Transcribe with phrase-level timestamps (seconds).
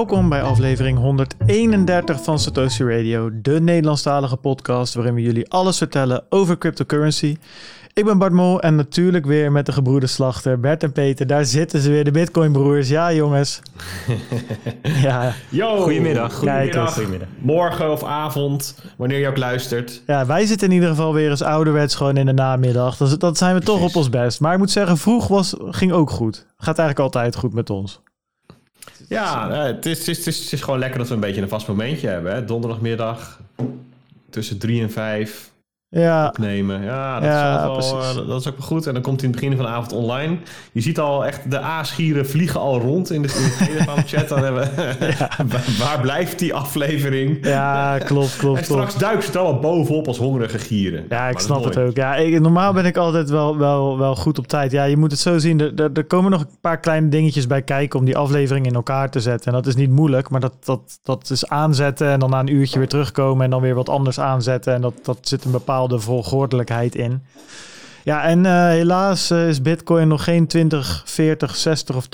[0.00, 6.24] Welkom bij aflevering 131 van Satoshi Radio, de Nederlandstalige podcast waarin we jullie alles vertellen
[6.28, 7.36] over cryptocurrency.
[7.92, 11.26] Ik ben Bart Mol en natuurlijk weer met de gebroeders Slachter, Bert en Peter.
[11.26, 12.88] Daar zitten ze weer, de Bitcoin broers.
[12.88, 13.62] Ja, jongens.
[14.82, 15.32] ja.
[15.48, 16.34] Yo, goedemiddag.
[16.34, 16.94] Goedemiddag.
[16.94, 17.28] goedemiddag.
[17.38, 20.02] Morgen of avond, wanneer je ook luistert.
[20.06, 22.96] Ja, wij zitten in ieder geval weer eens ouderwets gewoon in de namiddag.
[22.96, 24.40] Dat, dat zijn we toch op ons best.
[24.40, 26.46] Maar ik moet zeggen, vroeg was, ging ook goed.
[26.56, 28.00] Gaat eigenlijk altijd goed met ons.
[29.10, 32.08] Ja, eh, het is, is, is gewoon lekker dat we een beetje een vast momentje
[32.08, 32.32] hebben.
[32.32, 32.44] Hè?
[32.44, 33.40] Donderdagmiddag
[34.30, 35.49] tussen drie en vijf
[35.90, 36.26] ja.
[36.26, 36.82] opnemen.
[36.82, 38.86] Ja, dat, ja, is wel, uh, dat is ook wel goed.
[38.86, 40.38] En dan komt hij in het begin van de avond online.
[40.72, 44.28] Je ziet al echt de aasgieren vliegen al rond in de, in de Telegram-chat.
[44.28, 44.70] Dan hebben
[45.18, 45.30] ja.
[45.84, 47.46] waar blijft die aflevering?
[47.46, 48.58] Ja, klopt, klopt.
[48.58, 51.04] en straks duikt ze al bovenop als hongerige gieren.
[51.08, 51.96] Ja, ik snap het ook.
[51.96, 54.72] Ja, ik, normaal ben ik altijd wel, wel, wel goed op tijd.
[54.72, 55.60] Ja, je moet het zo zien.
[55.60, 59.10] Er, er, komen nog een paar kleine dingetjes bij kijken om die aflevering in elkaar
[59.10, 59.46] te zetten.
[59.46, 62.54] En dat is niet moeilijk, maar dat, dat, dat is aanzetten en dan na een
[62.54, 64.74] uurtje weer terugkomen en dan weer wat anders aanzetten.
[64.74, 67.22] En dat, dat zit een bepaald bepaalde volgordelijkheid in.
[68.04, 72.06] Ja, en uh, helaas uh, is Bitcoin nog geen 20, 40, 60 of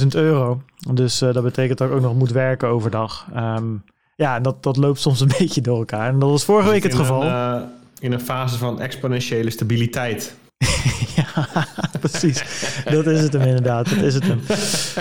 [0.00, 0.62] 80.000 euro.
[0.92, 3.26] Dus uh, dat betekent dat ik ook nog moet werken overdag.
[3.36, 3.82] Um,
[4.16, 6.08] ja, dat, dat loopt soms een beetje door elkaar.
[6.08, 7.22] En dat was vorige week het geval.
[7.22, 7.64] Een,
[8.00, 10.36] in een fase van exponentiële stabiliteit.
[11.16, 11.48] ja,
[12.00, 12.42] precies.
[12.84, 13.88] dat is het hem inderdaad.
[13.88, 14.40] Dat is het hem.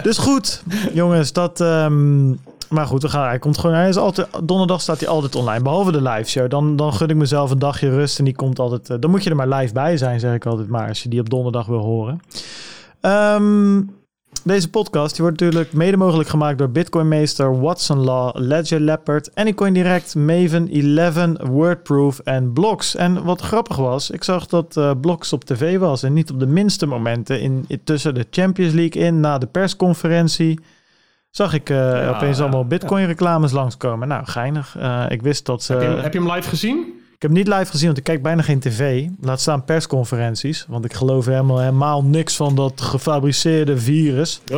[0.03, 1.59] Dus goed, jongens, dat.
[1.59, 3.75] Um, maar goed, we gaan, hij komt gewoon.
[3.75, 5.63] Hij is altijd, donderdag staat hij altijd online.
[5.63, 6.49] Behalve de live show.
[6.49, 8.19] Dan, dan gun ik mezelf een dagje rust.
[8.19, 8.89] En die komt altijd.
[8.89, 10.87] Uh, dan moet je er maar live bij zijn, zeg ik altijd maar.
[10.87, 12.21] Als je die op donderdag wil horen.
[13.01, 13.95] Um,
[14.43, 19.73] deze podcast die wordt natuurlijk mede mogelijk gemaakt door Bitcoinmeester, Watson Law, Ledger Leopard, Anycoin
[19.73, 22.95] Direct, Maven, Eleven, Wordproof en Blocks.
[22.95, 26.39] En wat grappig was, ik zag dat uh, Blocks op tv was en niet op
[26.39, 30.59] de minste momenten in, tussen de Champions League in, na de persconferentie
[31.37, 34.07] zag ik uh, ja, opeens allemaal Bitcoin-reclames langskomen.
[34.07, 34.75] Nou, geinig.
[34.77, 35.73] Uh, ik wist dat ze...
[35.73, 36.77] Heb je, heb je, hem live gezien?
[37.15, 39.07] Ik heb hem niet live gezien, want ik kijk bijna geen tv.
[39.21, 40.65] Laat staan persconferenties.
[40.67, 44.41] Want ik geloof helemaal, helemaal niks van dat gefabriceerde virus.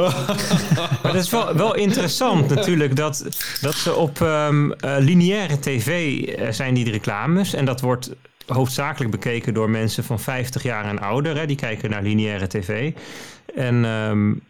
[1.03, 3.25] maar dat is wel, wel interessant natuurlijk, dat,
[3.61, 6.23] dat ze op um, uh, lineaire tv
[6.53, 7.53] zijn die reclames.
[7.53, 8.11] En dat wordt
[8.47, 11.37] hoofdzakelijk bekeken door mensen van 50 jaar en ouder.
[11.37, 11.45] Hè?
[11.45, 12.91] Die kijken naar lineaire tv.
[13.55, 14.41] En um,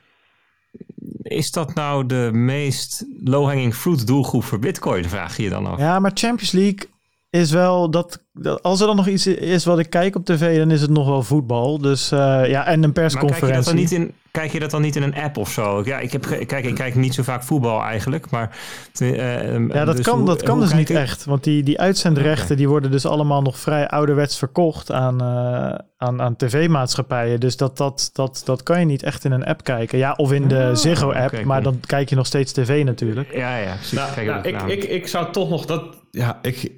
[1.22, 5.10] is dat nou de meest low-hanging fruit doelgroep voor Bitcoin?
[5.10, 5.80] Vraag je je dan af.
[5.80, 6.90] Ja, maar Champions League
[7.30, 8.24] is wel dat,
[8.62, 11.08] als er dan nog iets is wat ik kijk op tv, dan is het nog
[11.08, 11.78] wel voetbal.
[11.78, 13.48] Dus uh, ja, en een persconferentie.
[13.48, 15.38] Maar kijk je, dat dan niet in, kijk je dat dan niet in een app
[15.38, 15.82] of zo?
[15.86, 18.58] Ja, ik, heb, kijk, ik kijk niet zo vaak voetbal eigenlijk, maar...
[19.02, 21.26] Uh, ja, dat dus kan, hoe, dat kan dus niet echt.
[21.26, 22.58] Want die, die uitzendrechten okay.
[22.58, 27.40] die worden dus allemaal nog vrij ouderwets verkocht aan, uh, aan, aan tv-maatschappijen.
[27.40, 29.98] Dus dat, dat, dat, dat kan je niet echt in een app kijken.
[29.98, 33.34] Ja, of in de oh, Ziggo-app, okay, maar dan kijk je nog steeds tv natuurlijk.
[33.34, 33.92] Ja, ja, precies.
[33.92, 35.98] Nou, nou, ik, ik, ik zou toch nog dat...
[36.12, 36.72] Ja, ik,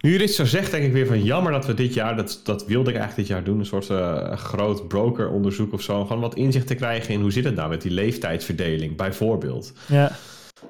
[0.00, 2.40] nu je dit zo zegt, denk ik weer van jammer dat we dit jaar, dat,
[2.44, 6.04] dat wilde ik eigenlijk dit jaar doen, een soort uh, groot brokeronderzoek of zo.
[6.04, 9.72] Gewoon wat inzicht te krijgen in hoe zit het nou met die leeftijdsverdeling, bijvoorbeeld.
[9.88, 10.16] Ja.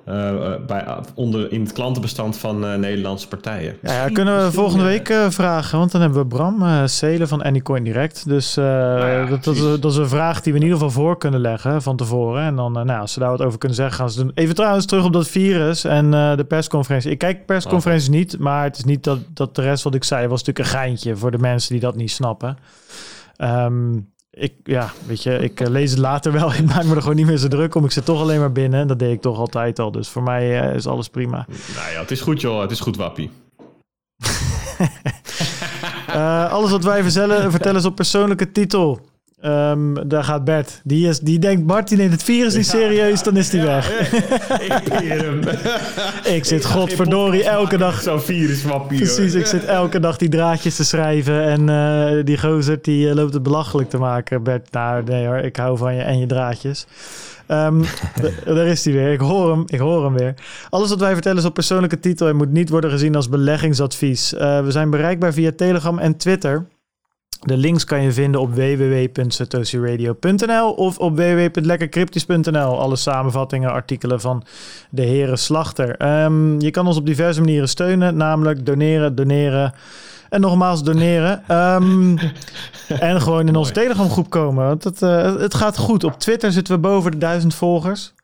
[0.08, 3.76] Uh, bij, onder, in het klantenbestand van uh, Nederlandse partijen.
[3.82, 7.28] Ja, ja kunnen we volgende week uh, vragen, want dan hebben we Bram uh, Selen
[7.28, 8.28] van Anycoin Direct.
[8.28, 11.02] Dus nou ja, dat, dat, is, dat, is, een vraag die we in ieder geval
[11.02, 12.42] voor kunnen leggen van tevoren.
[12.42, 14.32] En dan, nou, als ze daar wat over kunnen zeggen, gaan ze doen.
[14.34, 17.10] Even trouwens terug op dat virus en de persconferentie.
[17.10, 18.20] Ik kijk persconferenties okay.
[18.20, 20.80] niet, maar het is niet dat, dat de rest wat ik zei was natuurlijk een
[20.80, 22.58] geintje voor de mensen die dat niet snappen.
[23.38, 26.54] Um, ik, ja, weet je, ik uh, lees het later wel.
[26.62, 27.84] Ik maak me er gewoon niet meer zo druk om.
[27.84, 28.80] Ik zit toch alleen maar binnen.
[28.80, 29.90] En dat deed ik toch altijd al.
[29.90, 31.46] Dus voor mij uh, is alles prima.
[31.76, 32.60] Nou ja, het is goed joh.
[32.60, 33.30] Het is goed wappie.
[36.08, 39.00] uh, alles wat wij vertellen, vertellen is op persoonlijke titel.
[39.44, 40.80] Um, daar gaat Bert.
[40.84, 44.00] Die, is, die denkt, Bart die neemt het virus niet serieus, dan is hij weg.
[44.60, 44.88] ik,
[46.36, 48.00] ik zit godverdorie elke dag...
[48.02, 48.98] Zo'n viruswappie.
[48.98, 51.42] Precies, ik zit elke dag die draadjes te schrijven.
[51.42, 54.42] En uh, die gozer die uh, loopt het belachelijk te maken.
[54.42, 56.86] Bert, nou nee hoor, ik hou van je en je draadjes.
[57.48, 57.84] Um,
[58.44, 59.12] daar is hij weer.
[59.12, 60.34] Ik hoor, hem, ik hoor hem weer.
[60.68, 64.32] Alles wat wij vertellen is op persoonlijke titel en moet niet worden gezien als beleggingsadvies.
[64.32, 66.66] Uh, we zijn bereikbaar via Telegram en Twitter.
[67.40, 72.80] De links kan je vinden op www.satoshiradio.nl of op www.lekkercryptisch.nl.
[72.80, 74.42] Alle samenvattingen, artikelen van
[74.90, 76.22] de heren Slachter.
[76.24, 79.74] Um, je kan ons op diverse manieren steunen, namelijk doneren, doneren
[80.28, 81.56] en nogmaals doneren.
[81.56, 82.18] Um,
[82.88, 84.66] en gewoon in onze Telegram groep komen.
[84.66, 86.04] Want het, uh, het gaat goed.
[86.04, 88.14] Op Twitter zitten we boven de duizend volgers.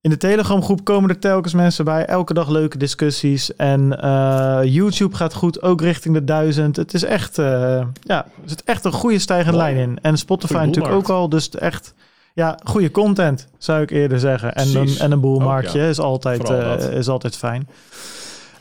[0.00, 2.04] In de Telegram groep komen er telkens mensen bij.
[2.04, 3.56] Elke dag leuke discussies.
[3.56, 6.76] En uh, YouTube gaat goed, ook richting de duizend.
[6.76, 7.46] Het is echt, uh,
[8.00, 9.60] ja, er zit echt een goede stijgende wow.
[9.60, 9.98] lijn in.
[10.02, 11.28] En Spotify natuurlijk ook al.
[11.28, 11.94] Dus echt,
[12.34, 14.54] ja, goede content, zou ik eerder zeggen.
[14.54, 15.88] En, een, en een boelmarktje ja.
[15.88, 17.68] is, altijd, eh, is altijd fijn.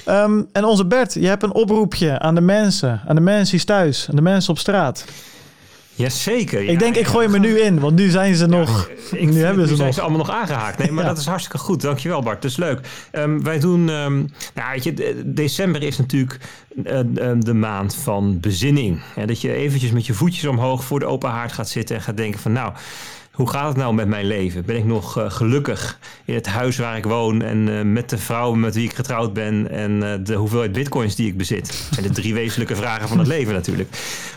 [0.06, 3.02] Ehm, en onze Bert, je hebt een oproepje aan de mensen.
[3.08, 4.08] Aan de mensen thuis.
[4.10, 5.06] Aan de mensen op straat.
[5.98, 6.64] Jazeker.
[6.64, 7.12] ja, ik denk, ik ja.
[7.12, 7.80] gooi hem er nu in.
[7.80, 8.90] Want nu zijn ze nog...
[9.12, 9.94] Ik nu hebben ze nu nog.
[9.94, 10.78] ze allemaal nog aangehaakt.
[10.78, 11.82] Nee, maar dat is hartstikke goed.
[11.82, 12.42] Dankjewel Bart.
[12.42, 12.80] Dat is leuk.
[13.12, 13.90] Ehm, wij doen...
[13.90, 14.16] ehm,
[14.54, 16.40] nou, weet je, de- december is natuurlijk
[16.84, 17.06] eh, eh,
[17.40, 19.02] de maand van bezinning.
[19.26, 22.18] Dat je eventjes met je voetjes omhoog voor de open haard gaat zitten en gaat
[22.18, 22.52] denken van...
[22.52, 22.74] nou,
[23.38, 24.66] hoe gaat het nou met mijn leven?
[24.66, 28.18] Ben ik nog eh, gelukkig in het huis waar ik woon en eh, met de
[28.18, 31.88] vrouw met wie ik getrouwd ben en eh, de hoeveelheid bitcoins die ik bezit?
[31.92, 33.90] Zijn de drie wezenlijke vragen van het leven natuurlijk.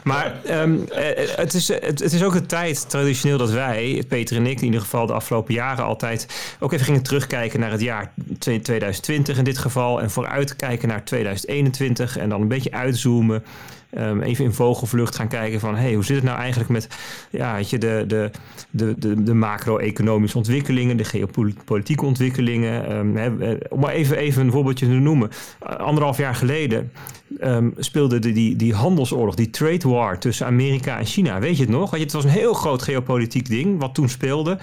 [0.04, 4.46] Maar ehm, eh, het, is, het, is ook de tijd traditioneel dat wij, Peter en
[4.46, 6.26] ik in ieder geval de afgelopen jaren altijd,
[6.58, 12.18] ook even gingen terugkijken naar het jaar 2020 in dit geval en vooruitkijken naar 2021
[12.18, 13.44] en dan een beetje uitzoomen.
[13.90, 16.88] Ehm, even in vogelvlucht gaan kijken van hey, hoe zit het nou eigenlijk met
[17.30, 18.30] ja, weet je, de, de,
[18.70, 22.86] de, de, de macro-economische ontwikkelingen, de geopolitieke ontwikkelingen.
[22.86, 25.30] Ehm, eh, om maar even, even een voorbeeldje te noemen.
[25.62, 26.92] Uh, anderhalf jaar geleden
[27.40, 31.40] ehm, speelde de, die, die handelsoorlog, die trade war tussen Amerika en China.
[31.40, 31.90] Weet je het nog?
[31.90, 34.58] Het was een heel groot geopolitiek ding wat toen speelde.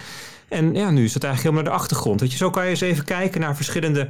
[0.47, 2.19] En ja, nu is het eigenlijk helemaal naar de achtergrond.
[2.19, 4.09] Weet je, zo kan je eens even kijken naar verschillende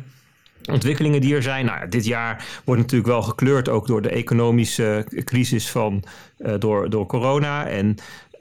[0.68, 1.66] ontwikkelingen die er zijn.
[1.66, 6.04] Nou, dit jaar wordt natuurlijk wel gekleurd ook door de economische crisis van,
[6.40, 7.98] uh, door, door corona en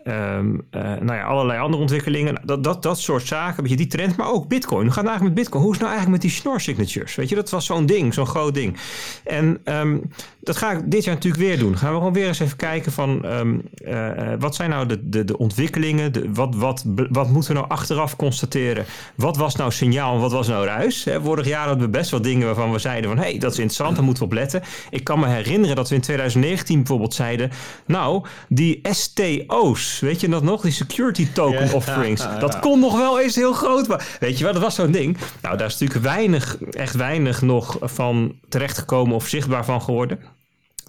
[0.08, 2.34] um, uh, nou ja, allerlei andere ontwikkelingen.
[2.34, 4.82] Nou, Dat, dat, dat soort zaken, weet je, die trend, maar ook bitcoin.
[4.84, 5.64] Hoe gaat het eigenlijk met bitcoin?
[5.64, 7.14] Hoe is nou eigenlijk met die schnorr signatures?
[7.14, 8.76] Weet je, dat was zo'n ding, zo'n groot ding.
[9.24, 10.10] En um,
[10.46, 11.78] dat ga ik dit jaar natuurlijk weer doen.
[11.78, 15.24] Gaan we gewoon weer eens even kijken van um, uh, wat zijn nou de, de,
[15.24, 16.12] de ontwikkelingen?
[16.12, 18.84] De, wat, wat, wat moeten we nou achteraf constateren?
[19.14, 21.06] Wat was nou signaal en wat was nou ruis?
[21.22, 23.58] Vorig jaar hadden we best wel dingen waarvan we zeiden van hé, hey, dat is
[23.58, 24.62] interessant, daar moeten we op letten.
[24.90, 27.50] Ik kan me herinneren dat we in 2019 bijvoorbeeld zeiden,
[27.86, 30.62] nou, die STO's, weet je dat nog?
[30.62, 32.22] Die security token Ja, offerings.
[32.22, 32.38] ja, ja.
[32.38, 33.88] Dat kon nog wel eens heel groot.
[33.88, 35.16] Maar weet je wel, dat was zo'n ding.
[35.42, 40.34] Nou, daar is natuurlijk weinig, echt weinig nog van terechtgekomen of zichtbaar van geworden.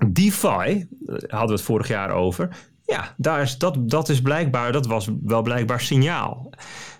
[0.08, 2.50] DeFi, hadden we het vorig jaar over.
[2.86, 6.50] Ja, daar is, dat, dat is blijkbaar, dat was wel blijkbaar signaal.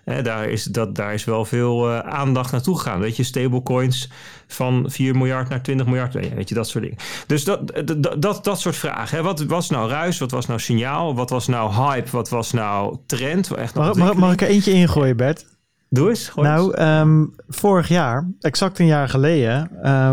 [0.04, 3.00] Hè, daar, is, dat, daar is wel veel uh, aandacht naartoe gegaan.
[3.00, 4.10] Weet je, stablecoins
[4.46, 6.14] van 4 miljard naar 20 miljard.
[6.14, 6.98] Weet je, dat soort dingen.
[7.26, 9.16] Dus dat, dat, dat, dat soort vragen.
[9.16, 9.22] Hè.
[9.22, 10.18] Wat was nou ruis?
[10.18, 11.14] Wat was nou signaal?
[11.14, 12.10] Wat was nou hype?
[12.10, 13.54] Wat was nou trend?
[13.54, 15.46] Echt mag, mag, mag, ik er eentje ingooien, Bert?
[15.90, 16.32] Doe eens.
[16.34, 20.12] Nou, um, vorig jaar, exact een jaar geleden, uh,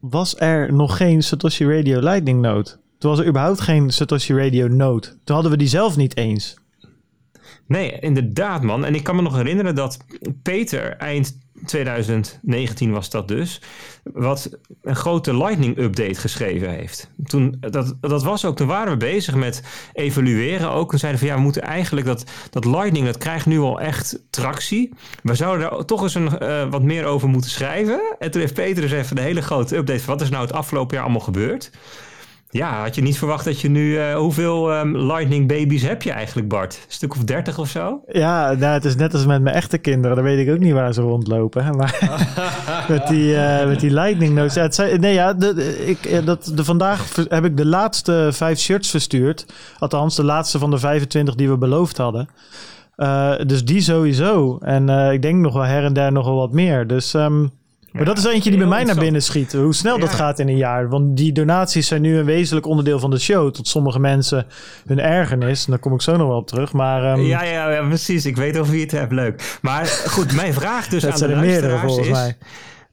[0.00, 2.70] was er nog geen Satoshi Radio Lightning Node.
[2.98, 5.08] Toen was er überhaupt geen Satoshi Radio Node.
[5.24, 6.56] Toen hadden we die zelf niet eens.
[7.66, 8.84] Nee, inderdaad man.
[8.84, 9.98] En ik kan me nog herinneren dat
[10.42, 13.60] Peter eind 2019 was dat dus,
[14.02, 14.50] wat
[14.82, 17.10] een grote Lightning update geschreven heeft.
[17.24, 19.62] Toen, dat, dat was ook, toen waren we bezig met
[19.92, 20.92] evalueren ook.
[20.92, 24.22] En zeiden van ja, we moeten eigenlijk dat, dat Lightning, dat krijgt nu al echt
[24.30, 24.92] tractie.
[25.22, 28.16] We zouden daar toch eens een, uh, wat meer over moeten schrijven.
[28.18, 30.54] En toen heeft Peter dus even de hele grote update van wat is nou het
[30.54, 31.70] afgelopen jaar allemaal gebeurd.
[32.50, 33.90] Ja, had je niet verwacht dat je nu...
[33.90, 36.74] Uh, hoeveel um, Lightning babies heb je eigenlijk, Bart?
[36.74, 38.00] Een stuk of dertig of zo?
[38.06, 40.16] Ja, nou, het is net als met mijn echte kinderen.
[40.16, 41.76] Dan weet ik ook niet waar ze rondlopen.
[41.76, 41.98] Maar
[42.88, 44.76] met, die, uh, met die Lightning notes.
[44.76, 45.36] Nee, ja,
[45.86, 49.46] ik, dat, de, vandaag heb ik de laatste vijf shirts verstuurd.
[49.78, 52.28] Althans, de laatste van de 25 die we beloofd hadden.
[53.46, 54.58] Dus die sowieso.
[54.58, 56.86] En ik denk nog wel her en der nog wel wat meer.
[56.86, 57.14] Dus...
[57.14, 57.50] Um,
[57.96, 59.52] maar dat is eentje die bij mij naar binnen schiet.
[59.52, 60.88] Hoe snel dat gaat in een jaar.
[60.88, 63.50] Want die donaties zijn nu een wezenlijk onderdeel van de show.
[63.50, 64.46] Tot sommige mensen
[64.86, 65.64] hun ergernis.
[65.64, 66.72] En daar kom ik zo nog wel op terug.
[66.72, 67.20] Maar, um...
[67.20, 68.26] ja, ja, ja, precies.
[68.26, 69.12] Ik weet over wie het hebt.
[69.12, 69.58] Leuk.
[69.62, 72.36] Maar goed, mijn vraag dus aan zijn de er meerdere luisteraars volgens is...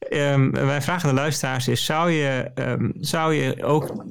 [0.09, 0.31] mij.
[0.33, 4.05] Um, mijn vraag aan de luisteraars is: zou je, um, zou je ook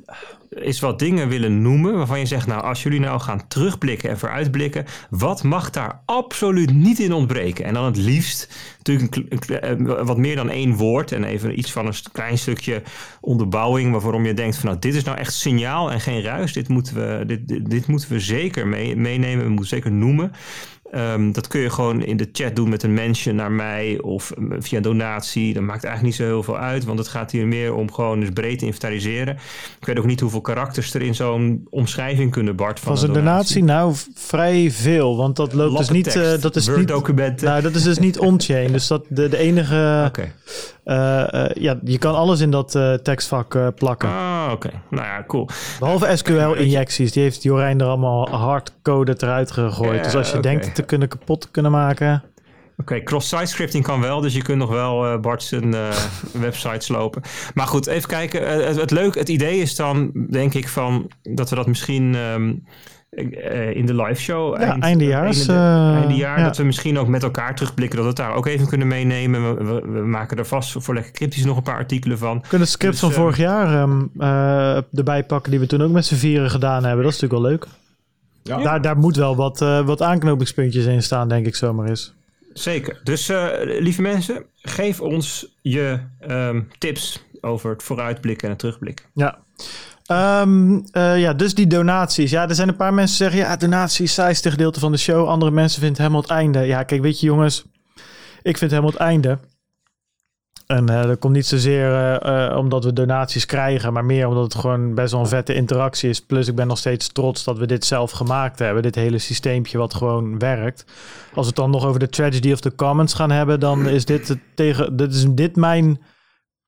[0.55, 4.19] eens wat dingen willen noemen waarvan je zegt, nou, als jullie nou gaan terugblikken en
[4.19, 7.65] vooruitblikken, wat mag daar absoluut niet in ontbreken?
[7.65, 11.73] En dan het liefst natuurlijk een, een, wat meer dan één woord en even iets
[11.73, 12.83] van een klein stukje
[13.21, 16.53] onderbouwing waarom je denkt van, nou, dit is nou echt signaal en geen ruis.
[16.53, 20.33] Dit moeten we, dit, dit, dit moeten we zeker mee, meenemen, we moeten zeker noemen.
[20.95, 24.33] Um, dat kun je gewoon in de chat doen met een mention naar mij of
[24.59, 25.55] via donatie.
[25.55, 28.21] Dat maakt eigenlijk niet zo heel veel uit, want het gaat hier meer om gewoon
[28.21, 29.35] eens breed te inventariseren.
[29.81, 32.81] Ik weet ook niet hoeveel karakters er in zo'n omschrijving kunnen, Bart.
[32.81, 33.65] Van, van zijn donatie?
[33.65, 36.17] Nou, vrij veel, want dat loopt Lappe dus niet.
[36.17, 37.47] Uh, dat is niet documenten.
[37.47, 38.73] Nou, dat is dus niet on-chain.
[38.73, 40.05] dus dat de, de enige.
[40.09, 40.33] Okay.
[40.85, 40.95] Uh,
[41.33, 44.09] uh, ja, je kan alles in dat uh, tekstvak plakken.
[44.09, 44.67] Ah, oké.
[44.67, 44.81] Okay.
[44.91, 45.49] Nou ja, cool.
[45.79, 47.13] Behalve SQL-injecties.
[47.13, 50.05] Die heeft Jorijn er allemaal hardcode eruit gegooid.
[50.05, 50.53] Dus als je okay.
[50.53, 52.23] denkt te kunnen kapot te kunnen maken.
[52.73, 55.89] Oké, okay, cross-site scripting kan wel, dus je kunt nog wel uh, Bart zijn uh,
[56.47, 57.23] website slopen.
[57.55, 58.43] Maar goed, even kijken.
[58.43, 62.15] Uh, het, het leuk, het idee is dan, denk ik, van dat we dat misschien
[62.15, 62.73] um, eh,
[63.73, 64.61] in de live show.
[64.61, 66.39] Ja, eindejaars, einde- eh, eindejaar.
[66.39, 66.45] ja.
[66.45, 67.97] Dat we misschien ook met elkaar terugblikken.
[67.97, 69.57] Dat we het daar ook even kunnen meenemen.
[69.57, 72.41] We, we, we maken er vast voor lekker cryptisch nog een paar artikelen van.
[72.43, 75.83] We kunnen scripts Dus, van eh, vorig jaar ehm, eh, erbij pakken die we toen
[75.83, 77.05] ook met z'n vieren gedaan hebben.
[77.05, 77.67] Dat is natuurlijk wel leuk.
[78.43, 78.63] Ja.
[78.63, 82.15] Daar, daar moet wel wat, eh, wat aanknopingspuntjes in staan, denk ik zomaar eens.
[82.53, 83.01] Zeker.
[83.05, 89.05] Dus eh, lieve mensen, geef ons je ehm, tips over het vooruitblikken en het terugblikken.
[89.15, 89.39] Ja.
[90.13, 92.31] Ehm, eh, ja, dus die donaties.
[92.31, 93.51] Ja, er zijn een paar mensen die zeggen...
[93.51, 95.29] ja, donaties, saaiste gedeelte van de show.
[95.29, 96.67] Andere mensen vinden het helemaal het einde.
[96.67, 97.65] Ja, kijk, weet je jongens...
[98.43, 99.39] ik vind het helemaal het einde.
[100.67, 103.93] En eh, dat komt niet zozeer eh, omdat we donaties krijgen...
[103.93, 106.21] maar meer omdat het gewoon best wel een vette interactie is.
[106.21, 108.83] Plus ik ben nog steeds trots dat we dit zelf gemaakt hebben.
[108.83, 110.85] Dit hele systeempje wat gewoon werkt.
[111.35, 113.61] Als we het dan nog over de tragedy of the commons gaan hebben...
[113.61, 116.01] dan is dit, tegen, dit, is dit mijn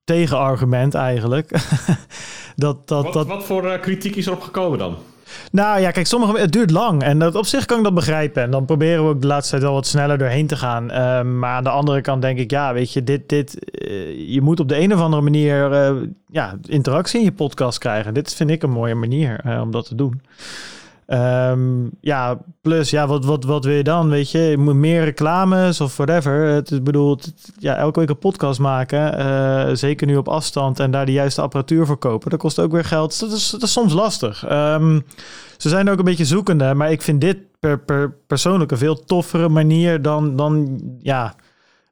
[0.04, 1.50] tegenargument eigenlijk.
[2.56, 4.96] dat, dat, Wat, dat, wat voor eh, kritiek is erop gekomen dan?
[5.52, 7.02] nou ja, kijk, sommige, het duurt lang.
[7.02, 8.42] En dat, op zich kan ik dat begrijpen.
[8.42, 10.90] En dan proberen we ook de laatste tijd wel wat sneller doorheen te gaan.
[10.90, 14.40] Ehm, maar aan de andere kant denk ik, ja, weet je, dit, dit, eh, je
[14.40, 15.94] moet op de een of andere manier eh,
[16.26, 18.14] ja, interactie in je podcast krijgen.
[18.14, 20.20] Dit vind ik een mooie manier om dat te doen.
[21.06, 24.08] Ehm, ja, plus, ja, wat, wat, wat wil je dan?
[24.08, 26.46] Weet je, je moet meer reclames of whatever.
[26.46, 29.18] Het het- ja, elke week een podcast maken.
[29.18, 32.30] eh, zeker nu op afstand en daar de juiste apparatuur voor kopen.
[32.30, 33.08] Dat kost ook weer geld.
[33.10, 34.44] Dus dat is, dat is soms lastig.
[34.46, 35.00] Ehm,
[35.56, 39.04] ze zijn ook een beetje zoekende, maar ik vind dit per, per persoonlijk een veel
[39.04, 41.34] toffere manier dan, dan, ja,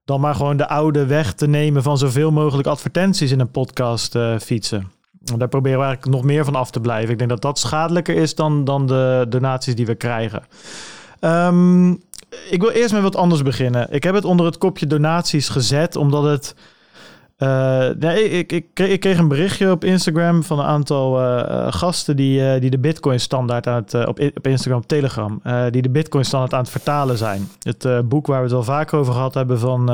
[0.05, 4.15] dan maar gewoon de oude weg te nemen van zoveel mogelijk advertenties in een podcast
[4.15, 4.91] eh, fietsen.
[5.37, 7.11] Daar proberen we eigenlijk nog meer van af te blijven.
[7.11, 10.43] Ik denk dat dat schadelijker is dan, dan de donaties die we krijgen.
[11.21, 11.91] Ehm,
[12.51, 13.87] ik wil eerst met wat anders beginnen.
[13.91, 16.55] Ik heb het onder het kopje donaties gezet, omdat het.
[17.37, 22.17] eh, nee, ik, ik, kreeg- een berichtje op Instagram van een aantal eh, eh, gasten
[22.17, 26.25] die, die de Bitcoin standaard aan het, op, op Instagram, op Telegram, die de Bitcoin
[26.25, 27.49] standaard aan het vertalen zijn.
[27.63, 29.91] Het boek waar we het al vaak over gehad hebben van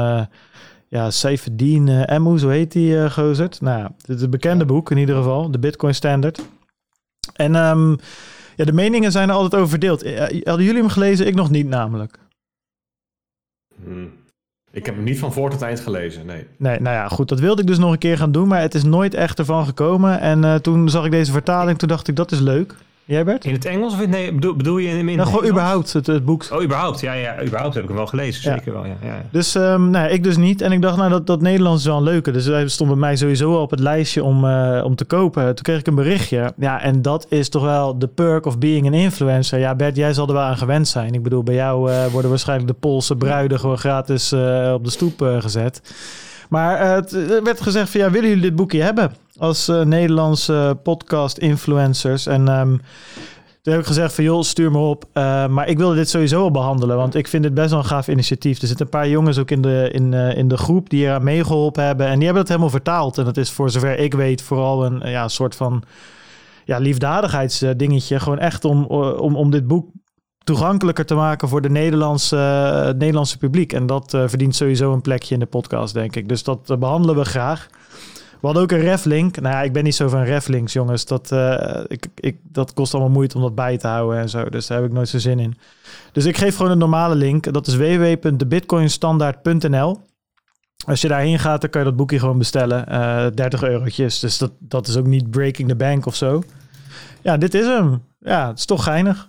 [0.89, 3.61] ja, Saifedean uh, Emu, zo heet die eh gozerd.
[3.61, 6.41] Nou ja, het is een bekende boek in ieder geval, de Bitcoin Standard.
[7.37, 7.91] En ehm,
[8.57, 10.03] ja, de meningen zijn er altijd over verdeeld.
[10.03, 11.27] Eh, Hadden jullie hem gelezen?
[11.27, 12.19] Ik nog niet namelijk.
[13.85, 14.13] Hmm.
[14.71, 16.47] Ik heb hem niet van voor tot eind gelezen, nee.
[16.57, 17.29] Nee, nou ja, goed.
[17.29, 19.67] Dat wilde ik dus nog een keer gaan doen, maar het is nooit echt ervan
[19.67, 20.21] gekomen.
[20.21, 22.75] En eh, toen zag ik deze vertaling, toen dacht ik, dat is leuk.
[23.09, 23.45] Jij Bert?
[23.45, 25.51] In het Engels of in, nee, bedoel, bedoel je in, in het Nou, gewoon Nederlands?
[25.51, 26.47] überhaupt, het, het boek.
[26.53, 27.01] Oh, überhaupt.
[27.01, 28.51] Ja, ja, überhaupt heb ik hem wel gelezen.
[28.51, 28.57] Ja.
[28.57, 28.97] Zeker wel, ja.
[29.03, 29.23] ja.
[29.31, 30.61] Dus ehm, nee, ik dus niet.
[30.61, 32.31] En ik dacht, nou, dat, dat Nederlands is wel een leuke.
[32.31, 35.45] Dus hij stond bij mij sowieso al op het lijstje om, eh, om te kopen.
[35.45, 36.53] Toen kreeg ik een berichtje.
[36.57, 39.59] Ja, en dat is toch wel de perk of being an influencer.
[39.59, 41.15] Ja, Bert, jij zal er wel aan gewend zijn.
[41.15, 44.91] Ik bedoel, bij jou eh, worden waarschijnlijk de Poolse bruiden gewoon gratis eh, op de
[44.91, 45.81] stoep gezet.
[46.49, 49.13] Maar eh, het er werd gezegd van, ja, willen jullie dit boekje hebben?
[49.39, 52.27] Als eh, Nederlandse podcast influencers.
[52.27, 52.49] En...
[52.49, 52.77] ehm,
[53.63, 55.05] toen heb ik gezegd van joh, stuur me op.
[55.13, 57.85] Eh, maar ik wilde dit sowieso al behandelen, want ik vind dit best wel een
[57.85, 58.61] gaaf initiatief.
[58.61, 61.85] Er zitten een paar jongens ook in de, in, in de groep die eraan meegeholpen
[61.85, 62.07] hebben.
[62.07, 63.19] En die hebben het helemaal vertaald.
[63.19, 65.83] En dat is voor zover ik weet vooral een ja, soort van
[66.65, 68.21] ja, liefdadigheidsdingetje.
[68.21, 69.87] Gewoon echt om, om, om dit boek
[70.49, 73.73] toegankelijker te maken voor de Nederlandse, eh, het Nederlandse publiek.
[73.73, 76.29] En dat eh, verdient sowieso een plekje in de podcast, denk ik.
[76.29, 77.69] Dus dat eh, behandelen we graag.
[78.41, 79.41] We hadden ook een reflink.
[79.41, 81.05] Nou ja, ik ben niet zo van reflinks, jongens.
[81.05, 81.33] Dat,
[81.87, 84.49] ik, ik, dat kost allemaal moeite om dat bij te houden en zo.
[84.49, 85.59] Dus daar heb ik nooit zo zin in.
[86.13, 87.53] Dus ik geef gewoon een normale link.
[87.53, 90.01] Dat is www.debitcoinstandaard.nl.
[90.87, 92.87] Als je daarheen gaat, dan kan je dat boekje gewoon bestellen.
[92.87, 94.19] Eh 30 eurotjes.
[94.19, 96.43] Dus dat, dat is ook niet breaking the bank of zo.
[97.23, 98.03] Ja, dit is hem.
[98.19, 99.29] Ja, het is toch geinig.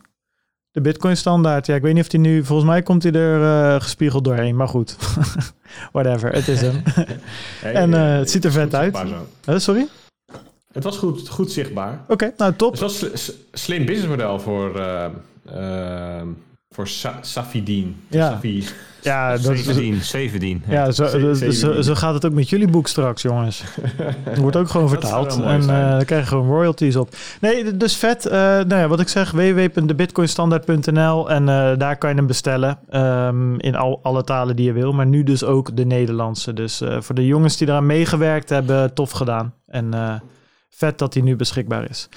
[0.79, 1.65] De Bitcoin standaard.
[1.65, 2.43] Ja, ik weet niet of die nu...
[2.43, 4.55] Volgens mij komt hij er eh, gespiegeld doorheen.
[4.55, 4.95] Maar goed.
[5.91, 6.83] Whatever, het is hem.
[7.61, 8.97] Hey, En, eh, het ziet er vet uit.
[9.45, 9.87] sorry?
[10.73, 11.99] Het was goed, goed zichtbaar.
[12.07, 12.71] Oké, nou top.
[12.71, 13.05] Het was
[13.51, 16.21] slim businessmodel voor, eh,
[16.79, 17.95] voor Sa Safidien.
[18.07, 18.29] Ja.
[18.29, 18.63] Safi.
[19.01, 20.63] Ja, dat is, 17, 17.
[20.67, 20.73] Ja.
[20.85, 23.63] ja zo, zo, gaat het ook met jullie boek straks, jongens.
[24.23, 25.41] Het wordt ook gewoon vertaald.
[25.41, 27.15] En dan krijg je gewoon royalties op.
[27.41, 28.25] Nee, dus vet.
[28.25, 32.79] Eh, nou ja, wat ik zeg, www.debitcoinstandaard.nl en eh, daar kan je hem bestellen.
[32.89, 34.93] ehm, in al, alle talen die je wil.
[34.93, 36.53] Maar nu dus ook de Nederlandse.
[36.53, 39.53] Dus voor de jongens die eraan meegewerkt hebben, tof gedaan.
[39.67, 40.21] En
[40.69, 42.09] vet dat hij nu beschikbaar is.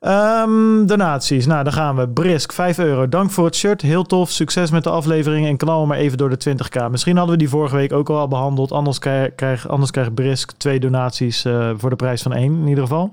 [0.00, 1.46] Ehm, donaties.
[1.46, 2.08] Nou, daar gaan we.
[2.08, 3.08] Brisk, 5 euro.
[3.08, 3.82] Dank voor het shirt.
[3.82, 4.30] Heel tof.
[4.30, 5.46] Succes met de aflevering.
[5.46, 6.90] En knal maar even door de 20k.
[6.90, 8.72] Misschien hadden we die vorige week ook al behandeld.
[8.72, 12.68] Anders krijgt krijg, anders krijgt Brisk twee donaties eh, voor de prijs van één in
[12.68, 13.12] ieder geval.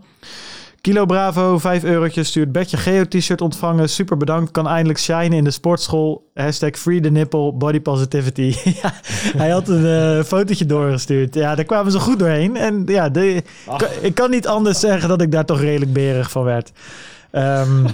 [0.87, 2.27] Kilo Bravo, 5 eurotjes.
[2.27, 3.89] Stuurt Betje Geo t-shirt ontvangen.
[3.89, 4.51] Super bedankt.
[4.51, 6.29] Kan eindelijk shinen in de sportschool.
[6.33, 8.55] Hashtag free the nipple, body positivity.
[8.81, 8.93] ja,
[9.37, 11.33] hij had een eh, fotootje doorgestuurd.
[11.35, 12.55] Ja, daar kwamen ze goed doorheen.
[12.57, 13.43] En ja, de,
[14.01, 16.71] ik kan niet anders zeggen dat ik daar toch redelijk berig van werd.
[17.31, 17.85] Ehm,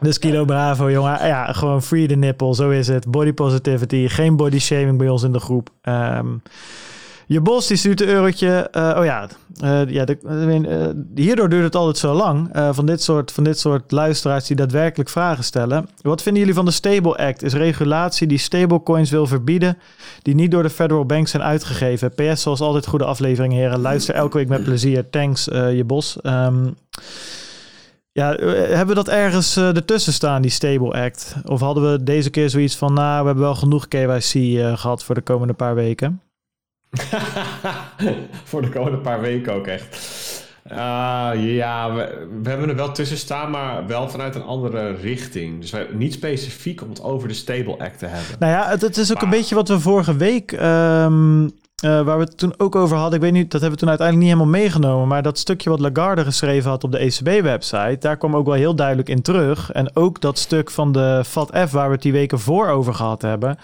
[0.00, 1.26] Dus Kilo Bravo, jongen.
[1.26, 3.10] Ja, gewoon free the nipple, zo is het.
[3.10, 5.70] Body positivity, geen body shaming bij ons in de groep.
[5.82, 6.26] Ehm,
[7.32, 8.68] je bos die stuurt een eurotje.
[8.72, 9.28] Uh, oh ja,
[9.64, 12.50] uh, ja de, uh, hierdoor duurt het altijd zo lang.
[12.70, 15.88] van, dit soort, van dit soort luisteraars die daadwerkelijk vragen stellen.
[16.00, 17.42] Wat vinden jullie van de Stable Act?
[17.42, 19.78] Is regulatie die stablecoins wil verbieden,
[20.22, 22.14] die niet door de federal bank zijn uitgegeven.
[22.14, 23.80] PS, zoals altijd, goede aflevering, heren.
[23.80, 25.10] Luister elke week met plezier.
[25.10, 26.18] Thanks, je bos.
[26.22, 26.74] Um,
[28.12, 31.34] ja, hebben we dat ergens ertussen staan, die Stable Act?
[31.44, 34.30] Of hadden we deze keer zoiets van, nou, we hebben wel genoeg KYC
[34.78, 36.20] gehad voor de komende paar weken?
[38.44, 39.96] Voor de komende paar weken ook echt.
[40.72, 45.60] Uh, ja, we, we, hebben er wel tussen staan, maar wel vanuit een andere richting.
[45.60, 48.38] Dus wij, niet specifiek om het over de Stable Act te hebben.
[48.38, 52.18] Nou ja, het, het is ook een beetje wat we vorige week, um, uh, waar
[52.18, 53.14] we het toen ook over hadden.
[53.14, 55.08] Ik weet niet, dat hebben we toen uiteindelijk niet helemaal meegenomen.
[55.08, 58.74] Maar dat stukje wat Lagarde geschreven had op de ECB-website, daar kwam ook wel heel
[58.74, 59.72] duidelijk in terug.
[59.72, 63.22] En ook dat stuk van de FATF, waar we het die weken voor over gehad
[63.22, 63.58] hebben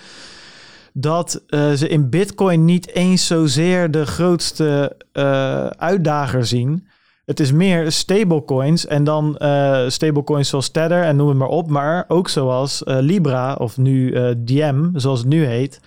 [0.92, 6.86] dat uh, ze in Bitcoin niet eens zozeer de grootste uh, uitdager zien.
[7.24, 11.70] Het is meer stablecoins en dan uh, stablecoins zoals Tether en noem het maar op,
[11.70, 15.80] maar ook zoals Libra of nu Diem, zoals het nu heet.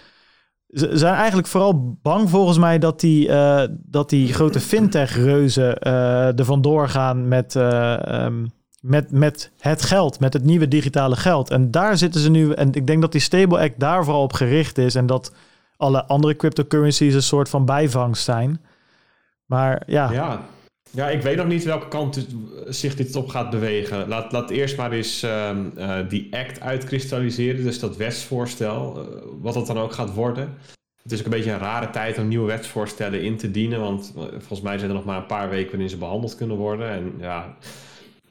[0.68, 3.30] Ze zijn eigenlijk vooral bang volgens mij dat die,
[3.72, 7.56] dat die grote fintech-reuzen er vandoor gaan met.
[7.56, 11.50] Um, met, met het geld, met het nieuwe digitale geld.
[11.50, 12.52] En daar zitten ze nu.
[12.52, 14.96] En ik denk dat die Stable Act daar vooral op gericht is.
[14.96, 15.34] En dat
[15.78, 18.62] alle andere cryptocurrencies een soort van bijvangst zijn.
[19.46, 20.12] Maar ja.
[20.12, 20.46] Ja,
[20.92, 22.28] ja ik weet nog niet welke kant
[22.66, 24.08] zich dit op gaat bewegen.
[24.08, 27.64] Laat, laat eerst maar eens ehm, eh, die act uitkristalliseren.
[27.64, 30.58] Dus dat wetsvoorstel, uh, wat dat dan ook gaat worden.
[31.04, 33.80] Het is ook een beetje een rare tijd om nieuwe wetsvoorstellen in te dienen.
[33.80, 36.58] Want eh, volgens mij zijn er nog maar een paar weken waarin ze behandeld kunnen
[36.58, 36.90] worden.
[36.90, 37.58] En ja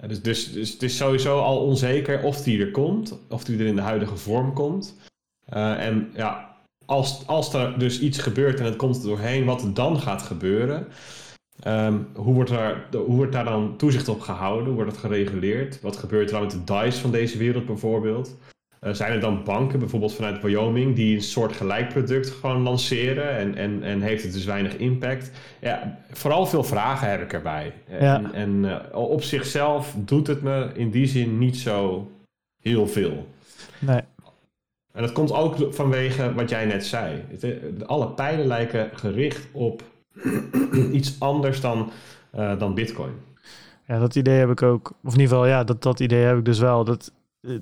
[0.07, 3.67] dus, dus, dus het is sowieso al onzeker of die er komt, of die er
[3.67, 4.97] in de huidige vorm komt.
[5.55, 9.63] Uh, en ja, als, als er dus iets gebeurt en het komt er doorheen, wat
[9.63, 10.87] er dan gaat gebeuren.
[11.67, 14.67] Um, hoe, wordt er, hoe wordt daar dan toezicht op gehouden?
[14.67, 15.81] Hoe wordt het gereguleerd?
[15.81, 18.37] Wat gebeurt er dan met de DICE van deze wereld bijvoorbeeld?
[18.81, 23.37] Uh, zijn er dan banken, bijvoorbeeld vanuit Wyoming, die een soort gelijk product gewoon lanceren
[23.37, 25.31] en, en, en heeft het dus weinig impact?
[25.61, 27.73] Ja, vooral veel vragen heb ik erbij.
[27.89, 32.11] En, en uh, op zichzelf doet het me in die zin niet zo
[32.61, 33.29] heel veel.
[33.79, 34.01] Nee.
[34.93, 37.25] En dat komt ook vanwege wat jij net zei.
[37.87, 39.83] Alle pijlen lijken gericht op
[40.93, 41.91] iets anders dan,
[42.35, 43.13] uh, dan Bitcoin.
[43.87, 44.93] Ja, dat idee heb ik ook.
[45.05, 46.85] Of in ieder geval, ja, dat, dat idee heb ik dus wel.
[46.85, 47.13] Dat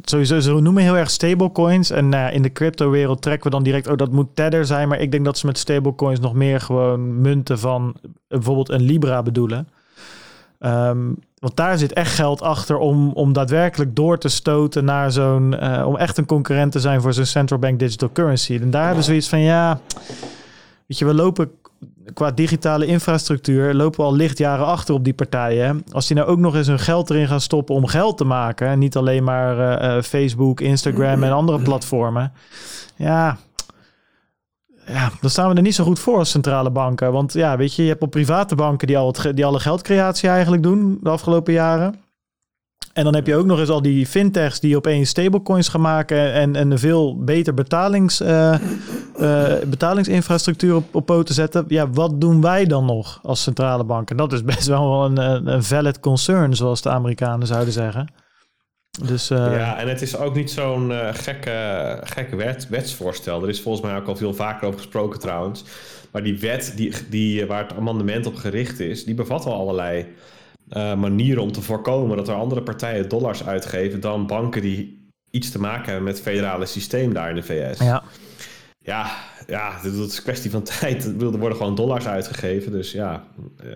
[0.02, 1.90] sowieso, ze noemen heel erg stablecoins.
[1.90, 4.88] En uh, in de crypto-wereld trekken we dan direct, oh, dat moet Tether zijn.
[4.88, 7.96] Maar ik denk dat ze met stablecoins nog meer gewoon munten van
[8.28, 9.68] bijvoorbeeld een Libra bedoelen.
[10.60, 15.54] Um, want daar zit echt geld achter om, om daadwerkelijk door te stoten naar zo'n.
[15.62, 18.58] Uh, om echt een concurrent te zijn voor zo'n central bank digital currency.
[18.60, 19.80] En daar hebben ze zoiets van ja.
[20.88, 21.51] Weet je, we lopen
[22.14, 25.85] qua digitale infrastructuur lopen we al lichtjaren achter op die partijen.
[25.92, 28.68] Als die nou ook nog eens hun geld erin gaan stoppen om geld te maken,
[28.68, 32.33] en niet alleen maar uh, uh, Facebook, Instagram en andere platformen.
[32.96, 33.38] Ja,
[34.87, 37.12] ja, dan staan we er niet zo goed voor als centrale banken.
[37.12, 40.62] Want ja, weet je, je hebt op private banken die, al die alle geldcreatie eigenlijk
[40.62, 41.94] doen de afgelopen jaren.
[42.98, 46.32] En dan heb je ook nog eens al die fintechs die opeens stablecoins gaan maken
[46.32, 48.54] en, en een veel beter betalings, uh,
[49.20, 51.64] uh, betalingsinfrastructuur op, poten zetten.
[51.68, 54.11] Ja, wat doen wij dan nog als centrale bank?
[54.11, 58.12] En dat is best wel een, een valid concern, zoals de Amerikanen zouden zeggen.
[59.02, 59.38] Dus, uh...
[59.38, 63.42] Ja, en het is ook niet zo'n gekke, gekke wet, wetsvoorstel.
[63.42, 65.64] Er is volgens mij ook al veel vaker over gesproken trouwens.
[66.12, 70.06] Maar die wet die, die, waar het amendement op gericht is, die bevat wel allerlei
[70.72, 75.50] uh, manieren om te voorkomen dat er andere partijen dollars uitgeven dan banken die iets
[75.50, 77.78] te maken hebben met het federale systeem daar in de VS.
[77.78, 78.02] Ja,
[78.78, 81.04] ja, ja dat is een kwestie van tijd.
[81.04, 82.72] Er worden gewoon dollars uitgegeven.
[82.72, 83.24] Dus ja,
[83.64, 83.72] uh,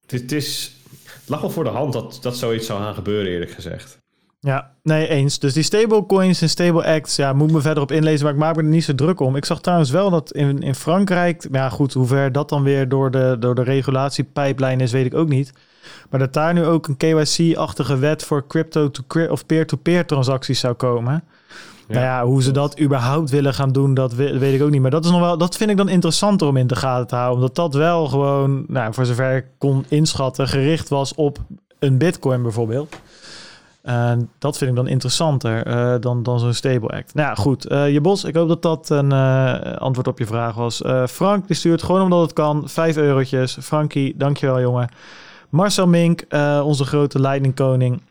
[0.00, 3.32] het, het, is, het lag wel voor de hand dat, dat zoiets zou gaan gebeuren,
[3.32, 3.98] eerlijk gezegd.
[4.40, 5.38] Ja, nee, eens.
[5.38, 8.56] Dus die stablecoins en stable acts, ja, moet me verder op inlezen, maar ik maak
[8.56, 9.36] me er niet zo druk om.
[9.36, 12.88] Ik zag trouwens wel dat in, in Frankrijk, ja goed, hoe ver dat dan weer
[12.88, 15.52] door de, door de regulatiepijplijn is, weet ik ook niet.
[16.10, 20.74] Maar dat daar nu ook een KYC-achtige wet voor crypto to of peer-to-peer transacties zou
[20.74, 21.24] komen.
[21.88, 24.80] Ja, nou ja, hoe ze dat überhaupt willen gaan doen, dat weet ik ook niet.
[24.80, 27.14] Maar dat, is nog wel, dat vind ik dan interessanter om in de gaten te
[27.14, 27.36] houden.
[27.36, 31.38] Omdat dat wel gewoon, nou, voor zover ik kon inschatten, gericht was op
[31.78, 33.00] een bitcoin bijvoorbeeld.
[33.86, 37.14] En dat vind ik dan interessanter uh, dan, dan zo'n stable act.
[37.14, 37.70] Nou ja, goed.
[37.70, 40.82] Uh, je bos, ik hoop dat dat een uh, antwoord op je vraag was.
[41.08, 42.68] Frank, die stuurt gewoon omdat het kan.
[42.68, 43.58] Vijf eurotjes.
[43.60, 44.88] Frankie, dankjewel jongen.
[45.48, 46.24] Marcel Mink,
[46.62, 48.02] onze grote lightning koning.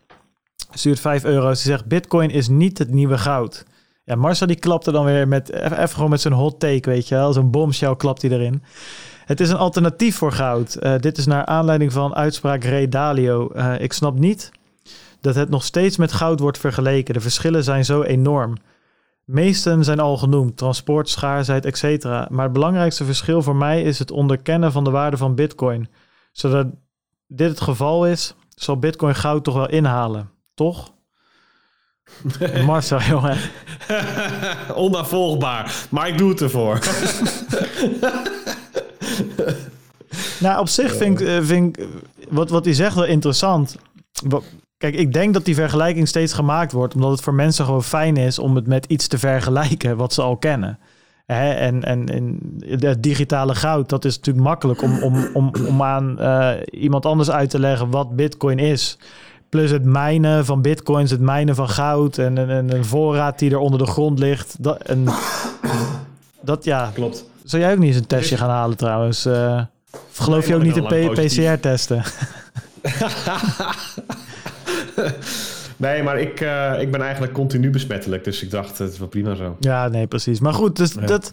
[0.70, 1.54] stuurt 5 euro.
[1.54, 3.64] Ze zegt, bitcoin is niet het nieuwe goud.
[4.04, 7.14] Ja, Marcel die klapte dan weer met, even gewoon met zijn hot take, weet je
[7.14, 7.32] wel.
[7.32, 8.62] Zo'n bombshell klapt hij erin.
[9.26, 10.74] Het is een alternatief voor goud.
[10.74, 13.48] Eh, dit is naar aanleiding van uitspraak Ray Dalio.
[13.48, 14.50] Eh, ik snap niet
[15.26, 17.14] dat het nog steeds met goud wordt vergeleken.
[17.14, 18.56] De verschillen zijn zo enorm.
[19.24, 22.04] Meesten zijn al genoemd, transport, schaarsheid, etc.
[22.04, 25.88] Maar het belangrijkste verschil voor mij is het onderkennen van de waarde van bitcoin.
[26.32, 26.66] Zodat
[27.26, 30.92] dit het geval is, zal bitcoin goud toch wel inhalen, toch?
[32.66, 33.38] Marcel, jongen.
[34.74, 36.78] Onnavolgbaar, maar ik doe het ervoor.
[40.44, 41.86] nou, op zich vind ik, eh, vind ik
[42.28, 43.76] wat, wat hij zegt wel interessant.
[44.78, 48.16] Kijk, ik denk dat die vergelijking steeds gemaakt wordt, omdat het voor mensen gewoon fijn
[48.16, 50.78] is om het met iets te vergelijken wat ze al kennen.
[51.26, 51.50] Hè?
[51.50, 56.16] En, en, en het digitale goud, dat is natuurlijk makkelijk om, om, om, om aan
[56.20, 58.98] uh, iemand anders uit te leggen wat Bitcoin is.
[59.48, 63.58] Plus het mijnen van bitcoins, het mijnen van goud en, en, een voorraad die er
[63.58, 64.56] onder de grond ligt.
[64.58, 65.04] Dat, en,
[66.40, 66.90] dat ja.
[66.94, 67.24] Klopt.
[67.44, 69.26] Zou jij ook niet eens een testje gaan halen trouwens?
[69.26, 69.62] Uh,
[69.92, 72.02] of geloof nee, je ook niet in PCR-testen?
[75.76, 78.24] nee, maar ik, uh, ik ben eigenlijk continu besmettelijk.
[78.24, 79.56] Dus ik dacht, het is wel prima zo.
[79.60, 80.40] Ja, nee, precies.
[80.40, 81.06] Maar goed, dus ja.
[81.06, 81.30] dat...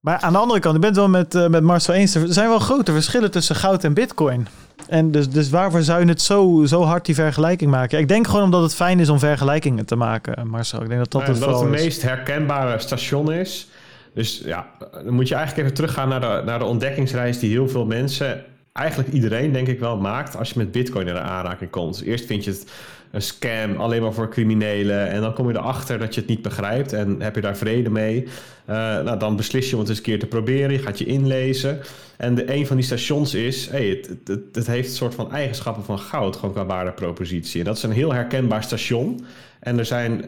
[0.00, 2.14] Maar aan de andere kant, ik ben het wel met, uh, met Marcel eens.
[2.14, 4.46] Er zijn wel grote verschillen tussen goud en bitcoin.
[4.88, 7.98] En dus, dus waarvoor zou je het zo, zo hard die vergelijking maken?
[7.98, 10.82] Ik denk gewoon omdat het fijn is om vergelijkingen te maken, Marcel.
[10.82, 13.68] Ik denk dat dat ja, het dat het meest herkenbare station is.
[14.14, 14.66] Dus ja,
[15.04, 18.44] dan moet je eigenlijk even teruggaan naar de, naar de ontdekkingsreis die heel veel mensen,
[18.78, 21.98] eigenlijk iedereen denk ik wel, maakt als je met bitcoin in aanraking komt.
[21.98, 22.70] Dus eerst vind je het
[23.10, 25.08] een scam, alleen maar voor criminelen.
[25.08, 27.90] En dan kom je erachter dat je het niet begrijpt en heb je daar vrede
[27.90, 28.22] mee.
[28.22, 30.72] Uh, nou, dan beslis je om het eens een keer te proberen.
[30.72, 31.80] Je gaat je inlezen.
[32.16, 35.32] En de, een van die stations is, hey, het, het, het heeft een soort van
[35.32, 37.60] eigenschappen van goud, gewoon qua waardepropositie.
[37.60, 39.24] En dat is een heel herkenbaar station.
[39.60, 40.24] En er zijn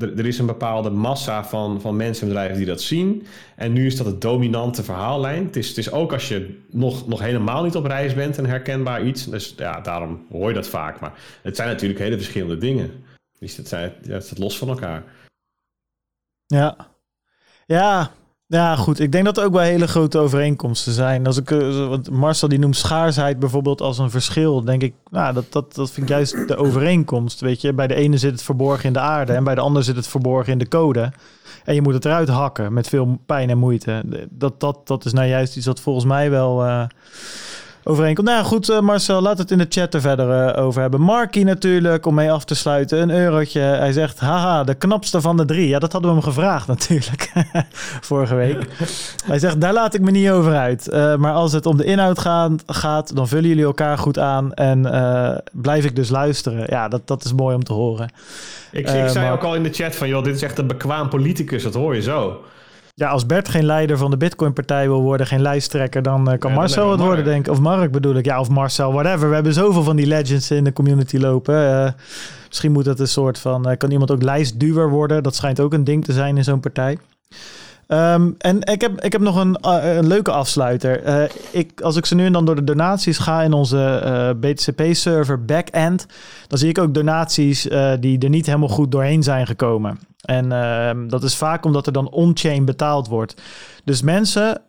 [0.00, 3.26] er is een bepaalde massa van, van mensen en bedrijven die dat zien.
[3.56, 5.44] En nu is dat het dominante verhaallijn.
[5.44, 8.46] Het is, het is ook als je nog, nog helemaal niet op reis bent een
[8.46, 9.24] herkenbaar iets.
[9.24, 11.00] Dus ja, daarom hoor je dat vaak.
[11.00, 13.04] Maar het zijn natuurlijk hele verschillende dingen.
[13.38, 15.04] Dus het, zijn, staat los van elkaar.
[16.46, 16.90] Ja.
[17.66, 18.10] Ja,
[18.52, 19.00] ja, goed.
[19.00, 21.26] Ik denk dat er ook wel hele grote overeenkomsten zijn.
[21.26, 25.34] Als ik, uh, wat Marcel die noemt schaarsheid bijvoorbeeld als een verschil, denk ik, nou,
[25.34, 27.40] dat, dat, dat vind ik juist de overeenkomst.
[27.40, 29.84] Weet je, bij de ene zit het verborgen in de aarde en bij de ander
[29.84, 31.12] zit het verborgen in de code.
[31.64, 34.02] En je moet het eruit hakken met veel pijn en moeite.
[34.30, 36.66] Dat, dat, dat is nou juist iets wat volgens mij wel.
[36.66, 36.84] Uh,
[37.84, 38.26] overeenkomt.
[38.26, 41.00] Nou goed, uh, Marcel, laat het in de chat er verder uh, over hebben.
[41.00, 43.00] Marky natuurlijk, om mee af te sluiten.
[43.00, 43.60] Een eurotje.
[43.60, 45.68] Hij zegt, haha, de knapste van de drie.
[45.68, 47.32] Ja, dat hadden we hem gevraagd natuurlijk,
[48.10, 48.66] vorige week.
[49.24, 50.88] Hij zegt, daar laat ik me niet over uit.
[50.92, 54.52] Uh, maar als het om de inhoud gaat, gaat, dan vullen jullie elkaar goed aan.
[54.52, 54.80] En
[55.52, 56.64] blijf ik dus luisteren.
[56.68, 58.10] Ja, dat, dat is mooi om te horen.
[58.72, 61.08] Ik, ik zei ook al in de chat van, joh, dit is echt een bekwaam
[61.08, 61.62] politicus.
[61.62, 62.40] Dat hoor je zo.
[62.94, 66.50] Ja, als Bert geen leider van de Bitcoin-partij wil worden, geen lijsttrekker, dan uh, kan
[66.50, 67.52] ja, Marcel het worden, denk ik.
[67.52, 68.24] Of Mark bedoel ik.
[68.24, 69.28] Ja, of Marcel, whatever.
[69.28, 71.54] We hebben zoveel van die legends in de community lopen.
[71.54, 71.90] Uh,
[72.48, 73.70] misschien moet dat een soort van.
[73.70, 75.22] Uh, kan iemand ook lijstduwer worden?
[75.22, 76.98] Dat schijnt ook een ding te zijn in zo'n partij.
[77.88, 81.06] Um, en ik heb, ik heb nog een, uh, een leuke afsluiter.
[81.06, 84.30] Uh, ik, als ik ze nu en dan door de donaties ga in onze uh,
[84.40, 86.06] BTCP-server backend,
[86.46, 87.62] dan zie ik ook donaties
[88.00, 89.98] die er niet helemaal goed doorheen zijn gekomen.
[90.22, 93.42] En ehm, dat is vaak omdat er dan on-chain betaald wordt.
[93.84, 94.60] Dus mensen,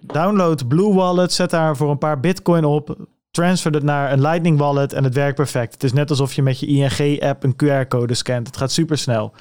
[0.00, 2.96] download Blue Wallet, zet daar voor een paar bitcoin op,
[3.30, 5.72] transfer het naar een Lightning Wallet en het werkt perfect.
[5.72, 8.46] Het is net alsof je met je ING-app een QR-code scant.
[8.46, 9.32] Het gaat super snel.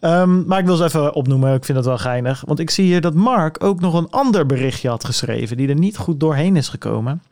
[0.00, 1.54] Um, maar ik wil ze even opnoemen.
[1.54, 2.42] Ik vind dat wel geinig.
[2.46, 5.56] Want ik zie hier dat Mark ook nog een ander berichtje had geschreven.
[5.56, 7.22] die er niet goed doorheen is gekomen.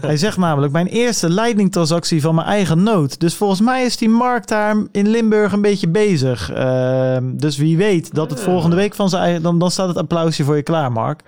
[0.00, 3.20] Hij zegt namelijk: Mijn eerste Lightning-transactie van mijn eigen nood.
[3.20, 6.52] Dus volgens mij is die Mark daar in Limburg een beetje bezig.
[6.56, 9.42] Uh, dus wie weet dat het volgende week van zijn eigen.
[9.42, 11.22] Dan, dan staat het applausje voor je klaar, Mark.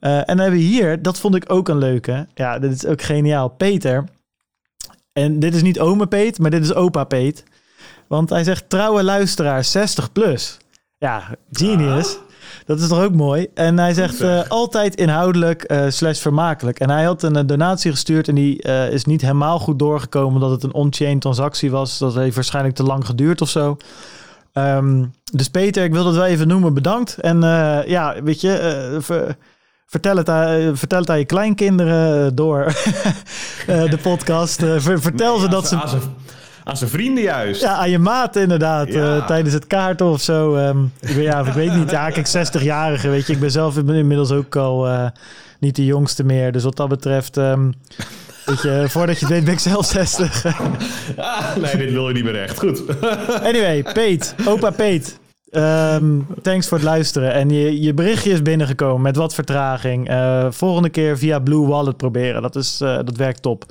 [0.00, 2.26] Uh, en dan hebben we hier, dat vond ik ook een leuke.
[2.34, 3.48] Ja, dit is ook geniaal.
[3.48, 4.04] Peter.
[5.12, 7.44] En dit is niet ome Peet, maar dit is opa Peet.
[8.06, 10.58] Want hij zegt trouwe luisteraar 60 plus.
[10.98, 12.16] Ja, genius.
[12.16, 12.29] Ah.
[12.66, 13.46] Dat is toch ook mooi?
[13.54, 16.80] En hij zegt uh, altijd inhoudelijk uh, slash vermakelijk.
[16.80, 20.34] En hij had een, een donatie gestuurd en die uh, is niet helemaal goed doorgekomen...
[20.34, 21.98] omdat het een on-chain transactie was.
[21.98, 23.76] Dat heeft waarschijnlijk te lang geduurd of zo.
[24.52, 26.74] Um, dus Peter, ik wil dat wel even noemen.
[26.74, 27.18] Bedankt.
[27.18, 27.40] En
[27.86, 28.96] ja, weet je...
[29.00, 29.36] Ver,
[29.86, 32.64] Vertel het, aan, vertel het aan je kleinkinderen door
[33.66, 34.62] de podcast.
[34.78, 35.78] vertel nee, ze dat ze...
[36.64, 37.60] Aan zijn vrienden juist.
[37.60, 38.92] Ja, aan je maat inderdaad.
[38.92, 39.16] Ja.
[39.16, 40.56] Uh, tijdens het kaarten of zo.
[40.56, 41.90] Um, ik, weet, ja, ik weet niet.
[41.90, 43.32] Ja, kijk, 60-jarige, weet je.
[43.32, 45.06] Ik ben zelf inmiddels ook al uh,
[45.58, 46.52] niet de jongste meer.
[46.52, 47.36] Dus wat dat betreft...
[47.36, 47.74] Um,
[48.44, 50.44] Weet je, voordat je weet ben ik zelf 60.
[51.16, 52.58] Ah, nee, dit wil je niet meer echt.
[52.58, 52.82] Goed.
[53.42, 55.18] anyway, Peet, opa Peet.
[55.50, 57.32] Ehm, thanks voor het luisteren.
[57.32, 60.08] En je, je berichtje is binnengekomen met wat vertraging.
[60.08, 62.42] Eh, volgende keer via Blue Wallet proberen.
[62.42, 63.64] Dat, is, eh, dat werkt top.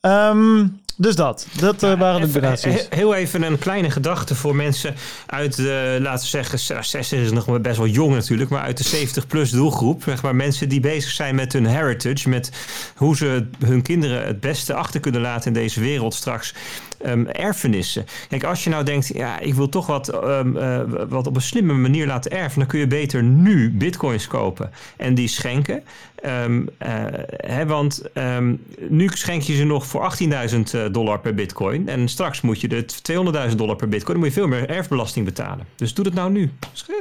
[0.00, 0.66] Ehm,
[1.00, 1.46] dus dat.
[1.60, 2.74] Dat eh, waren de donaties.
[2.74, 4.94] he- Heel even een kleine gedachte voor mensen
[5.26, 8.90] uit de, laten we zeggen, 60 is nog maar best wel jong natuurlijk, maar uit
[8.90, 10.02] de 70-plus doelgroep.
[10.02, 12.50] Zeg maar mensen die bezig zijn met hun heritage, met
[12.96, 16.54] hoe ze hun kinderen het beste achter kunnen laten in deze wereld straks.
[17.02, 18.06] ehm, erfenissen.
[18.28, 21.42] Kijk, als je nou denkt, ja, ik wil toch wat, ehm, eh, wat op een
[21.42, 25.82] slimme manier laten erven, dan kun je beter nu bitcoins kopen en die schenken.
[26.22, 26.90] Ehm, eh,
[27.36, 28.54] hè, want ehm,
[28.88, 31.88] nu schenk je ze nog voor 18.000 dollar per bitcoin.
[31.88, 34.12] En straks moet je de 200.000 dollar per bitcoin.
[34.12, 35.66] Dan moet je veel meer erfbelasting betalen.
[35.76, 36.50] Dus doe dat nou nu.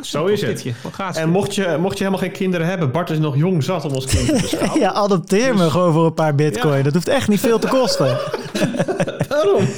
[0.02, 0.66] Zo is het.
[1.14, 3.92] En mocht je, mocht je helemaal geen kinderen hebben, Bart is nog jong zat om
[3.92, 4.80] ons kind te beschouwen.
[4.88, 6.78] Ja, adopteer me gewoon voor een paar bitcoin.
[6.78, 6.84] Ja.
[6.84, 8.18] Dat hoeft echt niet veel te kosten.
[9.30, 9.64] Daarom.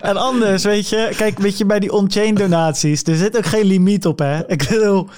[0.00, 3.64] En anders, weet je, kijk, weet je, bij die on-chain donaties, er zit ook geen
[3.64, 4.48] limiet op, hè?
[4.50, 5.08] Ik bedoel,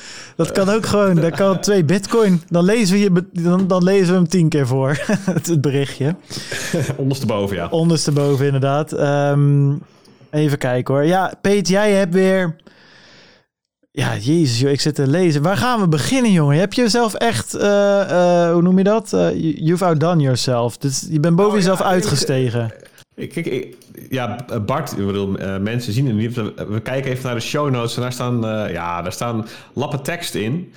[0.44, 2.42] dat kan ook gewoon, dat kan twee bitcoin.
[2.48, 4.88] Dan lezen we, je, dan, dan lezen we hem tien keer voor,
[5.34, 6.14] het, het berichtje.
[6.96, 7.68] Ondersteboven, ja.
[7.70, 8.92] Ondersteboven, inderdaad.
[8.92, 9.72] Ehm,
[10.30, 11.04] even kijken hoor.
[11.04, 12.56] Ja, Peet, jij hebt weer.
[13.90, 15.42] Ja, jezus, joh, ik zit te lezen.
[15.42, 16.58] Waar gaan we beginnen, jongen?
[16.58, 18.00] Heb je jezelf echt, eh,
[18.46, 19.08] eh, hoe noem je dat?
[19.10, 20.76] You- you've outdone yourself.
[20.78, 22.72] Dus je bent boven ja, jezelf uitgestegen.
[23.14, 23.76] Ik, ik, ik-
[24.08, 26.34] ja, Bart, ik bedoel, eh, mensen zien het niet.
[26.68, 30.02] We kijken even naar de show notes en daar staan, eh, ja, daar staan lappen
[30.02, 30.72] tekst in.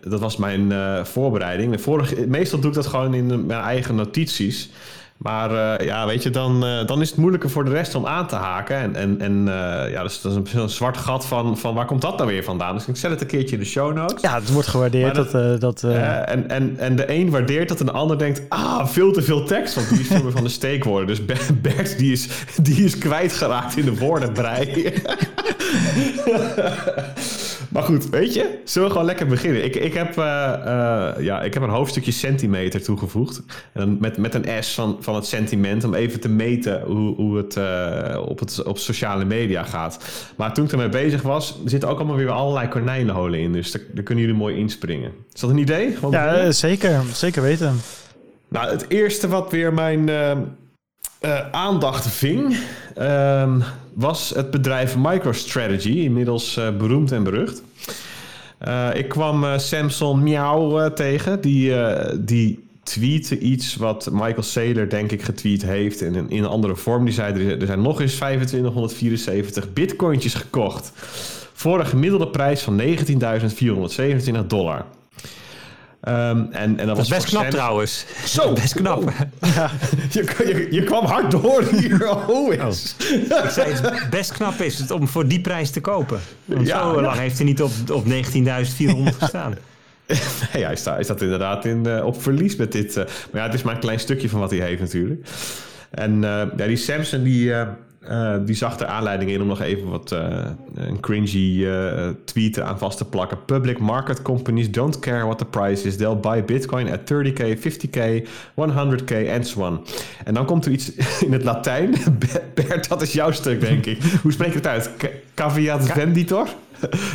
[0.00, 1.86] Dat was mijn eh, voorbereiding.
[2.26, 4.70] Meestal doe ik dat gewoon in mijn eigen notities.
[5.18, 8.06] Maar eh, ja, weet je, dan, eh, dan is het moeilijker voor de rest om
[8.06, 8.76] aan te haken.
[8.76, 11.86] En, en, en eh, ja, dus dat is een, een zwart gat van, van waar
[11.86, 12.74] komt dat nou weer vandaan?
[12.76, 14.22] Dus ik zet het een keertje in de show notes.
[14.22, 15.14] Ja, het wordt gewaardeerd.
[15.14, 18.42] Maar dat, dat- dat, en, en, en de een waardeert dat en de ander denkt...
[18.48, 21.06] ah, veel te veel tekst, want die is veel meer van de steekwoorden.
[21.06, 22.28] Dus Be- Bert die is,
[22.62, 24.92] die is kwijtgeraakt in de woordenbrei.
[27.68, 29.64] maar goed, weet je, zullen we gewoon lekker beginnen?
[29.64, 33.42] Ik, ik, heb, eh, eh, ja, ik heb een hoofdstukje centimeter toegevoegd.
[33.72, 35.84] En dan met, met een S van, van het sentiment...
[35.84, 40.04] om even te meten hoe, hoe het, eh, op het op sociale media gaat.
[40.36, 41.58] Maar toen ik ermee bezig was...
[41.64, 43.52] zitten ook allemaal weer allerlei konijnenholen in.
[43.52, 45.12] Dus daar, daar kunnen jullie mooi inspringen.
[45.32, 45.92] Is dat een idee?
[45.94, 46.54] Gewoon ja, beginnen?
[46.54, 47.02] zeker.
[47.12, 47.80] Zeker weten.
[48.48, 50.10] Nou, het eerste wat weer mijn
[51.20, 52.56] eh, aandacht ving,
[52.94, 53.60] ehm,
[53.92, 57.62] was het bedrijf MicroStrategy, inmiddels eh, beroemd en berucht.
[58.58, 61.74] Eh, ik kwam Samson eh, tegen, die,
[62.18, 67.04] die tweette iets wat Michael Saylor denk ik getweet heeft in een, in andere vorm.
[67.04, 70.92] Die zei, er zijn nog eens 2574 bitcointjes gekocht
[71.52, 74.84] voor een gemiddelde prijs van 19.427 dollar.
[76.00, 78.04] Ehm, en, en dat, Dat was best knap trouwens.
[78.24, 78.52] Zo.
[78.62, 79.02] Best knap.
[80.10, 82.08] Je, je, je kwam hard door hier.
[82.28, 82.94] Oh, yes.
[83.44, 86.20] Ik zei het best knap is het om voor die prijs te kopen.
[86.44, 87.00] Want Ja, zo ja.
[87.02, 88.10] lang heeft hij niet op, op 19.400
[89.18, 89.54] gestaan.
[90.52, 92.96] Nee, hij staat, hij staat inderdaad in, eh, op verlies met dit.
[92.96, 95.28] eh, maar ja, het is maar een klein stukje van wat hij heeft natuurlijk.
[95.90, 97.52] En eh, ja, die Samson die,
[98.00, 102.60] eh, die zag er aanleiding in om nog even wat eh, een cringy eh, tweet
[102.60, 103.44] aan vast te plakken.
[103.44, 105.96] Public market companies don't care what the price is.
[105.96, 109.84] They'll buy bitcoin at 30k, 50k, 100k and so on.
[110.24, 110.92] En dan komt er iets
[111.26, 111.94] in het Latijn.
[112.54, 114.02] Bert, dat is jouw stuk denk ik.
[114.22, 114.90] Hoe spreek je het uit?
[114.96, 116.48] Ca- Caveat venditor?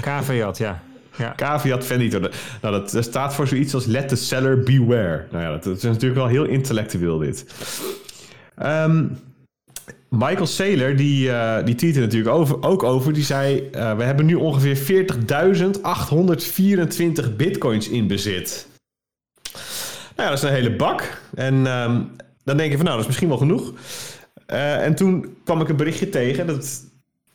[0.01, 0.81] KVJ, ja.
[1.17, 1.33] ja.
[1.35, 2.31] Caveat venditor.
[2.61, 5.25] Nou, dat, dat staat voor zoiets als let the seller beware.
[5.31, 7.45] Nou ja, dat, dat is natuurlijk wel heel intellectueel dit.
[8.55, 9.05] Ehm,
[10.15, 13.13] Michael Saylor, die, eh die tweette natuurlijk over, ook over.
[13.13, 18.67] Die zei, eh, we hebben nu ongeveer 40.824 bitcoins in bezit.
[20.15, 21.21] Nou ja, dat is een hele bak.
[21.33, 22.01] En ehm,
[22.43, 23.73] dan denk je van, nou, dat is misschien wel genoeg.
[24.45, 26.47] Eh, en toen kwam ik een berichtje tegen.
[26.47, 26.81] Dat,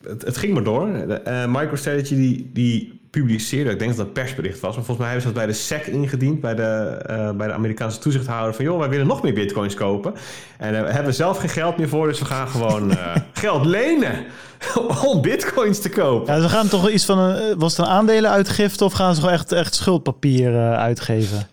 [0.03, 0.87] het, het ging maar door.
[0.87, 5.07] Eh MicroStrategy die, die publiceerde, ik denk dat dat een persbericht was, maar volgens mij
[5.07, 6.63] hebben ze dat bij de SEC ingediend, bij de,
[7.05, 10.13] eh, bij de Amerikaanse toezichthouder, van joh, wij willen nog meer bitcoins kopen.
[10.57, 13.65] En daar hebben we zelf geen geld meer voor, dus we gaan gewoon eh, geld
[13.65, 14.25] lenen
[15.09, 16.35] om bitcoins te kopen.
[16.35, 19.19] Ja, ze gaan toch iets van een, eh, was het een aandelenuitgifte of gaan ze
[19.19, 21.47] gewoon echt, echt schuldpapier eh, uitgeven?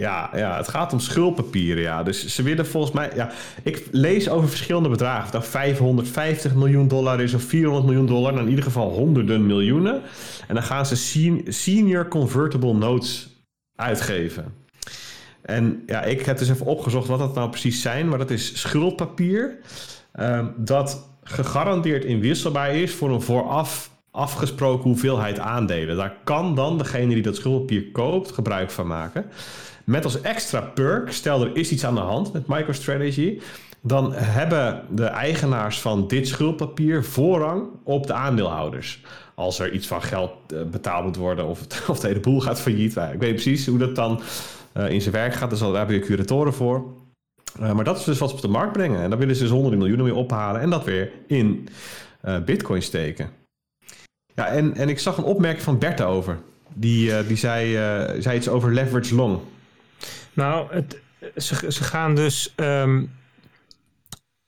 [0.00, 2.02] Ja, ja, het gaat om schuldpapieren, ja.
[2.02, 3.10] Dus ze willen volgens mij...
[3.14, 3.30] Ja,
[3.62, 5.24] ik lees over verschillende bedragen.
[5.24, 8.32] Of dat 550 miljoen dollar is of 400 miljoen dollar.
[8.32, 10.02] Nou, in ieder geval honderden miljoenen.
[10.48, 13.28] En dan gaan ze sen- senior convertible notes
[13.76, 14.54] uitgeven.
[15.42, 18.08] En ja, ik heb dus even opgezocht wat dat nou precies zijn.
[18.08, 19.58] Maar dat is schuldpapier...
[20.12, 25.96] ehm, dat gegarandeerd inwisselbaar is voor een vooraf afgesproken hoeveelheid aandelen.
[25.96, 29.24] Daar kan dan degene die dat schuldpapier koopt gebruik van maken.
[29.90, 33.40] Met als extra perk, stel er is iets aan de hand met MicroStrategy,
[33.80, 39.02] dan hebben de eigenaars van dit schuldpapier voorrang op de aandeelhouders.
[39.34, 42.60] Als er iets van geld eh, betaald moet worden of, of de hele boel gaat
[42.60, 42.96] failliet.
[42.96, 44.20] Ik weet precies hoe dat dan
[44.76, 46.84] uh, in zijn werk gaat, dus daar hebben we curatoren voor.
[47.60, 49.02] Uh, maar dat is dus wat ze op de markt brengen.
[49.02, 51.68] En daar willen ze dus honderden miljoenen mee ophalen en dat weer in
[52.44, 53.30] bitcoin steken.
[54.34, 56.38] Ja, en, en ik zag een opmerking van Bert over.
[56.74, 57.72] Die, die zei,
[58.22, 59.40] zei iets over leverage long.
[60.32, 61.00] Nou, het,
[61.36, 62.52] ze, gaan dus.
[62.56, 63.18] Um,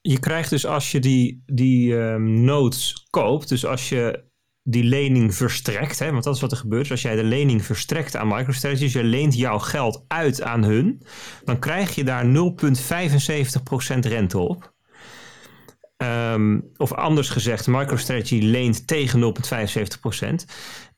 [0.01, 4.25] je krijgt dus als je die, die um, notes koopt, dus als je
[4.63, 6.83] die lening verstrekt, hè, want dat is wat er gebeurt.
[6.83, 10.65] Dus als jij de lening verstrekt aan MicroStrategy, dus je leent jouw geld uit aan
[10.65, 11.03] hun,
[11.45, 14.73] dan krijg je daar 0,75% rente op.
[15.97, 19.35] Um, of anders gezegd, MicroStrategy leent tegen
[20.45, 20.45] 0,75%.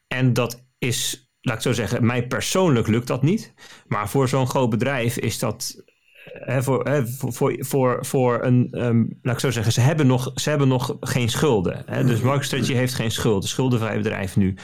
[0.07, 3.55] En dat is laat ik zo zeggen, mij persoonlijk lukt dat niet.
[3.87, 5.83] Maar voor zo'n groot bedrijf is dat.
[6.25, 10.33] Hè, voor, hè, voor, voor, voor een, um, laat ik zo zeggen, ze hebben nog,
[10.35, 11.83] ze hebben nog geen schulden.
[11.87, 12.05] Hè?
[12.05, 14.57] Dus MicroStrategy heeft geen schulden, schuldenvrij bedrijf nu.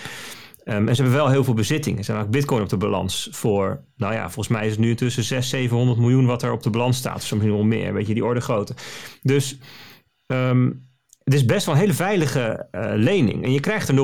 [0.64, 2.04] Um, en ze hebben wel heel veel bezittingen.
[2.04, 5.24] Ze hebben bitcoin op de balans voor, nou ja, volgens mij is het nu tussen
[5.24, 7.22] 600, 700 miljoen wat er op de balans staat.
[7.22, 8.74] Soms nog meer, weet je, die orde grootte.
[9.22, 9.58] Dus
[10.26, 10.89] um,
[11.24, 13.44] het is best wel een hele veilige uh, lening.
[13.44, 13.94] En je krijgt er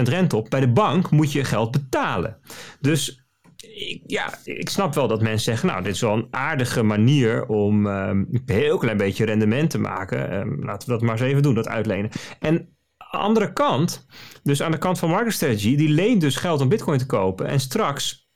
[0.00, 0.50] 0,75% rente op.
[0.50, 2.36] Bij de bank moet je geld betalen.
[2.80, 3.26] Dus
[3.56, 5.68] ik, ja, ik snap wel dat mensen zeggen...
[5.68, 9.78] nou, dit is wel een aardige manier om um, een heel klein beetje rendement te
[9.78, 10.34] maken.
[10.34, 12.10] Um, laten we dat maar eens even doen, dat uitlenen.
[12.38, 12.76] En
[13.10, 14.06] andere kant,
[14.42, 15.76] dus aan de kant van MicroStrategy...
[15.76, 17.46] die leent dus geld om bitcoin te kopen.
[17.46, 18.28] En straks,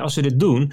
[0.00, 0.72] als ze dit doen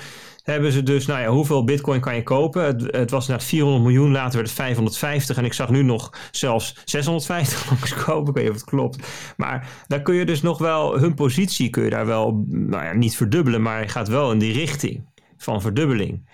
[0.50, 2.66] hebben ze dus, nou ja, hoeveel bitcoin kan je kopen?
[2.66, 6.14] Het, het was net 400 miljoen, later werd het 550 en ik zag nu nog
[6.32, 8.30] zelfs 650 langskomen.
[8.30, 9.08] Ik weet niet of het klopt.
[9.38, 12.94] Maar daar kun je dus nog wel, hun positie kun je daar wel, nou ja,
[12.94, 15.08] niet verdubbelen, maar gaat wel in die richting
[15.38, 16.30] van verdubbeling.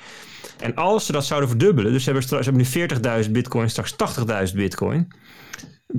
[0.60, 3.96] En als ze dat zouden verdubbelen, dus ze hebben, straks, ze nu 40.000 bitcoin, straks
[4.50, 5.08] 80.000 bitcoin.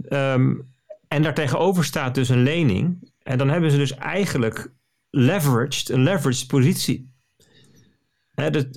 [0.08, 0.74] Um,
[1.08, 3.10] en daartegenover staat dus een lening.
[3.22, 4.72] En dan hebben ze dus eigenlijk
[5.10, 7.14] leveraged, een leveraged positie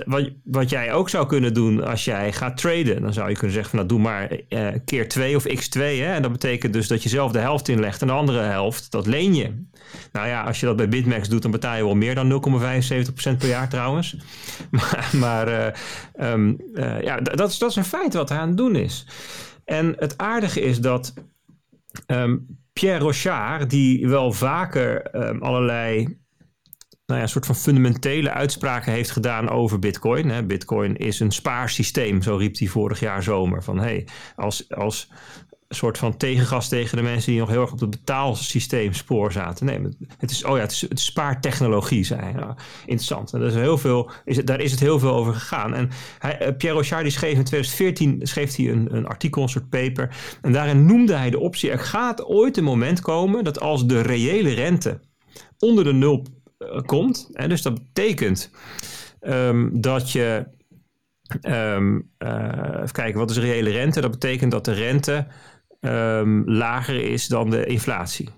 [0.05, 3.51] wat, wat, jij ook zou kunnen doen als jij gaat traden, dan zou je kunnen
[3.51, 5.79] zeggen van nou doe maar uh, keer 2 of x2.
[5.79, 6.13] Hè?
[6.13, 9.07] En dat betekent dus dat je zelf de helft inlegt en de andere helft, dat
[9.07, 9.65] leen je.
[10.11, 12.43] Nou ja, als je dat bij Bitmax doet, dan betaal je wel meer dan
[13.31, 14.17] 0,75% per jaar trouwens.
[14.71, 18.57] maar, maar uh, um, uh, ja, dat is, dat is een feit wat aan het
[18.57, 19.07] doen is.
[19.65, 21.13] En het aardige is dat
[22.07, 26.18] um, Pierre Rochard, die wel vaker um, allerlei
[27.09, 30.29] nou ja, een soort van fundamentele uitspraken heeft gedaan over Bitcoin.
[30.29, 30.43] Hè.
[30.43, 33.63] Bitcoin is een spaarsysteem, zo riep hij vorig jaar zomer.
[33.63, 35.09] Van hey, als, als
[35.69, 39.65] soort van tegengas tegen de mensen die nog heel erg op het betaalsysteem spoor zaten.
[39.65, 39.79] Nee,
[40.17, 42.31] het is, oh ja, het is, het spaartechnologie, hij.
[42.31, 43.33] Nou, interessant.
[43.33, 45.73] En is heel veel, is daar is het heel veel over gegaan.
[45.73, 49.69] En hij, eh, Pierre Rochard schreef in 2014 schreef hij een, een artikel, een soort
[49.69, 50.15] paper.
[50.41, 54.01] En daarin noemde hij de optie, er gaat ooit een moment komen dat als de
[54.01, 54.99] reële rente
[55.59, 56.25] onder de nul
[56.85, 57.29] komt.
[57.33, 57.47] Hè?
[57.47, 58.51] Dus dat betekent
[59.21, 60.45] um, dat je.
[61.41, 64.01] Um, even kijken, wat is reële rente?
[64.01, 65.27] Dat betekent dat de rente
[65.79, 68.29] um, lager is dan de inflatie.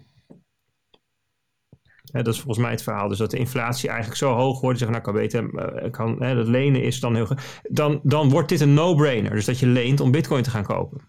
[2.12, 3.07] Dat is volgens mij het verhaal.
[3.07, 4.79] Dus dat de inflatie eigenlijk zo hoog wordt.
[4.79, 5.51] Zeggen, nou, kan
[5.84, 7.27] uh, kan, hè, dat lenen is dan heel.
[7.63, 9.31] Dan, dan wordt dit een no-brainer.
[9.31, 11.01] Dus dat je leent om Bitcoin te gaan kopen.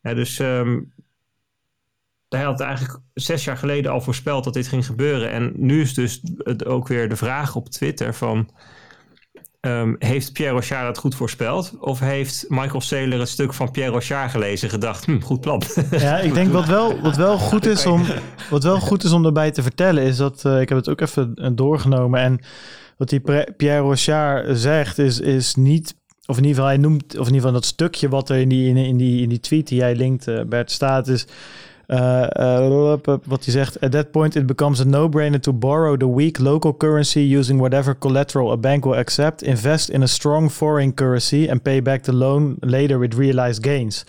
[0.00, 0.42] Hè, dus
[2.32, 5.30] hij had eigenlijk zes jaar geleden al voorspeld dat dit ging gebeuren.
[5.30, 8.50] En nu is dus het ook weer de vraag op Twitter van...
[9.66, 11.72] Um, heeft Pierre Rochard het goed voorspeld?
[11.80, 15.62] Of heeft Michael Saylor het stuk van Pierre Rochard gelezen en gedacht, hm, goed plan?
[15.90, 18.04] Ja, ik denk wat wel, wat wel, goed, is om,
[18.50, 21.00] wat wel goed is om erbij te vertellen, is dat, uh, ik heb het ook
[21.00, 22.40] even eh, doorgenomen en
[22.96, 23.20] wat die
[23.56, 25.94] Pierre Rochard zegt is, is niet,
[26.26, 28.48] of in ieder geval hij noemt, of in ieder geval dat stukje wat er in
[28.48, 31.26] die, in, in die, in die tweet die jij linkt, Bert, staat, is
[31.86, 36.38] uh, wat hij zegt, at that point it becomes a no-brainer to borrow the weak
[36.38, 41.48] local currency using whatever collateral a bank will accept, invest in a strong foreign currency
[41.50, 44.04] and pay back the loan later with realized gains.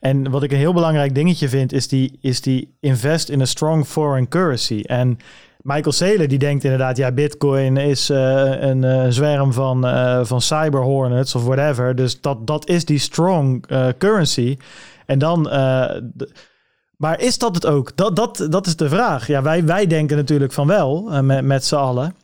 [0.00, 3.44] En wat ik een heel belangrijk dingetje vind, is die, is die invest in a
[3.44, 4.82] strong foreign currency.
[4.86, 5.18] En
[5.62, 10.40] Michael Saylor die denkt inderdaad, ja, Bitcoin is uh, een uh, zwerm van, uh, van
[10.40, 11.94] cyber hornets of whatever.
[11.94, 13.66] Dus dat, dat is die strong
[13.98, 14.56] currency.
[15.06, 15.48] En dan
[16.96, 17.96] maar is dat het ook?
[17.96, 19.26] Dat, dat, dat is de vraag.
[19.26, 22.14] Ja, wij, wij denken natuurlijk van wel, uh, met, met z'n allen.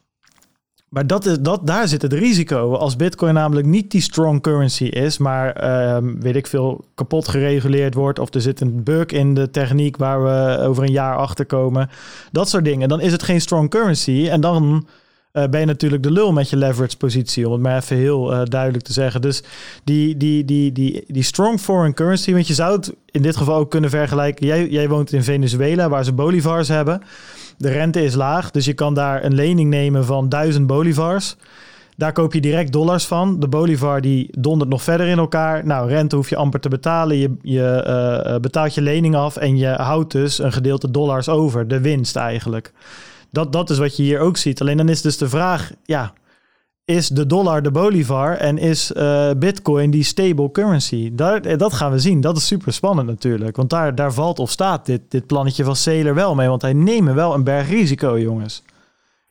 [0.93, 2.75] Maar dat is, dat, daar zit het risico.
[2.75, 7.95] Als Bitcoin namelijk niet die strong currency is, maar ehm, weet ik veel, kapot gereguleerd
[7.95, 8.19] wordt.
[8.19, 11.91] Of er zit een bug in de techniek waar we over een jaar achter komen.
[12.33, 12.89] Dat soort dingen.
[12.89, 14.29] Dan is het geen strong currency.
[14.29, 14.87] En dan
[15.33, 18.33] uh, ben je natuurlijk de lul met je leverage positie, om het maar even heel
[18.33, 19.21] uh, duidelijk te zeggen.
[19.21, 19.43] Dus
[19.85, 23.57] die, die, die, die, die strong foreign currency, want je zou het in dit geval
[23.57, 24.47] ook kunnen vergelijken.
[24.47, 27.03] Jij, jij woont in Venezuela, waar ze bolivars hebben.
[27.59, 31.37] De rente is laag, dus je kan daar een lening nemen van 1000 bolivars.
[31.97, 33.41] Daar koop je direct dollars van.
[33.41, 35.67] De bolivar die dondert nog verder in elkaar.
[35.67, 37.17] Nou, rente hoef je amper te betalen.
[37.17, 37.85] Je, je
[38.27, 41.69] uh, betaalt je lening af en je houdt dus een gedeelte dollars over.
[41.69, 42.73] De winst eigenlijk.
[43.33, 44.61] Dat, dat is wat je hier ook ziet.
[44.61, 46.13] Alleen dan is dus de vraag, ja,
[46.85, 51.11] is de dollar de bolivar en is uh, bitcoin die stable currency?
[51.15, 52.21] Daar, eh, dat gaan we zien.
[52.21, 53.57] Dat is super spannend natuurlijk.
[53.57, 56.49] Want daar, daar valt of staat dit, dit plannetje van Sailor wel mee.
[56.49, 58.63] Want hij neemt wel een berg risico, jongens.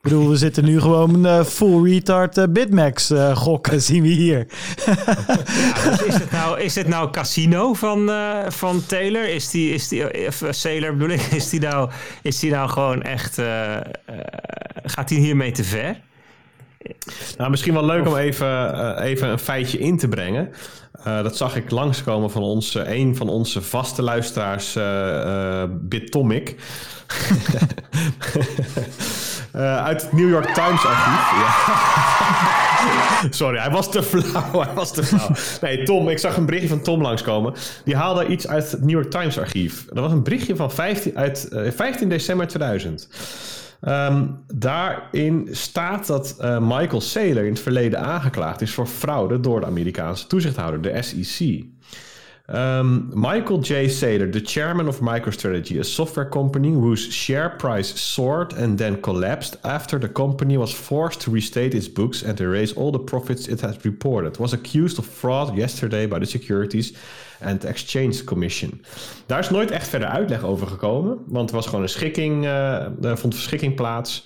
[0.01, 4.07] Ik bedoel, we zitten nu gewoon uh, full retard uh, Bitmax uh, gokken, zien we
[4.07, 4.47] hier.
[4.85, 8.11] ja, dus is, het nou, is het nou casino van,
[8.47, 9.29] van Taylor?
[9.29, 11.89] Is die, is die, of Sailor bedoel ik, is die nou,
[12.21, 13.35] is die nou gewoon echt,
[14.83, 15.99] gaat hij hiermee te ver?
[17.37, 20.49] Nou, misschien wel leuk om even, even een feitje in te brengen.
[21.03, 24.77] dat zag ik langskomen van ons, een van onze vaste luisteraars,
[25.81, 26.55] Bitomic.
[29.55, 31.31] Uh, uit het New York Times archief.
[31.31, 31.49] Ja.
[33.29, 34.61] Sorry, hij was te flauw.
[34.63, 35.29] Hij was te flauw.
[35.61, 37.53] Nee, Tom, ik zag een berichtje van Tom langskomen.
[37.85, 39.85] Die haalde iets uit het New York Times archief.
[39.85, 43.07] Dat was een berichtje van 15, uit uh, 15 december 2000.
[43.87, 49.59] Um, daarin staat dat uh, Michael Saylor in het verleden aangeklaagd is voor fraude door
[49.59, 51.65] de Amerikaanse toezichthouder, de SEC.
[52.51, 53.85] Um, Michael J.
[53.87, 59.55] Saylor, the chairman of MicroStrategy, a software company whose share price soared and then collapsed
[59.63, 63.61] after the company was forced to restate its books and erase all the profits it
[63.61, 66.93] had reported, was accused of fraud yesterday by the Securities
[67.39, 68.81] and Exchange Commission.
[69.25, 73.05] Daar is nooit echt verder uitleg over gekomen, want er was gewoon een schikking, uh,
[73.05, 74.23] er vond verschikking plaats.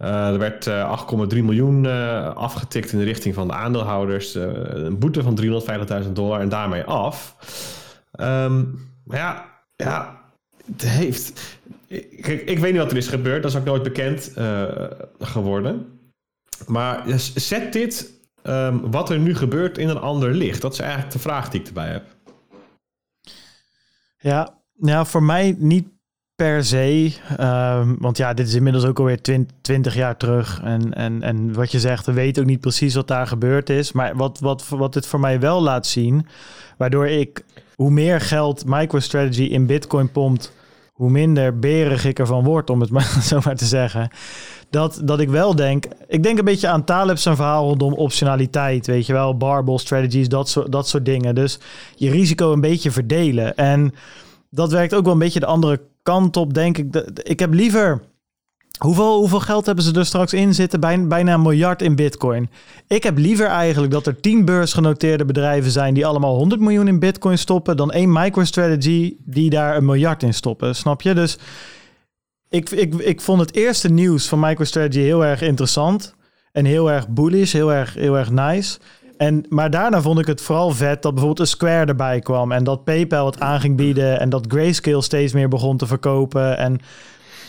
[0.00, 4.34] Uh, er werd uh, eh, 8,3 miljoen uh, afgetikt in de richting van de aandeelhouders.
[4.34, 5.38] een boete van
[6.04, 7.36] 350.000 dollar en daarmee af.
[8.20, 9.44] Um, maar ja,
[9.76, 10.20] ja,
[10.66, 11.58] het heeft.
[12.20, 13.42] Kijk, ik weet niet wat er is gebeurd.
[13.42, 14.32] Dat is ook nooit bekend
[15.18, 15.98] geworden.
[16.66, 17.02] Maar
[17.34, 20.60] zet dit, um, wat er nu gebeurt, in een ander licht.
[20.60, 22.04] Dat is eigenlijk de vraag die ik erbij heb.
[24.18, 25.93] Ja, ja voor mij niet
[26.36, 27.12] per se.
[27.40, 29.20] Um, want ja, dit is inmiddels ook alweer
[29.60, 30.60] twintig jaar terug.
[30.62, 33.92] En, en, en wat je zegt, we weten ook niet precies wat daar gebeurd is.
[33.92, 36.26] Maar wat, wat, wat dit voor mij wel laat zien,
[36.76, 40.52] waardoor ik hoe meer geld MicroStrategy in Bitcoin pompt,
[40.92, 44.10] hoe minder berig ik ervan word, om het maar zo maar te zeggen.
[44.70, 49.06] Dat, dat ik wel denk, ik denk een beetje aan Taleb verhaal rondom optionaliteit, weet
[49.06, 51.34] je wel, barbell strategies, dat dat soort dingen.
[51.34, 51.58] Dus
[51.94, 53.54] je risico een beetje verdelen.
[53.56, 53.94] En
[54.50, 56.96] dat werkt ook wel een beetje de andere kant op, denk ik.
[57.22, 58.02] Ik heb liever.
[58.78, 60.80] Hoeveel, hoeveel geld hebben ze er straks in zitten?
[60.80, 62.50] Bijna, bijna een miljard in bitcoin.
[62.86, 66.98] Ik heb liever eigenlijk dat er tien beursgenoteerde bedrijven zijn die allemaal 100 miljoen in
[66.98, 70.76] bitcoin stoppen, dan één MicroStrategy die daar een miljard in stoppen.
[70.76, 71.14] Snap je?
[71.14, 71.38] Dus
[72.48, 76.14] ik, ik, ik vond het eerste nieuws van MicroStrategy heel erg interessant.
[76.52, 78.78] En heel erg bullish, heel erg, heel erg nice.
[79.16, 82.52] En, maar daarna vond ik het vooral vet dat bijvoorbeeld een Square erbij kwam.
[82.52, 84.20] En dat PayPal het aan ging bieden.
[84.20, 86.58] En dat Grayscale steeds meer begon te verkopen.
[86.58, 86.80] En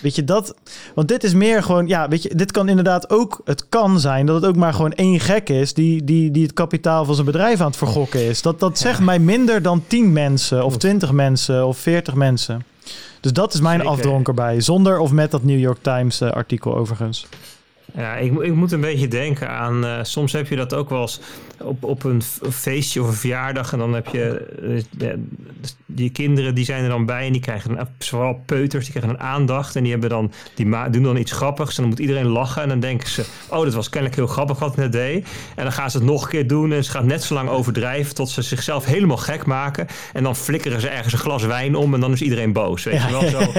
[0.02, 0.56] weet je dat?
[0.96, 1.88] Want dit is meer gewoon.
[1.88, 3.42] Ja, weet je, dit kan inderdaad ook.
[3.46, 5.74] Het kan zijn dat het ook maar gewoon één gek is.
[5.74, 8.42] die, die, die het kapitaal van zijn bedrijf aan het vergokken is.
[8.42, 10.66] Dat, dat zegt mij minder dan 10 mensen.
[10.66, 11.68] of 20 mensen.
[11.68, 12.66] of 40 mensen.
[13.20, 14.62] Dus dat is mijn afdronker bij.
[14.62, 17.28] Zonder of met dat New York Times uh, artikel overigens.
[17.94, 19.84] Ja, ik, ik moet een beetje denken aan.
[19.84, 21.20] Uh, soms heb je dat ook wel eens
[21.58, 23.74] op, op een feestje of een verjaardag.
[23.74, 24.48] En dan heb je.
[25.00, 25.14] Uh,
[25.86, 27.26] die kinderen die zijn er dan bij.
[27.26, 27.80] En die krijgen.
[27.80, 29.76] Een, vooral peuters, die krijgen een aandacht.
[29.76, 31.76] En die, hebben dan, die doen dan iets grappigs.
[31.76, 32.62] En dan moet iedereen lachen.
[32.62, 33.26] En dan denken ze.
[33.50, 35.28] Oh, dat was kennelijk heel grappig wat ik net deed.
[35.56, 36.72] En dan gaan ze het nog een keer doen.
[36.72, 38.16] En ze gaan net zo lang overdrijven.
[38.16, 39.88] Tot ze zichzelf helemaal gek maken.
[40.14, 41.94] En dan flikkeren ze ergens een glas wijn om.
[41.94, 42.84] En dan is iedereen boos.
[42.84, 43.40] Weet je wel zo.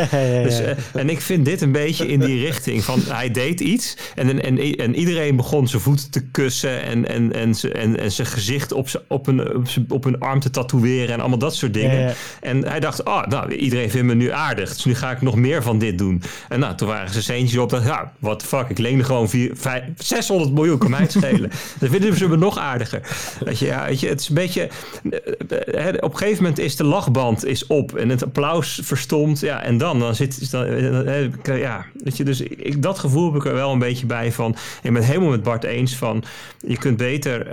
[0.47, 2.85] Dus, uh, en ik vind dit een beetje in die richting.
[2.85, 3.97] Van hij deed iets.
[4.15, 8.27] En, en, en, iedereen begon zijn voeten te kussen en, en, en, en, en zijn
[8.27, 12.15] gezicht op, op, een, op een arm te tatoeëren en allemaal dat soort dingen.
[12.41, 14.69] En hij dacht, oh, nou, iedereen vindt me nu aardig.
[14.75, 16.23] Dus nu ga ik nog meer van dit doen.
[16.49, 17.71] En nou, toen waren ze centjes op.
[17.71, 21.51] Ja, what the fuck, ik leende gewoon vier, vijf, 600 miljoen, kan mij het schelen.
[21.81, 23.01] Dan vinden ze me nog aardiger.
[23.45, 24.69] Weet je, ja, weet je, het is een beetje...
[25.11, 27.97] eh, Op een gegeven moment is de lachband is op.
[27.97, 29.41] En het applaus verstomt.
[29.41, 30.51] Ja, en dan, dan zit...
[30.51, 34.07] Dan, eh, ja, weet je, dus ik, dat gevoel heb ik er wel een beetje
[34.07, 34.51] bij van...
[34.51, 36.25] Ik ben het helemaal met Bart eens van...
[36.67, 37.47] Je kunt beter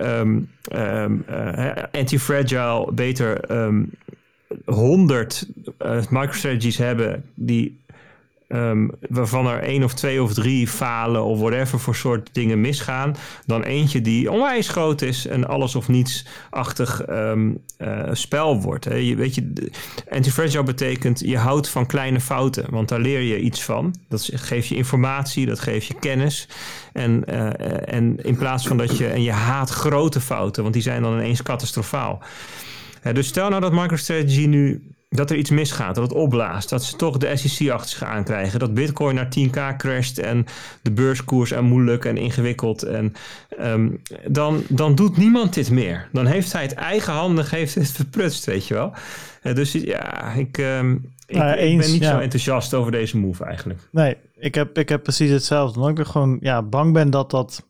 [0.68, 3.84] eh, anti-fragile, beter ehm,
[4.66, 5.48] 100
[5.78, 7.80] eh, microstrategies hebben die
[8.54, 13.16] ehm, waarvan er één of twee of drie falen of whatever voor soort dingen misgaan,
[13.46, 18.86] dan eentje die onwijs groot is en alles of niets-achtig ehm, eh, spel wordt.
[18.86, 18.96] Hè.
[18.96, 19.72] Je, weet je,
[20.10, 23.96] anti-fragile betekent je houdt van kleine fouten, want daar leer je iets van.
[24.08, 26.48] Dat geeft je informatie, dat geeft je kennis.
[26.94, 30.84] En, eh, en in plaats van dat je, en je haat grote fouten, want die
[30.84, 32.22] zijn dan ineens catastrofaal.
[33.14, 36.96] Dus stel nou dat MicroStrategy nu dat er iets misgaat, dat het opblaast, dat ze
[36.96, 40.46] toch de SEC achter zich aankrijgen, dat Bitcoin naar 10k crasht en
[40.82, 43.14] de beurskoers en moeilijk en ingewikkeld en
[43.58, 43.90] ehm,
[44.28, 46.10] dan, dan doet niemand dit meer.
[46.12, 48.94] Dan heeft hij het eigenhandig heeft het verprutst, weet je wel.
[49.42, 50.92] Eh, dus ja, ik, ehm,
[51.26, 52.12] ik, Nou ik ben niet ja.
[52.12, 53.80] zo enthousiast over deze move eigenlijk.
[53.92, 55.80] Nee, ik heb, ik heb precies hetzelfde.
[55.80, 57.68] Omdat ik er gewoon ja, bang ben dat dat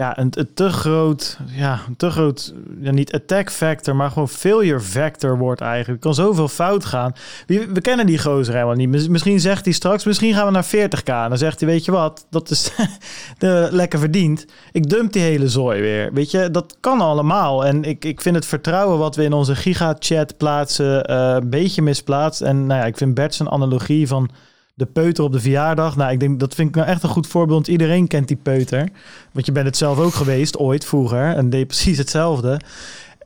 [0.00, 5.38] ja, een, te groot, ja, te groot, ja, niet attack factor, maar gewoon failure factor
[5.38, 6.04] wordt eigenlijk.
[6.04, 7.12] Er kan zoveel fout gaan.
[7.46, 8.88] We, we kennen die gozer helemaal niet.
[8.88, 11.04] Mis- Misschien zegt hij straks, misschien gaan we naar 40k.
[11.04, 12.72] En dan zegt hij, weet je wat, dat is
[13.38, 14.46] de, lekker verdiend.
[14.72, 16.12] Ik dump die hele zooi weer.
[16.12, 17.64] Weet je, dat kan allemaal.
[17.64, 21.82] En ik, ik vind het vertrouwen wat we in onze giga-chat plaatsen eh, een beetje
[21.82, 22.40] misplaatst.
[22.40, 24.30] En nou ja, ik vind Bert zijn analogie van
[24.80, 25.96] de peuter op de verjaardag.
[25.96, 27.66] Nou, ik denk dat vind ik nou echt een goed voorbeeld.
[27.66, 28.88] Want iedereen kent die peuter.
[29.32, 31.34] Want je bent het zelf ook geweest, ooit, vroeger.
[31.36, 32.60] En deed precies hetzelfde.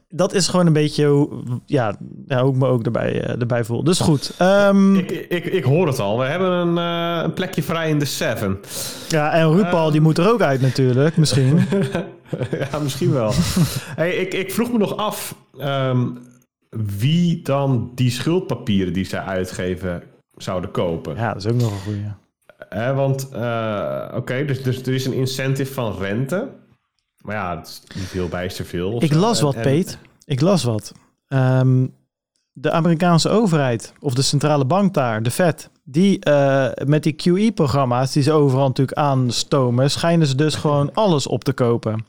[0.09, 1.29] Dat is gewoon een beetje hoe,
[1.67, 1.97] ja,
[2.27, 3.85] ja, hoe ik me ook erbij, eh, erbij voel.
[3.85, 4.33] Dus goed.
[4.39, 6.19] Ehm, Ik, ik, ik hoor het al.
[6.19, 8.59] We hebben een, eh, een plekje vrij in de Seven.
[9.09, 11.59] ja, en Ruud die moet er ook uit natuurlijk, misschien.
[12.71, 13.33] ja, misschien wel.
[14.01, 16.07] hey, ik, ik vroeg me nog af ehm,
[16.99, 20.03] wie dan die schuldpapieren die zij uitgeven
[20.37, 21.17] zouden kopen.
[21.17, 22.05] Ja, dat is ook nog een goeie.
[22.69, 26.49] Hè, want, eh, oké, dus, dus er is een incentive van rente.
[27.21, 29.03] Maar ja, het is niet heel bijster veel.
[29.03, 29.99] Ik las wat, en- Peet.
[30.25, 30.93] Ik las wat.
[31.29, 31.87] Ehm,
[32.53, 38.13] de Amerikaanse overheid, of de centrale bank daar, de Fed, die eh, met die QE-programma's
[38.13, 42.07] die ze overal natuurlijk aanstomen, schijnen ze dus gewoon alles op te kopen.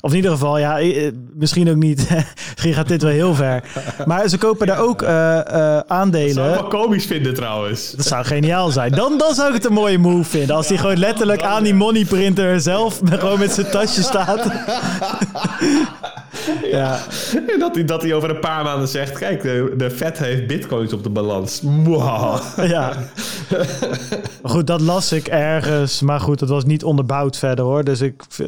[0.00, 2.08] Of in ieder geval, ja, eh, misschien ook niet.
[2.52, 3.62] misschien gaat dit wel heel ver.
[4.06, 6.50] Maar ze kopen daar ook eh, eh, Dat zou ik aandelen.
[6.50, 7.90] wel komisch vinden trouwens.
[7.90, 8.92] Dat zou geniaal zijn.
[8.92, 10.56] Dan, dan zou ik het een mooie move vinden.
[10.56, 14.46] Als die gewoon letterlijk aan die moneyprinter zelf gewoon met zijn tasje staat.
[16.70, 16.98] ja,
[17.58, 19.18] dat, hij, dat hij over een paar maanden zegt...
[19.18, 21.60] Kijk, de, de Fed heeft bitcoins op de balans.
[21.60, 22.40] Mwah.
[22.56, 22.92] ja.
[24.42, 26.00] Goed, dat las ik ergens.
[26.00, 27.84] Maar goed, dat was niet onderbouwd verder hoor.
[27.84, 28.46] Dus ik, eh,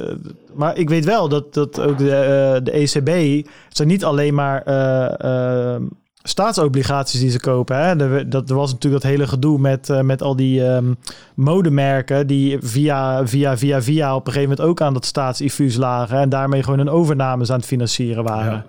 [0.55, 3.47] maar ik weet wel dat, dat ook de, eh, de ECB...
[3.69, 5.77] Zijn niet alleen maar eh,
[6.23, 7.77] staatsobligaties die ze kopen.
[7.77, 8.01] Hè?
[8.01, 10.93] Er, dat, er was natuurlijk dat hele gedoe met, eh, met al die ehm,
[11.35, 12.27] modemerken...
[12.27, 16.19] die via, via, via, via op een gegeven moment ook aan dat staatsinfuus lagen...
[16.19, 18.53] en daarmee gewoon hun overnames aan het financieren waren.
[18.53, 18.65] Ja,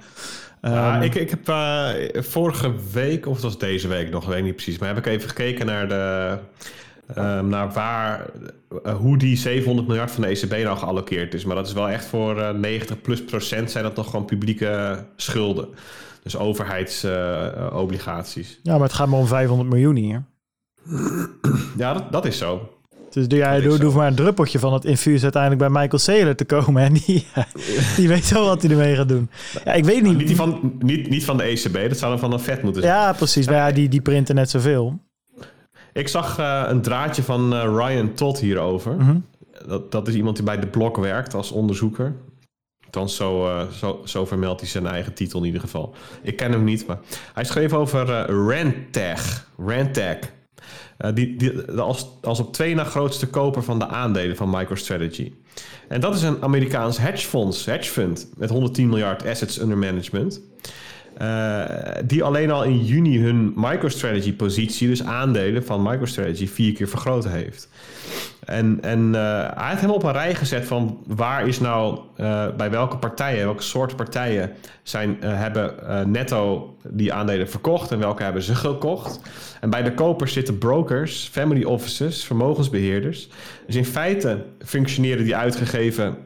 [0.64, 1.89] Ehm, ik, ik heb eh,
[2.22, 5.06] vorige week, of het was deze week nog, weet ik niet precies, maar heb ik
[5.06, 6.38] even gekeken naar de.
[7.16, 8.26] ehm, naar waar,
[8.84, 11.45] eh, hoe die 700 miljard van de ECB nou geallockeerd is.
[11.45, 15.04] Maar dat is wel echt voor eh, 90 plus procent zijn dat nog gewoon publieke
[15.16, 15.68] schulden.
[16.24, 18.60] Dus overheidsobligaties.
[18.64, 20.24] Ja, maar het gaat maar om 500 miljoen hier.
[21.78, 22.68] ja, dat, dat is zo.
[23.10, 26.46] Dus doe jij doe, maar een druppeltje van het infuus uiteindelijk bij Michael Saylor te
[26.46, 26.84] komen.
[26.84, 27.28] En die,
[27.98, 29.30] die weet wel wat hij ermee gaat doen.
[29.66, 30.36] Ja, ik weet Niet, niet.
[30.36, 32.94] van, niet, niet van de ECB, dat zou dan van een Fed moeten zijn.
[32.96, 33.46] Ja, precies.
[33.46, 35.00] Maar ja, die, die printen net zoveel.
[35.94, 38.96] Ik zag eh, een draadje van eh, Ryan Todd hierover.
[38.96, 39.18] Mhm.
[39.68, 42.14] dat, dat is iemand die bij de blok werkt als onderzoeker.
[42.96, 45.96] Althans, zo, eh, zo, zo vermeldt hij zijn eigen titel in ieder geval.
[46.22, 47.00] Ik ken hem niet, maar
[47.34, 48.54] hij schreef over eh
[49.58, 50.32] Rentech.
[50.98, 55.32] Eh, die, die, als, als op twee na grootste koper van de aandelen van MicroStrategy.
[55.88, 60.41] En dat is een Amerikaans hedgefonds, hedgefund, met 110 miljard assets under management.
[62.06, 67.70] Die alleen al in juni hun MicroStrategy-positie, dus aandelen van MicroStrategy, vier keer vergroot heeft.
[68.46, 69.22] En, en eh,
[69.56, 73.46] hij heeft helemaal op een rij gezet van waar is nou, eh, bij welke partijen,
[73.46, 74.52] welke soort partijen
[74.84, 75.76] zijn, eh, hebben
[76.12, 79.20] netto die aandelen verkocht en welke hebben ze gekocht.
[79.62, 83.30] En bij de kopers zitten brokers, family offices, vermogensbeheerders.
[83.66, 86.18] Dus in feite functioneren die uitgegeven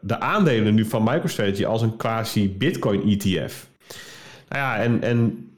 [0.00, 3.66] de aandelen nu van MicroStrategy als een quasi Bitcoin ETF.
[4.48, 5.48] Nou ja, en, en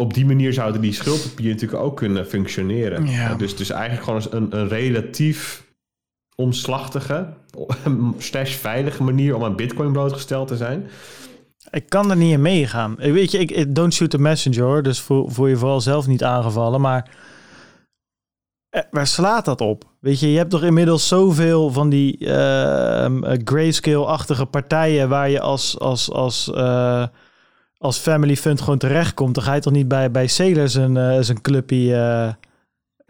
[0.00, 3.06] op die manier zouden die schuldpapieren natuurlijk ook kunnen functioneren.
[3.06, 3.30] Ja.
[3.30, 5.64] Uh, dus, dus eigenlijk gewoon een, een relatief
[6.34, 7.34] omslachtige,
[8.18, 10.88] slash veilige manier om aan bitcoin blootgesteld te zijn.
[11.70, 13.00] Ik kan er niet in meegaan.
[13.00, 16.06] Ik Weet je, ik, don't shoot the messenger, hoor, dus voel, voel je vooral zelf
[16.06, 16.80] niet aangevallen.
[16.80, 17.10] Maar
[18.70, 19.84] eh, waar slaat dat op?
[20.00, 25.40] Weet je, je hebt toch inmiddels zoveel van die ehm, eh, grayscale-achtige partijen waar je
[25.40, 27.06] als, als, als, eh,
[27.80, 29.34] als family fund gewoon terechtkomt.
[29.34, 31.94] Dan ga je toch niet bij, bij Sailor zijn, eh, zijn clubje...
[31.94, 32.32] eh,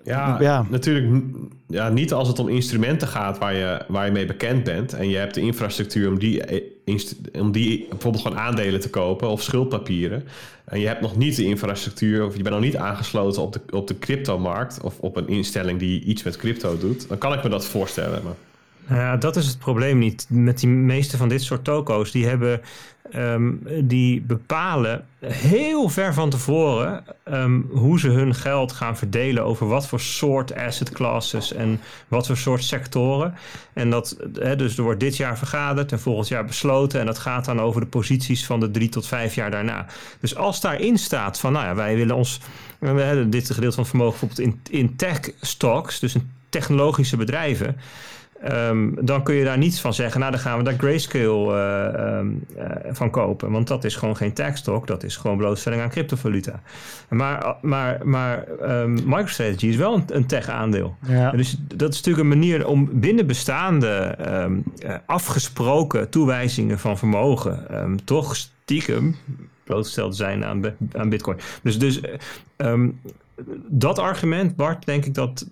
[0.04, 0.66] Ja, Ja.
[0.70, 1.24] natuurlijk
[1.66, 4.92] ja, niet als het om instrumenten gaat waar je, waar je mee bekend bent.
[4.92, 6.98] En je hebt de infrastructuur om die, eh,
[7.40, 10.24] om die bijvoorbeeld gewoon aandelen te kopen of schuldpapieren.
[10.64, 13.60] En je hebt nog niet de infrastructuur of je bent nog niet aangesloten op de,
[13.70, 17.08] op de cryptomarkt of op een instelling die iets met crypto doet.
[17.08, 18.22] Dan kan ik me dat voorstellen.
[18.24, 18.34] Maar...
[18.98, 20.26] Ja, dat is het probleem niet.
[20.28, 22.60] Met die meeste van dit soort toko's, die hebben,
[23.10, 29.66] ehm, die bepalen heel ver van tevoren ehm, hoe ze hun geld gaan verdelen over
[29.66, 33.34] wat voor soort asset classes en wat voor soort sectoren.
[33.72, 37.18] En dat, hè, dus er wordt dit jaar vergaderd en volgend jaar besloten en dat
[37.18, 39.86] gaat dan over de posities van de drie tot vijf jaar daarna.
[40.20, 42.40] Dus als daarin staat van, nou ja, wij willen ons,
[42.78, 47.16] we hebben dit gedeelte van het vermogen bijvoorbeeld in, in tech stocks, dus in technologische
[47.16, 47.76] bedrijven.
[48.40, 50.20] Ehm, dan kun je daar niets van zeggen.
[50.20, 53.50] Nou, dan gaan we daar grayscale eh, ehm, eh, van kopen.
[53.50, 54.86] Want dat is gewoon geen tech stock.
[54.86, 56.60] Dat is gewoon blootstelling aan cryptovaluta.
[57.08, 60.96] Maar, maar, maar ehm, MicroStrategy is wel een, een tech-aandeel.
[61.06, 61.30] ja.
[61.30, 67.66] Dus dat is natuurlijk een manier om binnen bestaande eh, afgesproken toewijzingen van vermogen
[68.04, 69.16] toch stiekem
[69.64, 71.36] blootgesteld te zijn aan, aan bitcoin.
[71.62, 72.00] Dus, dus
[72.56, 72.82] eh,
[73.68, 75.46] dat argument, Bart, denk ik dat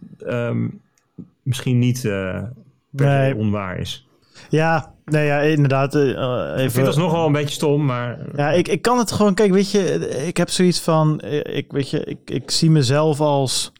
[1.48, 2.42] misschien niet eh,
[2.90, 3.36] Nee.
[3.36, 4.06] onwaar is.
[4.48, 5.94] Ja, nee, ja, inderdaad.
[5.94, 6.10] eh,
[6.56, 9.12] eh, Ik vind dat nog wel een beetje stom, maar Ja, ik, ik kan het
[9.12, 9.34] gewoon...
[9.34, 11.20] Kijk, weet je, ik heb zoiets van...
[11.20, 13.72] eh, Ik, weet je, ik, ik zie mezelf als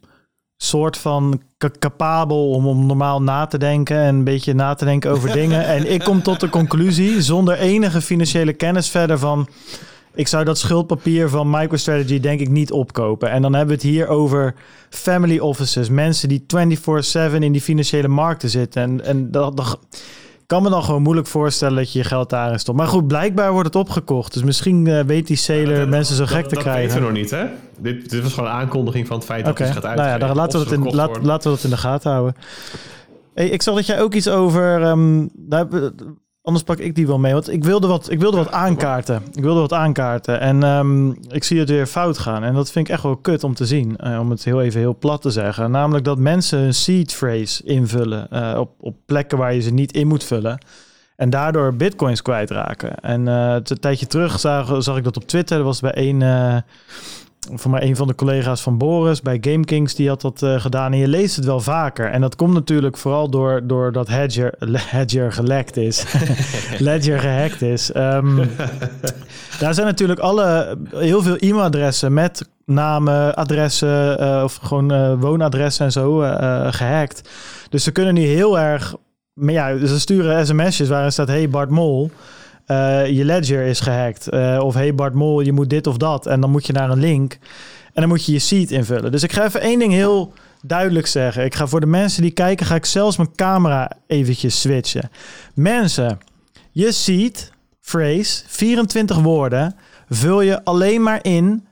[0.56, 4.84] soort van ca- capabel om, om normaal na te denken en een beetje na te
[4.84, 5.64] denken over dingen.
[5.66, 9.48] En ik kom tot de conclusie, zonder enige financiële kennis verder van...
[10.18, 13.30] Ik zou dat schuldpapier van MicroStrategy denk ik niet opkopen.
[13.30, 14.54] En dan hebben we het hier over
[14.90, 15.88] family offices.
[15.88, 16.44] Mensen die
[17.32, 18.82] 24-7 in die financiële markten zitten.
[18.82, 19.78] En, en dat, dat
[20.46, 22.78] kan me dan gewoon moeilijk voorstellen dat je je geld daarin stopt.
[22.78, 24.32] Maar goed, blijkbaar wordt het opgekocht.
[24.32, 26.82] Dus misschien eh, weet die Dat- mensen zo dat- gek te dat krijgen.
[26.82, 27.44] weten we nog niet, hè?
[27.78, 30.26] Dit, dit was gewoon een aankondiging van het feit dat het gaat nou ja, uitgeven.
[30.26, 32.34] dan laten we, ze in, laat, laten we dat in de gaten houden.
[33.34, 34.82] Hey, ik zag dat jij ook iets over...
[34.82, 36.04] ehm, daar hebben we-
[36.48, 37.32] anders pak ik die wel mee.
[37.32, 39.22] Want ik wilde wat, ik wilde wat aankaarten.
[39.32, 40.40] Ik wilde wat aankaarten.
[40.40, 42.44] En ehm, ik zie het weer fout gaan.
[42.44, 43.96] En dat vind ik echt wel kut om te zien.
[43.96, 45.70] eh, om het heel even heel plat te zeggen.
[45.70, 48.30] Namelijk dat mensen een seed phrase invullen.
[48.30, 50.58] eh, op, op plekken waar je ze niet in moet vullen.
[51.16, 52.94] En daardoor bitcoins kwijtraken.
[52.94, 55.56] En eh, een tijdje terug zag, zag ik dat op Twitter.
[55.56, 56.56] Dat was bij eh,
[57.54, 59.94] voor mij een van de collega's van Boris bij GameKings.
[59.94, 60.92] Die had dat eh, gedaan.
[60.92, 62.10] En je leest het wel vaker.
[62.10, 64.54] En dat komt natuurlijk vooral door, door dat Hedger,
[64.96, 66.04] Hedger gelekt is.
[66.78, 67.92] Ledger gehackt is.
[67.92, 68.36] Ehm,
[69.60, 75.84] daar zijn natuurlijk alle, heel veel e-mailadressen met namen, adressen eh, of gewoon eh, woonadressen
[75.84, 77.30] en zo eh, eh, gehackt.
[77.70, 78.94] Dus ze kunnen nu heel erg...
[79.32, 81.28] Maar ja, ze sturen sms'jes waarin staat...
[81.28, 82.10] Hey Bart Mol,
[82.68, 84.28] eh, je ledger is gehackt.
[84.28, 86.26] Eh, of hey Bart Mol, je moet dit of dat.
[86.26, 87.32] En dan moet je naar een link.
[87.92, 89.10] En dan moet je je seed invullen.
[89.12, 91.44] Dus ik ga even één ding heel duidelijk zeggen.
[91.44, 92.66] Ik ga voor de mensen die kijken...
[92.66, 95.10] ga ik zelfs mijn camera eventjes switchen.
[95.54, 96.18] Mensen,
[96.70, 99.74] je seed phrase, 24 woorden...
[100.08, 101.66] vul je alleen maar in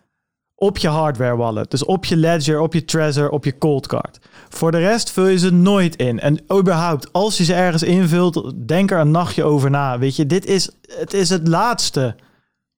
[0.55, 1.71] op je hardware wallet.
[1.71, 4.19] Dus op je Ledger, op je Trezor, op je Cold Card.
[4.49, 6.21] Voor de rest vul je ze nooit in.
[6.21, 9.99] En überhaupt, als je ze ergens invult, denk er een nachtje over na.
[9.99, 12.17] Weet je, dit is het, is het laatste.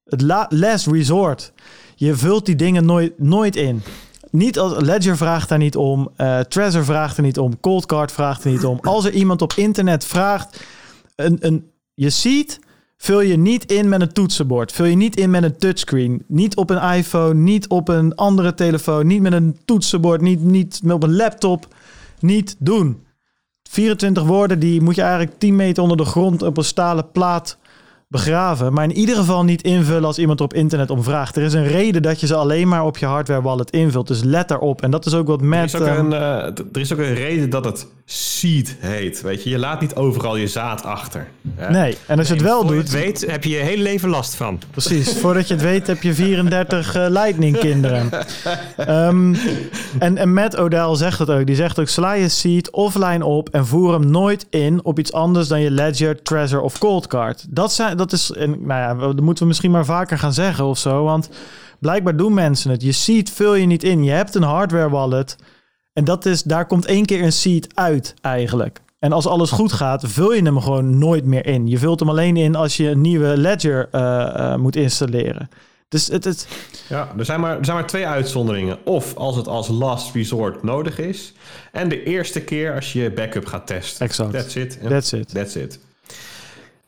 [0.04, 1.52] Het la last resort.
[1.94, 3.82] Je vult die dingen nooit, nooit in.
[4.30, 8.12] Niet als Ledger vraagt daar niet om, eh Trezor vraagt er niet om, Cold Card
[8.12, 8.78] vraagt er niet om.
[8.82, 10.60] Als er iemand op internet vraagt,
[11.16, 12.60] een, een, je ziet,
[12.98, 14.72] vul je niet in met een toetsenbord.
[14.72, 16.24] Vul je niet in met een touchscreen.
[16.26, 20.80] Niet op een iPhone, niet op een andere telefoon, niet met een toetsenbord, niet, niet
[20.88, 21.66] op een laptop.
[22.20, 23.06] Niet doen.
[23.70, 27.58] 24 woorden, die moet je eigenlijk 10 meter onder de grond op een stalen plaat
[28.08, 28.72] begraven.
[28.72, 31.36] Maar in ieder geval niet invullen als iemand er op internet om vraagt.
[31.36, 34.06] Er is een reden dat je ze alleen maar op je hardware wallet invult.
[34.06, 34.82] Dus let daarop.
[34.82, 37.14] En dat is ook wat Er is, ook ehm, een, eh, er is ook een
[37.14, 39.20] reden dat het seed heet.
[39.20, 41.28] Weet je, je laat niet overal je zaad achter.
[41.54, 41.70] Hè?
[41.70, 44.08] Nee, en als je het wel je doet, het weet, heb je je hele leven
[44.08, 44.60] last van.
[44.70, 48.10] precies, voordat je het weet heb je 34 eh, Lightning kinderen.
[48.76, 49.34] Ehm,
[49.98, 51.46] en, en Matt Odell zegt het ook.
[51.46, 55.12] Die zegt ook, sla je seed offline op en voer hem nooit in op iets
[55.12, 57.46] anders dan je Ledger, Treasure of Cold Card.
[57.48, 60.64] Dat, zijn, dat is, en, nou ja, dat moeten we misschien maar vaker gaan zeggen
[60.64, 61.28] of zo, want
[61.78, 62.82] blijkbaar doen mensen het.
[62.82, 64.04] Je seed vul je niet in.
[64.04, 65.36] Je hebt een hardware wallet
[65.98, 68.80] en dat is, daar komt één keer een seed uit eigenlijk.
[68.98, 71.66] En als alles goed gaat, vul je hem gewoon nooit meer in.
[71.66, 75.48] Je vult hem alleen in als je een nieuwe ledger eh, eh, moet installeren.
[75.88, 76.48] Dus het, het,
[76.88, 78.78] Ja, er zijn, maar, er zijn maar twee uitzonderingen.
[78.84, 81.32] Of als het als last resort nodig is.
[81.72, 84.06] En de eerste keer als je je backup gaat testen.
[84.06, 84.32] Exact.
[84.32, 84.78] That's it.
[84.88, 85.34] That's it.
[85.34, 85.78] That's it.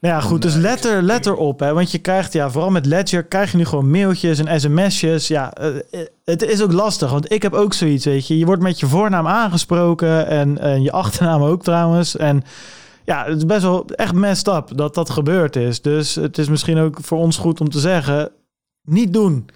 [0.00, 0.42] Nou ja, goed.
[0.42, 1.60] Dus let er, let erop.
[1.60, 5.28] Hè, want je krijgt, ja, vooral met Ledger, krijg je nu gewoon mailtjes en sms'jes.
[5.28, 7.10] Ja, eh, het is ook lastig.
[7.10, 8.38] Want ik heb ook zoiets, weet je.
[8.38, 10.26] Je wordt met je voornaam aangesproken.
[10.26, 12.16] En, en je achternaam ook trouwens.
[12.16, 12.42] En
[13.04, 15.82] ja, het is best wel echt messed up dat dat gebeurd is.
[15.82, 18.30] Dus het is misschien ook voor ons goed om te zeggen:
[18.82, 19.48] niet doen.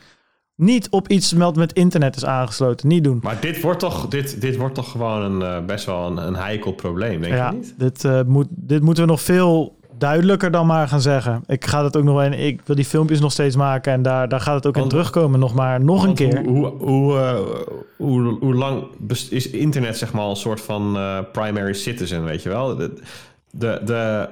[0.57, 2.89] Niet op iets wat met internet is aangesloten.
[2.89, 3.19] Niet doen.
[3.23, 6.37] Maar dit wordt toch, dit, dit wordt toch gewoon een, eh, best wel een, een
[6.37, 7.75] heikel probleem, denk ja, je niet?
[7.79, 11.43] dit, eh, moet, dit moeten we nog veel duidelijker dan maar gaan zeggen.
[11.47, 14.29] Ik ga het ook nog en ik wil die filmpjes nog steeds maken en daar,
[14.29, 16.43] daar gaat het ook in terugkomen nog maar nog een keer.
[16.45, 17.39] Hoe, hoe, hoe, eh,
[17.97, 18.85] hoe, hoe lang
[19.31, 22.77] is internet zeg maar een soort van eh, primary citizen, weet je wel?
[22.77, 22.93] De,
[23.51, 24.29] de, de,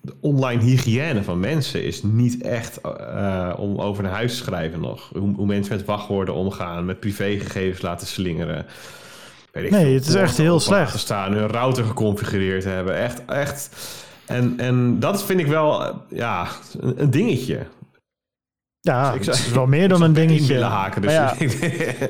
[0.00, 4.80] de online hygiëne van mensen is niet echt eh, om over naar huis te schrijven
[4.80, 5.10] nog.
[5.12, 8.66] Hoe, hoe mensen met wachtwoorden omgaan, met privégegevens laten slingeren.
[9.52, 10.98] Weet ik Nee, veel, het is echt heel slecht.
[10.98, 12.96] staan, hun router geconfigureerd hebben.
[12.96, 13.70] Echt, echt.
[14.28, 16.48] En, en dat vind ik wel, ja,
[16.80, 17.66] een, dingetje.
[18.80, 20.52] Ja, Ik het is wel meer dan een dingetje.
[20.52, 21.34] willen haken, dus ja,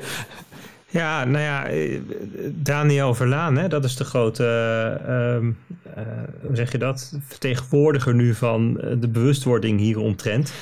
[0.91, 2.01] Ja, nou ja, eh,
[2.49, 5.51] Daniel Verlaan, hè, dat is de grote, eh, ehm,
[5.95, 6.05] eh,
[6.47, 10.53] hoe zeg je dat, vertegenwoordiger nu van de bewustwording hieromtrent.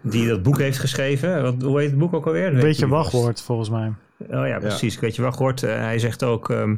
[0.00, 1.42] Die dat boek heeft geschreven.
[1.42, 2.46] Wat, hoe heet het boek ook alweer?
[2.46, 3.92] Een weet beetje wachtwoord volgens mij.
[4.18, 4.94] Oh ja, precies.
[4.94, 5.60] Ik weet je wachtwoord.
[5.60, 6.74] Hij zegt ook, ehm,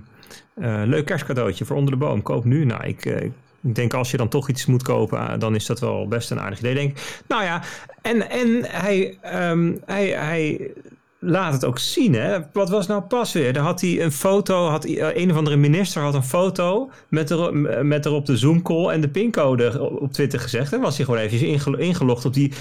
[0.54, 2.22] eh, leuk kerstcadeautje voor onder de boom.
[2.22, 2.64] Koop nu.
[2.64, 3.32] Nou, ik, eh, ik
[3.72, 6.40] denk als je dan toch iets moet kopen, ah, dan is dat wel best een
[6.40, 6.74] aardig idee.
[6.74, 7.22] Denk ik.
[7.28, 7.62] Nou ja,
[8.02, 10.72] en, en hij, ehm, hij, hij
[11.18, 12.14] laat het ook zien.
[12.14, 12.38] Hè?
[12.52, 13.52] Wat was nou pas weer?
[13.52, 17.30] Daar had hij een foto, had eh, een of andere minister had een foto met,
[17.30, 17.52] erop,
[17.82, 20.72] met erop de Zoom-call en de pincode op Twitter gezegd.
[20.72, 22.52] En was hij gewoon even ingel- ingelogd op die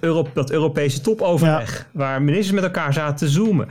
[0.00, 3.68] Euro, dat Europese topoverleg, waar ministers met elkaar zaten te zoomen.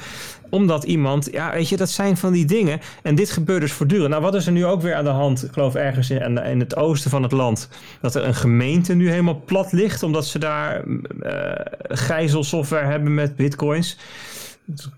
[0.50, 2.80] Omdat iemand, ja, weet je, dat zijn van die dingen.
[3.02, 4.10] En dit gebeurt dus voortdurend.
[4.10, 5.44] Nou, wat is er nu ook weer aan de hand?
[5.44, 7.70] Ik geloof ergens in, in het oosten van het land.
[8.02, 10.04] Dat er een gemeente nu helemaal plat ligt.
[10.04, 10.84] Omdat ze daar
[11.22, 11.52] eh
[11.88, 13.98] gijzelsoftware hebben met bitcoins.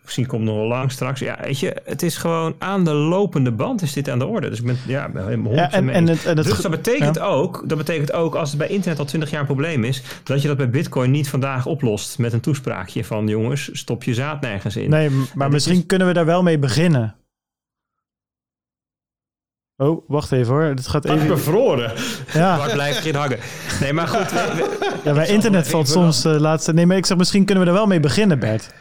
[0.04, 1.20] Misschien komt het nog wel lang straks.
[1.20, 4.50] Ja, weet je, het is gewoon aan de lopende band is dit aan de orde.
[4.50, 7.16] Dus ik ben, ja, helemaal 100% Ja, en, en het, en het, dus dat betekent,
[7.16, 7.24] ja.
[7.24, 10.42] ook, dat betekent ook, als het bij internet al 20 jaar een probleem is, dat
[10.42, 14.42] je dat bij Bitcoin niet vandaag oplost met een toespraakje van jongens, stop je zaad
[14.42, 14.90] nergens in.
[14.90, 17.16] Nee, maar dit misschien is- kunnen we daar wel mee beginnen.
[19.78, 20.64] Oh, wacht even hoor.
[20.64, 21.28] Het gaat even.
[21.28, 21.94] bevroren.
[22.34, 23.40] Ja, Waar blijft erin hangen?
[23.82, 24.32] Nee, maar goed.
[24.32, 26.74] we- we- ja bij internet valt soms uh, laatste.
[26.74, 28.74] Nee, maar ik zeg misschien kunnen we er wel mee beginnen, Bert.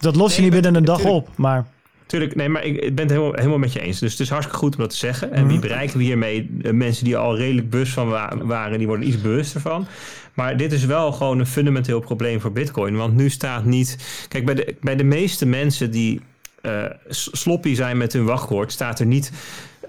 [0.00, 1.28] Dat los je Nee, niet binnen een dag op.
[1.36, 1.66] Maar
[2.06, 3.98] Tuurlijk, nee, maar ik, ik ben het helemaal, helemaal met je eens.
[3.98, 5.32] Dus het is hartstikke goed om dat te zeggen.
[5.32, 5.50] En Mhm.
[5.50, 6.48] wie bereiken we hiermee?
[6.50, 9.86] De mensen die al redelijk bewust van wa- waren, die worden iets bewuster van.
[10.34, 12.96] Maar dit is wel gewoon een fundamenteel probleem voor Bitcoin.
[12.96, 13.96] Want nu staat niet.
[14.28, 16.20] Kijk, bij de, bij de meeste mensen die
[16.62, 19.32] eh, sloppy zijn met hun wachtwoord, staat er niet,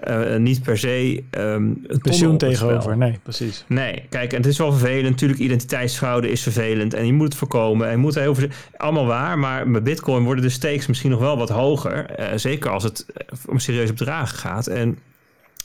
[0.00, 2.36] eh, niet per se pensioen op het spel.
[2.36, 2.96] tegenover.
[2.96, 3.64] Nee, precies.
[3.68, 5.10] Nee, kijk, en het is wel vervelend.
[5.10, 7.86] Natuurlijk, identiteitsfraude is vervelend en je moet het voorkomen.
[7.86, 8.48] En je moet er heel veel...
[8.76, 12.04] Allemaal waar, maar met bitcoin worden de stakes misschien nog wel wat hoger.
[12.10, 14.66] Eh, zeker als het eh, om serieuze bedragen gaat.
[14.66, 14.98] En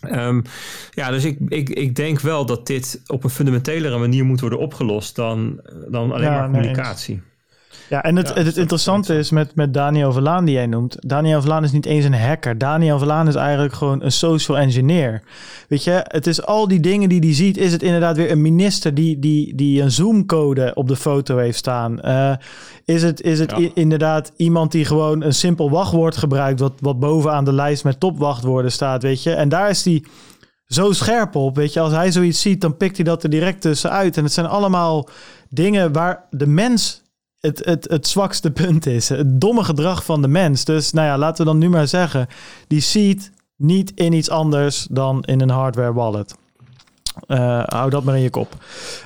[0.02, 0.42] ehm,
[0.92, 4.60] ja, dus ik, ik, ik denk wel dat dit op een fundamentelere manier moet worden
[4.60, 7.22] opgelost dan, dan alleen Ja, maar nee, communicatie.
[7.90, 10.96] Ja, en het, Ja, het, interessante is met, met Daniel Verlaan die jij noemt.
[11.00, 12.58] Daniel Verlaan is niet eens een hacker.
[12.58, 15.22] Daniel Verlaan is eigenlijk gewoon een social engineer.
[15.68, 17.58] Weet je, het is al die dingen die hij ziet.
[17.58, 21.58] Is het inderdaad weer een minister die, die, die een Zoom-code op de foto heeft
[21.58, 22.02] staan?
[22.02, 22.34] Eh,
[22.86, 23.70] is het, is het Ja.
[23.74, 26.60] inderdaad iemand die gewoon een simpel wachtwoord gebruikt...
[26.60, 29.32] Wat, wat bovenaan de lijst met topwachtwoorden staat, weet je?
[29.32, 30.04] En daar is hij
[30.68, 31.80] zo scherp op, weet je.
[31.80, 34.18] Als hij zoiets ziet, dan pikt hij dat er direct tussenuit.
[34.18, 35.10] En het zijn allemaal
[35.50, 37.03] dingen waar de mens
[37.48, 39.10] het, het, het zwakste punt is.
[39.10, 40.66] Het domme gedrag van de mens.
[40.66, 42.28] Dus nou ja, laten we dan nu maar zeggen.
[42.68, 46.36] Die ziet niet in iets anders dan in een hardware wallet.
[47.28, 48.56] Uh, hou dat maar in je kop.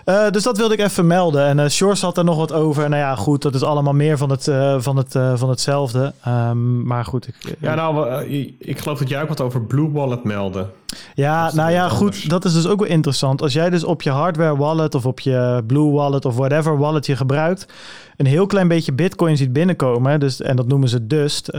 [0.05, 1.45] Uh, dus dat wilde ik even melden.
[1.45, 2.89] En uh, Shores had er nog wat over.
[2.89, 4.43] Nou ja, goed, dat is allemaal meer van, het,
[4.77, 6.13] van, het, van hetzelfde.
[6.27, 7.27] Um, maar goed.
[7.27, 8.23] Ik, ja, nou,
[8.59, 10.65] ik geloof dat jij ook wat over Blue Wallet meldde.
[11.13, 12.29] Ja, nou ja, goed.
[12.29, 13.41] Dat is dus ook wel interessant.
[13.41, 17.05] Als jij dus op je hardware wallet of op je Blue Wallet of whatever wallet
[17.05, 17.65] je gebruikt,
[18.17, 20.19] een heel klein beetje bitcoin ziet binnenkomen.
[20.19, 21.49] Dus, en dat noemen ze dust.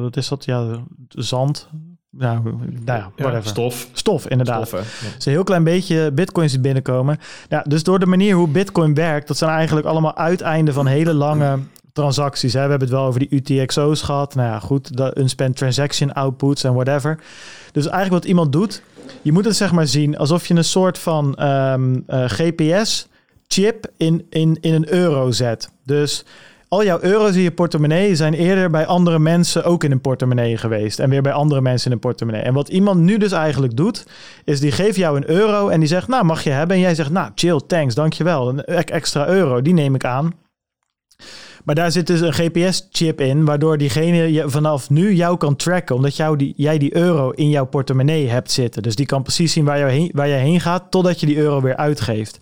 [0.00, 0.44] wat is dat?
[0.44, 0.66] Ja,
[1.08, 1.68] zand
[2.10, 2.42] nou,
[2.84, 3.48] nou ja, whatever.
[3.48, 3.88] stof.
[3.92, 4.66] Stof, inderdaad.
[4.66, 5.14] Stof, ja.
[5.14, 7.18] Dus een heel klein beetje bitcoins die binnenkomen.
[7.48, 11.12] Ja, dus door de manier hoe bitcoin werkt, dat zijn eigenlijk allemaal uiteinden van hele
[11.14, 11.58] lange
[11.92, 12.52] transacties.
[12.52, 12.62] Hè.
[12.64, 14.34] We hebben het wel over die UTXO's gehad.
[14.34, 17.18] Nou ja, goed, de unspent transaction outputs en whatever.
[17.72, 18.82] Dus eigenlijk wat iemand doet,
[19.22, 23.08] je moet het zeg maar zien alsof je een soort van um, uh, GPS
[23.46, 25.70] chip in, in, in een euro zet.
[25.84, 26.24] Dus
[26.70, 30.56] al jouw euro's in je portemonnee zijn eerder bij andere mensen ook in een portemonnee
[30.56, 30.98] geweest.
[30.98, 32.42] En weer bij andere mensen in een portemonnee.
[32.42, 34.06] En wat iemand nu dus eigenlijk doet,
[34.44, 36.76] is die geeft jou een euro en die zegt, nou mag je hebben.
[36.76, 38.48] En jij zegt, nou chill, thanks, dankjewel.
[38.48, 40.32] Een extra euro, die neem ik aan.
[41.64, 46.16] Maar daar zit dus een GPS-chip in, waardoor diegene vanaf nu jou kan tracken, omdat
[46.16, 48.82] jou die, jij die euro in jouw portemonnee hebt zitten.
[48.82, 51.60] Dus die kan precies zien waar, heen, waar jij heen gaat, totdat je die euro
[51.60, 52.38] weer uitgeeft.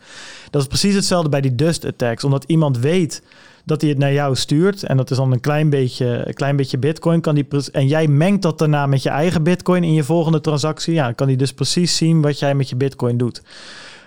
[0.50, 3.22] Dat is precies hetzelfde bij die dust attacks, omdat iemand weet
[3.68, 4.82] dat hij het naar jou stuurt.
[4.82, 7.20] En dat is dan een klein beetje, klein beetje bitcoin.
[7.20, 10.94] Kan die en jij mengt dat daarna met je eigen bitcoin in je volgende transactie.
[10.94, 13.42] Ja, kan hij dus precies zien wat jij met je bitcoin doet.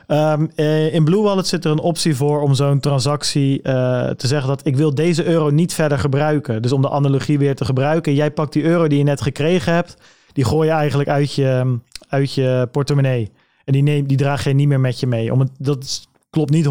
[0.08, 0.52] Um,
[0.92, 4.66] in Blue Wallet zit er een optie voor om zo'n transactie uh, te zeggen dat
[4.66, 6.62] ik wil deze euro niet verder gebruiken.
[6.62, 8.16] Dus om de analogie weer te gebruiken.
[8.16, 9.98] Jij pakt die euro die je net gekregen hebt,
[10.34, 13.32] die gooi je eigenlijk uit je, uit je portemonnee.
[13.66, 15.34] En die, neem, die draag je niet meer met je mee.
[15.34, 16.66] Om het, dat klopt niet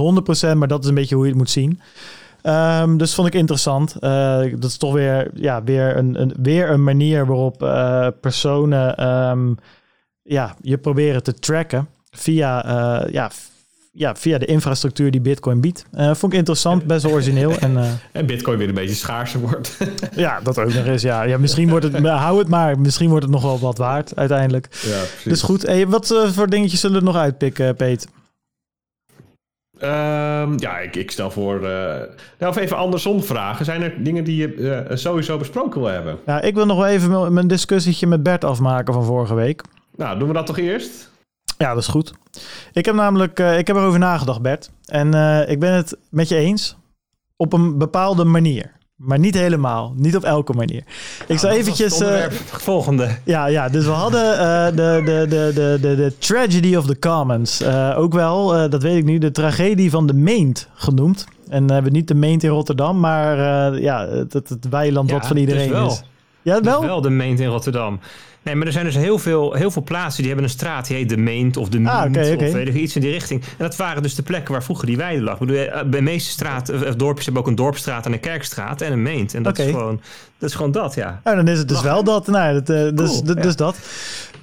[0.53, 1.81] 100%, maar dat is een beetje hoe je het moet zien.
[2.43, 3.97] Um, dus vond ik interessant.
[4.01, 9.09] Uh, dat is toch weer, ja, weer, een, een, weer een manier waarop uh, personen
[9.09, 9.59] um,
[10.23, 13.31] ja, je proberen te tracken via, uh, ja,
[13.93, 15.85] ja, via de infrastructuur die Bitcoin biedt.
[15.93, 17.59] vond ik interessant, best wel origineel.
[17.59, 17.77] En,
[18.13, 19.77] en Bitcoin weer een beetje schaarser wordt.
[20.17, 21.03] ja, dat ook nog eens.
[21.03, 24.17] Ja, ja misschien wordt het, hou het maar, misschien wordt het nog wel wat waard
[24.17, 24.69] uiteindelijk.
[24.83, 28.07] Ja, dus goed, hey, wat voor dingetjes zullen we nog uitpikken, Peet?
[29.83, 31.55] Um, ja, ik, ik, stel voor.
[31.55, 31.69] Uh,
[32.39, 33.65] nou, of even andersom vragen.
[33.65, 34.55] Zijn er dingen die je
[34.91, 36.19] uh, sowieso besproken wil hebben?
[36.27, 39.63] Ja, ik wil nog wel even mijn discussietje met Bert afmaken van vorige week.
[39.97, 41.11] Nou, doen we dat toch eerst?
[41.59, 42.13] Ja, dat is goed.
[42.73, 44.71] Ik heb namelijk uh, ik heb erover nagedacht, Bert.
[44.85, 45.07] En
[45.49, 46.77] ik ben het met je eens
[47.37, 48.73] op een bepaalde manier.
[49.01, 49.93] Maar niet helemaal.
[49.97, 50.83] Niet op elke manier.
[51.21, 52.01] Ik nou, zal eventjes...
[52.01, 53.09] Uh, volgende.
[53.25, 56.99] Ja, ja, dus we hadden uh, de, de, de, de, de, de Tragedy of the
[56.99, 57.63] Commons.
[57.63, 61.27] Uh, ook wel, dat weet ik nu, de tragedie van de Meent genoemd.
[61.49, 63.37] En we hebben niet de Meent in Rotterdam, maar
[63.81, 65.93] ja, het, het, weiland ja, wat van iedereen is.
[65.93, 66.03] is.
[66.43, 66.81] Ja, wel?
[66.81, 68.01] wel de Meent in Rotterdam.
[68.43, 70.97] Nee, maar er zijn dus heel veel, heel veel plaatsen die hebben een straat die
[70.97, 72.47] heet de Meent of de Meent ah, okay, okay.
[72.49, 73.43] of weet ik, iets in die richting.
[73.43, 75.33] En dat waren dus de plekken waar vroeger die weide lag.
[75.33, 78.21] Ik bedoel, eh, bij de meeste straten, of dorpjes hebben ook een dorpstraat en een
[78.21, 79.35] kerkstraat en een Meent.
[79.35, 80.01] En dat, is, gewoon,
[80.39, 81.21] dat is gewoon dat, ja.
[81.25, 82.27] Oh, dan is het dus wel dat.
[82.27, 83.77] Nou, dat, uh, dus, cool, dus dat.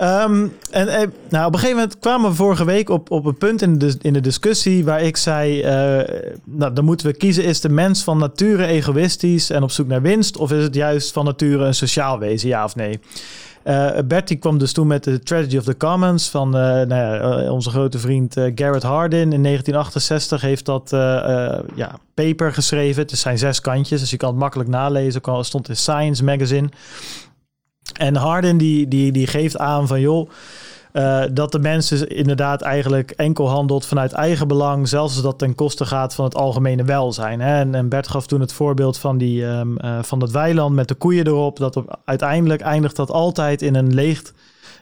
[0.02, 0.94] Um, en uh,
[1.30, 3.96] nou, op een gegeven moment kwamen we vorige week op, op een punt in de,
[4.02, 8.04] in de discussie waar ik zei, uh, nou, dan moeten we kiezen, is de mens
[8.04, 10.38] van nature egoïstisch en op zoek naar winst?
[10.38, 13.00] Of is het juist van nature een sociaal wezen, ja of nee?
[13.68, 17.20] Uh, Bertie kwam dus toen met de Tragedy of the Commons van uh, nou ja,
[17.20, 19.34] eh, onze grote vriend Garrett Hardin.
[19.34, 20.90] In 1968 heeft dat
[21.76, 23.02] ja, paper geschreven.
[23.02, 25.22] Het zijn zes kantjes, dus je kan het makkelijk nalezen.
[25.32, 26.70] Het stond in Science Magazine.
[27.94, 30.30] En Hardin die, die, die geeft aan van joh
[30.98, 35.56] uh, dat de mensen inderdaad eigenlijk enkel handelt vanuit eigen belang, zelfs als dat ten
[35.56, 37.40] koste gaat van het algemene welzijn.
[37.40, 37.60] Hè?
[37.60, 40.88] En, en, Bert gaf toen het voorbeeld van, die, um, uh, van dat weiland met
[40.88, 41.58] de koeien erop.
[41.58, 44.34] Dat uiteindelijk eindigt dat altijd in een leeg,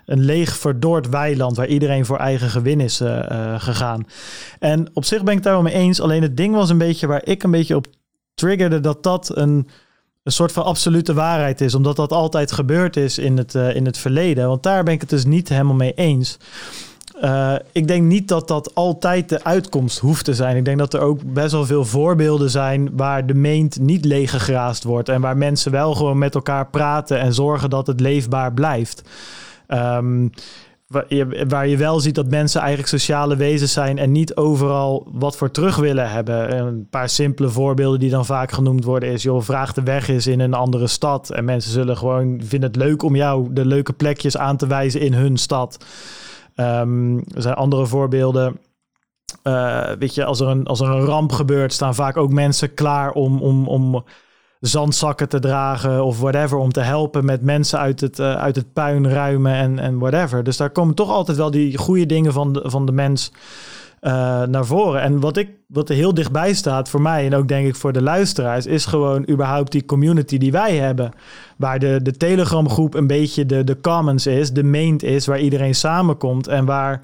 [0.06, 4.08] een leeg verdord weiland waar iedereen voor eigen gewin is uh, gegaan.
[4.60, 6.02] En op zich ben ik daar wel mee eens.
[6.02, 7.88] Alleen het ding was een beetje waar ik een beetje op
[8.34, 9.68] triggerde dat dat een
[10.26, 13.86] een soort van absolute waarheid is, omdat dat altijd gebeurd is in het, uh, in
[13.86, 14.48] het verleden.
[14.48, 16.38] Want daar ben ik het dus niet helemaal mee eens.
[17.22, 20.58] Uh, ik denk niet dat dat altijd de uitkomst hoeft te zijn.
[20.58, 24.84] Ik denk dat er ook best wel veel voorbeelden zijn waar de meent niet leeggegraasd
[24.84, 29.02] wordt en waar mensen wel gewoon met elkaar praten en zorgen dat het leefbaar blijft.
[29.68, 30.32] Um,
[31.48, 35.52] waar je wel ziet dat mensen eigenlijk sociale wezens zijn en niet overal wat voor
[35.52, 36.58] terug willen hebben.
[36.58, 40.28] Een paar simpele voorbeelden die dan vaak genoemd worden is, joh, vraag de weg is
[40.28, 41.30] in een andere stad.
[41.30, 45.02] En mensen zullen gewoon vinden het leuk om jou de leuke plekjes aan te wijzen
[45.02, 45.86] in hun stad.
[46.56, 48.60] Um, er zijn andere voorbeelden.
[49.44, 52.74] Uh, weet je, als er, een, als er een ramp gebeurt, staan vaak ook mensen
[52.74, 54.04] klaar om, om, om
[54.60, 56.58] zandzakken te dragen of whatever.
[56.58, 60.44] Om te helpen met mensen uit het, uh, uit het puin ruimen en, en whatever.
[60.44, 63.32] Dus daar komen toch altijd wel die goede dingen van de, van de mens
[64.02, 65.02] uh, naar voren.
[65.02, 67.94] En wat, ik, wat er heel dichtbij staat voor mij en ook denk ik voor
[67.94, 71.12] de luisteraars, is gewoon überhaupt die community die wij hebben.
[71.58, 75.40] Waar de, de Telegram groep een beetje de, de commons is, de main is, waar
[75.40, 77.02] iedereen samenkomt en waar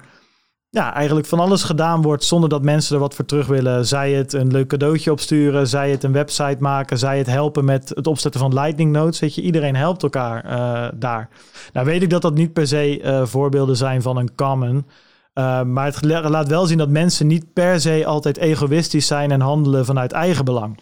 [0.72, 3.86] ja, eigenlijk van alles gedaan wordt zonder dat mensen er wat voor terug willen.
[3.86, 7.88] Zij het een leuk cadeautje opsturen, zij het een website maken, zij het helpen met
[7.88, 9.20] het opzetten van lightning notes.
[9.20, 11.28] Weet je, iedereen helpt elkaar uh, daar.
[11.72, 14.86] Nou weet ik dat dat niet per se uh, voorbeelden zijn van een common.
[15.34, 19.40] Uh, maar het laat wel zien dat mensen niet per se altijd egoïstisch zijn en
[19.40, 20.80] handelen vanuit eigen belang.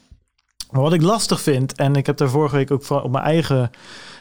[0.71, 3.71] Maar wat ik lastig vind, en ik heb daar vorige week ook op mijn eigen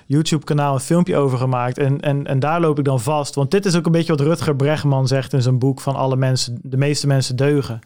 [0.10, 1.78] YouTube-kanaal een filmpje over gemaakt.
[1.78, 3.36] En, en, en daar loop ik dan vast.
[3.36, 6.16] Want dit is ook een beetje wat Rutger Bregman zegt in zijn boek van alle
[6.16, 7.80] mensen, de meeste mensen deugen.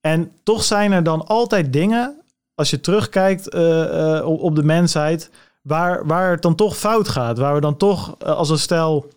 [0.00, 2.20] En toch zijn er dan altijd dingen,
[2.54, 5.30] als je terugkijkt uh, uh, op de mensheid,
[5.62, 7.38] waar, waar het dan toch fout gaat.
[7.38, 9.08] Waar we dan toch uh, als een stel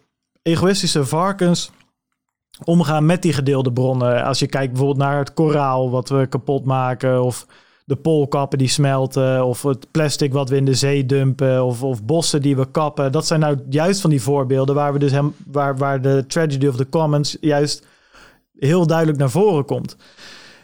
[0.41, 1.71] egoïstische varkens
[2.63, 4.23] omgaan met die gedeelde bronnen.
[4.23, 7.45] Als je kijkt bijvoorbeeld naar het koraal wat we kapot maken of
[7.91, 12.03] de poolkappen die smelten of het plastic wat we in de zee dumpen of, of
[12.03, 13.11] bossen die we kappen.
[13.11, 16.67] Dat zijn nou juist van die voorbeelden waar we dus hem, waar, waar de tragedy
[16.67, 17.85] of the commons juist
[18.57, 19.95] heel duidelijk naar voren komt.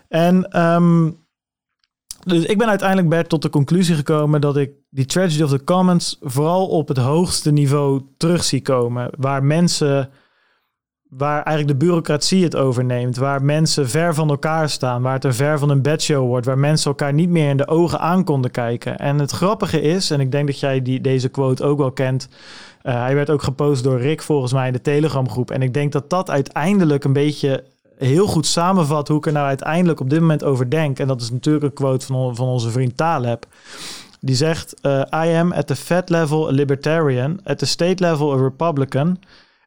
[0.07, 1.17] En um,
[2.25, 5.63] dus ik ben uiteindelijk Bert tot de conclusie gekomen dat ik die tragedy of the
[5.63, 10.09] commons vooral op het hoogste niveau terug zie komen, waar mensen
[11.09, 15.33] waar eigenlijk de bureaucratie het overneemt, waar mensen ver van elkaar staan, waar het een
[15.33, 18.51] ver van een bedshow wordt, waar mensen elkaar niet meer in de ogen aan konden
[18.51, 18.97] kijken.
[18.97, 22.27] En het grappige is, en ik denk dat jij die, deze quote ook wel kent,
[22.83, 25.51] uh, hij werd ook gepost door Rick volgens mij in de Telegram groep.
[25.51, 27.63] En ik denk dat dat uiteindelijk een beetje
[27.97, 30.99] heel goed samenvat hoe ik er nou uiteindelijk op dit moment over denk.
[30.99, 33.45] En dat is natuurlijk een quote van, van onze vriend Taleb.
[34.19, 38.33] Die zegt, uh, I am at the Fed level a libertarian, at the state level
[38.33, 39.19] a republican...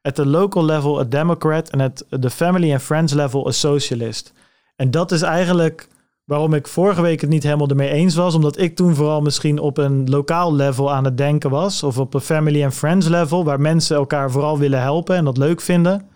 [0.03, 4.33] At the local level a Democrat en at the family and friends level a socialist.
[4.77, 5.89] En dat is eigenlijk
[6.25, 8.35] waarom ik vorige week het niet helemaal ermee eens was.
[8.35, 11.83] Omdat ik toen vooral misschien op een lokaal level aan het denken was.
[11.83, 13.45] Of op een family and friends level.
[13.45, 16.09] Waar mensen elkaar vooral willen helpen en dat leuk vinden.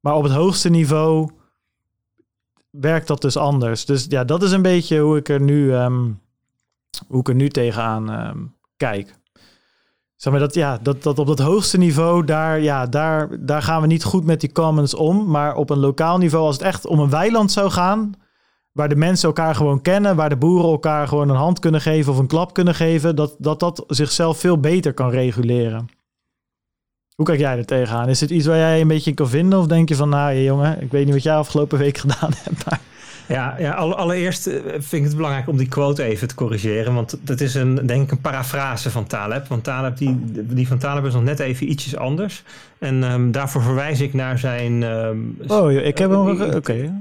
[0.00, 1.30] Maar op het hoogste niveau
[2.70, 3.84] werkt dat dus anders.
[3.84, 6.20] Dus ja, dat is een beetje hoe ik er nu, um,
[7.08, 9.14] hoe ik er nu tegenaan um, kijk.
[10.22, 13.80] Zeg maar dat, ja, dat, dat op dat hoogste niveau, daar, ja, daar, daar gaan
[13.80, 15.26] we niet goed met die commons om.
[15.30, 18.12] Maar op een lokaal niveau, als het echt om een weiland zou gaan,
[18.72, 22.12] waar de mensen elkaar gewoon kennen, waar de boeren elkaar gewoon een hand kunnen geven
[22.12, 25.88] of een klap kunnen geven, dat dat, dat zichzelf veel beter kan reguleren.
[27.14, 28.08] Hoe kijk jij er tegenaan?
[28.08, 29.58] Is het iets waar jij een beetje in kan vinden?
[29.58, 32.64] Of denk je van, nou jongen, ik weet niet wat jij afgelopen week gedaan hebt,
[32.64, 32.80] maar...
[33.32, 36.94] Ja, ja allereerst eh, vind ik het belangrijk om die quote even te corrigeren.
[36.94, 39.46] Want dat is een, denk ik een parafrase van Taleb.
[39.46, 42.42] Want Taleb, die, die van Taleb is nog net even ietsjes anders.
[42.78, 44.82] En um, daarvoor verwijs ik naar zijn...
[44.82, 46.30] Um, oh, ik heb hem...
[46.30, 46.56] Oké.
[46.56, 46.92] Okay.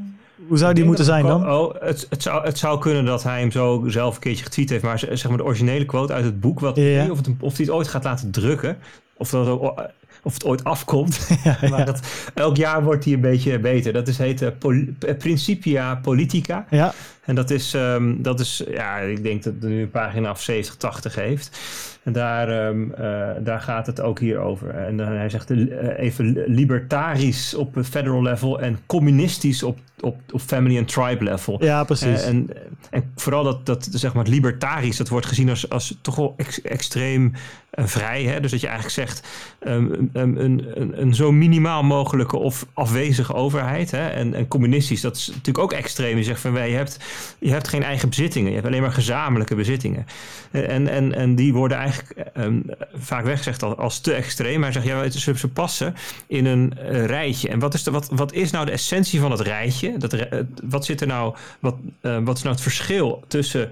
[0.47, 1.51] Hoe zou die moeten zijn dan?
[1.51, 4.69] Oh, het, het, zou, het zou kunnen dat hij hem zo zelf een keertje getweet
[4.69, 4.84] heeft.
[4.84, 6.59] Maar zeg maar de originele quote uit het boek.
[6.59, 6.77] Wat,
[7.09, 8.77] of, het, of hij het ooit gaat laten drukken.
[9.17, 9.82] Of dat ook
[10.24, 11.19] of het ooit afkomt.
[11.43, 11.99] Ja, maar Dat,
[12.34, 13.93] elk jaar wordt hij een beetje beter.
[13.93, 14.86] Dat is, heet uh, pol
[15.17, 16.65] Principia Politica.
[16.69, 16.93] Ja.
[17.22, 20.41] En dat is, um, dat is, ja, ik denk dat het nu een pagina of
[20.41, 21.59] 70, 80 heeft.
[22.03, 24.69] En daar, um, uh, daar gaat het ook hier over.
[24.69, 30.78] En hij zegt uh, even libertarisch op federal level en communistisch op, op, op family
[30.78, 31.63] and tribe level.
[31.63, 32.24] Ja, precies.
[32.24, 32.49] en,
[32.89, 36.61] en vooral dat, dat zeg maar, libertarisch, dat wordt gezien als, als toch wel ex,
[36.61, 37.34] extreem
[37.72, 38.24] vrij.
[38.24, 38.39] Hè?
[38.39, 39.28] Dus dat je eigenlijk zegt
[39.67, 43.91] um, een, een, een, zo minimaal mogelijke of afwezige overheid.
[43.91, 44.07] Hè?
[44.07, 46.17] En, en communistisch, dat is natuurlijk ook extreem.
[46.17, 46.99] Je zegt van wij, je hebt,
[47.39, 48.49] je hebt geen eigen bezittingen.
[48.49, 50.05] Je hebt alleen maar gezamenlijke bezittingen.
[50.51, 54.59] En, en, en die worden eigenlijk um, vaak weggezegd als, te extreem.
[54.59, 55.95] Maar zeg ja, ze, ze passen
[56.28, 57.49] in een uh, rijtje.
[57.49, 59.97] En wat is, de, wat, wat is nou de essentie van het rijtje?
[59.97, 60.16] Dat,
[60.64, 63.72] wat zit er nou, wat, uh, wat is nou het verschil tussen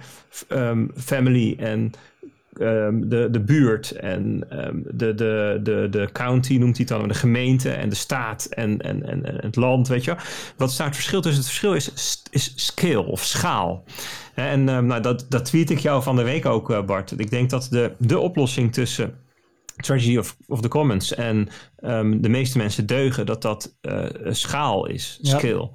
[0.50, 1.94] um, family en
[2.60, 7.07] um, de, de buurt en um, de, de, de, de county noemt hij het dan,
[7.07, 10.16] de gemeente en de staat en, en, en, en het land, weet je
[10.57, 11.41] Wat is daar het verschil tussen?
[11.41, 13.84] Het verschil is, is scale of schaal.
[14.34, 17.20] En um, nou, dat, dat tweet ik jou van de week ook, uh, Bart.
[17.20, 19.14] Ik denk dat de, de oplossing tussen
[19.76, 21.47] Tragedy of, of the Commons en
[21.84, 25.70] um, de meeste mensen deugen, dat dat uh, schaal is, scale.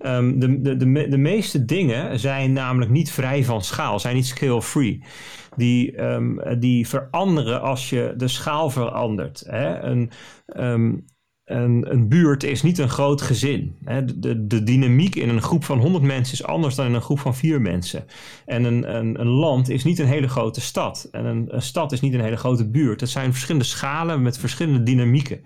[0.00, 4.26] Um, de, de, de, de meeste dingen zijn namelijk niet vrij van schaal, zijn niet
[4.26, 5.02] scale-free
[5.56, 9.42] die, um, die veranderen als je de schaal verandert.
[9.46, 9.78] Hè?
[9.78, 10.10] Een,
[10.56, 11.04] um,
[11.44, 13.76] een, een buurt is niet een groot gezin.
[13.84, 14.04] Hè.
[14.18, 17.18] De, de, dynamiek in een groep van 100 mensen is anders dan in een groep
[17.18, 18.04] van vier mensen.
[18.46, 21.08] En een, een, een land is niet een hele grote stad.
[21.10, 23.00] En een, een, stad is niet een hele grote buurt.
[23.00, 25.40] Dat zijn verschillende schalen met verschillende dynamieken.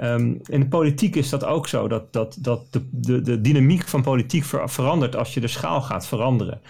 [0.00, 3.88] Um, in de politiek is dat ook zo, dat, dat, dat de, de, de dynamiek
[3.88, 6.60] van politiek ver, verandert als je de schaal gaat veranderen.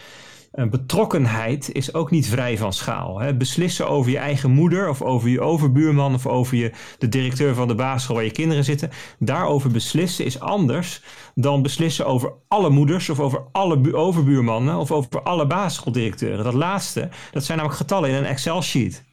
[0.71, 3.21] Betrokkenheid is ook niet vrij van schaal.
[3.21, 3.35] Hè.
[3.35, 7.69] Beslissen over je eigen moeder of over je overbuurman of over je, de directeur van
[7.69, 8.91] de basisschool waar je kinderen zitten.
[9.19, 11.03] Daarover beslissen is anders
[11.35, 16.45] dan beslissen over alle moeders of over alle overbuurmannen of over alle basisschooldirecteuren.
[16.45, 19.05] Dat laatste, dat zijn namelijk getallen in een Excel-sheet.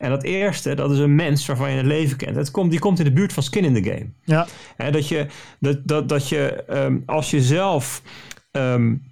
[0.00, 2.36] En dat eerste, dat is een mens waarvan je het leven kent.
[2.36, 4.10] Het komt, die komt in de buurt van skin in the game.
[4.24, 4.46] Ja.
[4.76, 5.26] He, dat je,
[5.58, 8.02] dat, dat, dat je um, als je zelf
[8.52, 9.02] um,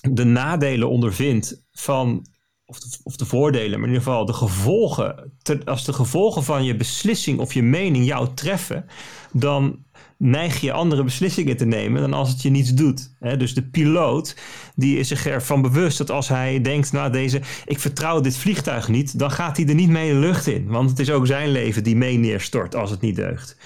[0.00, 2.26] de nadelen ondervindt van,
[2.66, 6.42] of de, of de, voordelen, maar in ieder geval de gevolgen, te, als de gevolgen
[6.42, 8.86] van je beslissing of je mening jou treffen,
[9.32, 9.84] dan
[10.22, 13.10] neig je andere beslissingen te nemen dan als het je niets doet.
[13.18, 14.36] dus de piloot
[14.74, 18.88] die is zich ervan bewust dat als hij denkt, nou deze, ik vertrouw dit vliegtuig
[18.88, 20.66] niet, dan gaat hij er niet mee de lucht in.
[20.66, 23.56] Want het is ook zijn leven die mee neerstort als het niet deugt.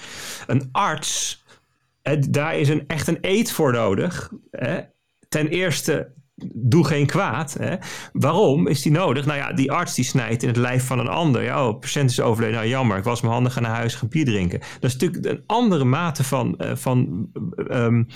[0.47, 1.43] Een arts,
[2.29, 4.31] daar is een, echt een eet voor nodig.
[5.29, 6.11] Ten eerste
[6.45, 7.55] doe geen kwaad.
[7.59, 7.75] Hè?
[8.13, 9.25] Waarom is die nodig?
[9.25, 11.43] Nou ja, die arts die snijdt in het lijf van een ander.
[11.43, 12.55] Ja, oh, patiënt is overleden.
[12.55, 12.97] Nou, jammer.
[12.97, 14.59] Ik was mijn handen gaan naar huis gaan bier drinken.
[14.59, 17.29] Dat is natuurlijk een andere mate van, uh, van
[17.71, 18.07] um,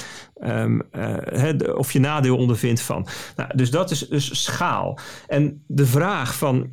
[0.44, 3.08] um, uh, of je nadeel ondervindt van.
[3.36, 5.00] Nou, dus dat is dus schaal.
[5.28, 6.70] En de vraag van.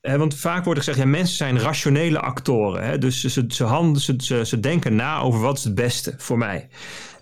[0.00, 2.84] He, want vaak wordt er gezegd, ja, mensen zijn rationele actoren.
[2.84, 2.98] Hè?
[2.98, 6.68] Dus ze, ze, ze, ze denken na over wat is het beste voor mij.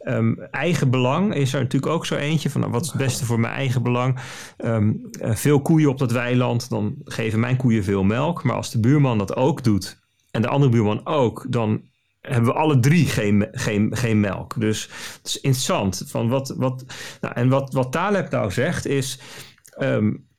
[0.05, 3.41] Um, eigen belang is er natuurlijk ook zo eentje van wat is het beste voor
[3.41, 4.19] mijn eigen belang.
[4.65, 8.45] Um, uh, veel koeien op dat weiland, dan geven mijn koeien veel melk.
[8.45, 10.01] Maar als de buurman dat ook doet
[10.31, 11.83] en de andere buurman ook, dan
[12.21, 14.61] hebben we alle drie geen, geen, geen melk.
[14.61, 16.05] Dus het is interessant.
[16.07, 16.85] Van wat, wat,
[17.21, 19.19] nou, en wat, wat Taleb nou zegt is.
[19.81, 20.31] Um,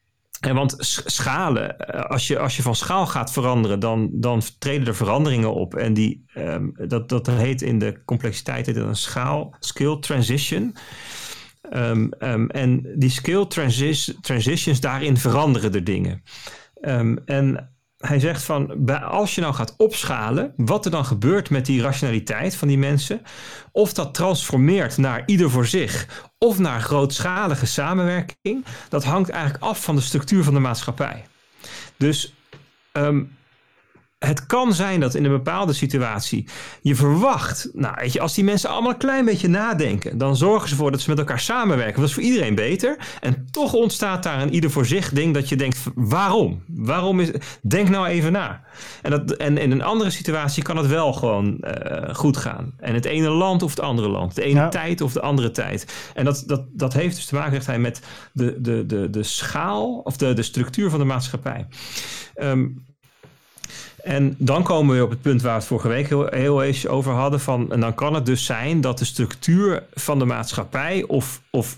[0.44, 0.76] en want
[1.06, 5.54] schalen, eh, als je, als je van schaal gaat veranderen, dan, dan treden er veranderingen
[5.54, 5.76] op.
[5.76, 10.76] En die, um, dat, dat heet in de complexiteit een schaal, skill transition.
[11.74, 16.24] Um, um, en die skill transi transitions, daarin veranderen er dingen.
[17.26, 21.82] en hij zegt van, als je nou gaat opschalen, wat er dan gebeurt met die
[21.82, 23.22] rationaliteit van die mensen,
[23.72, 29.84] of dat transformeert naar ieder voor zich, of naar grootschalige samenwerking, dat hangt eigenlijk af
[29.84, 31.26] van de structuur van de maatschappij.
[31.98, 32.34] Dus
[32.94, 33.38] um,
[34.26, 36.48] het kan zijn dat in een bepaalde situatie
[36.82, 40.68] je verwacht, nou weet je, als die mensen allemaal een klein beetje nadenken, dan zorgen
[40.68, 42.00] ze ervoor dat ze met elkaar samenwerken.
[42.00, 42.98] Dat is voor iedereen beter.
[43.22, 46.64] En toch ontstaat daar een ieder voor zich ding dat je denkt, waarom?
[46.68, 48.64] Waarom is, denk nou even na.
[49.02, 52.74] En, dat, en in een andere situatie kan het wel gewoon uh, goed gaan.
[52.78, 54.36] En het ene land of het andere land.
[54.36, 54.70] De ene ja.
[54.70, 56.12] tijd of de andere tijd.
[56.14, 58.02] En dat, dat, dat heeft dus te maken, zegt hij, met
[58.34, 61.68] de, de, de, de schaal of de, de structuur van de maatschappij.
[62.36, 62.92] Um,
[64.04, 66.88] en dan komen we op het punt waar we het vorige week heel, heel eens
[66.88, 67.40] over hadden.
[67.40, 71.78] Van, en dan kan het dus zijn dat de structuur van de maatschappij of, of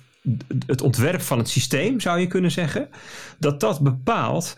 [0.67, 2.89] het ontwerp van het systeem, zou je kunnen zeggen,
[3.39, 4.55] dat dat bepaalt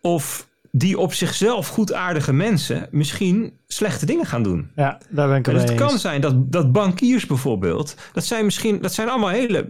[0.00, 4.70] of die op zichzelf goedaardige mensen misschien slechte dingen gaan doen.
[4.76, 8.44] Ja, daar ben ik dus het Het kan zijn dat, dat bankiers bijvoorbeeld, dat zijn
[8.44, 9.68] misschien, dat zijn allemaal hele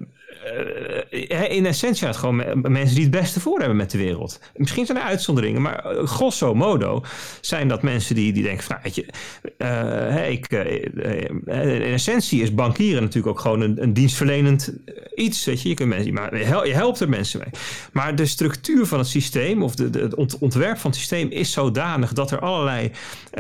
[1.31, 4.41] uh, in essentie het gewoon mensen die het beste voor hebben met de wereld.
[4.57, 7.05] Misschien zijn er uitzonderingen, maar eh, grosso modo
[7.41, 9.07] zijn dat mensen die, die denken van, nou, weet je,
[10.31, 10.51] ik,
[11.47, 14.73] in essentie is bankieren natuurlijk ook gewoon een, een dienstverlenend
[15.15, 15.69] iets, weet je.
[15.69, 17.63] Je, kunt mensen, maar je helpt er mensen mee.
[17.93, 22.13] Maar de structuur van het systeem of de, het ontwerp van het systeem is zodanig
[22.13, 22.91] dat er allerlei,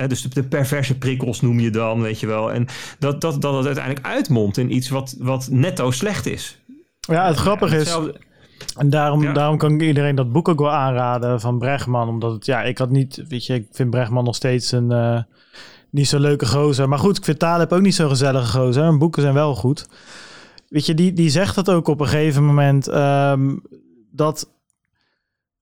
[0.06, 2.66] dus de, de, perverse prikkels noem je dan, weet je wel, en
[2.98, 6.61] dat, dat, dat het uiteindelijk uitmondt in iets wat, wat netto slecht is.
[7.08, 7.98] Ja, het grappige is.
[8.76, 9.32] En daarom, ja.
[9.32, 12.08] daarom kan ik iedereen dat boek ook wel aanraden van Bregman.
[12.08, 15.18] Omdat het, ja, ik had niet, weet je, ik vind Bregman nog steeds een uh,
[15.90, 16.88] niet zo leuke gozer.
[16.88, 18.84] Maar goed, ik vind Taleb ook niet zo'n gezellige gozer.
[18.84, 19.86] En boeken zijn wel goed.
[20.68, 22.94] Weet je, die, die zegt dat ook op een gegeven moment.
[22.94, 23.62] Um,
[24.10, 24.48] dat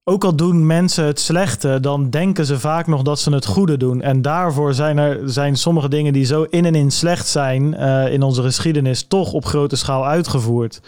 [0.05, 3.77] ook al doen mensen het slechte, dan denken ze vaak nog dat ze het goede
[3.77, 4.03] doen.
[4.03, 8.13] En daarvoor zijn er zijn sommige dingen die zo in en in slecht zijn uh,
[8.13, 10.81] in onze geschiedenis toch op grote schaal uitgevoerd.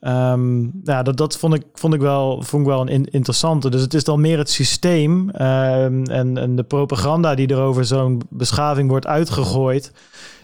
[0.00, 3.70] Um, ja, dat, dat vond, ik, vond, ik wel, vond ik wel een in, interessante.
[3.70, 7.84] Dus het is dan meer het systeem um, en, en de propaganda die er over
[7.84, 9.92] zo'n beschaving wordt uitgegooid.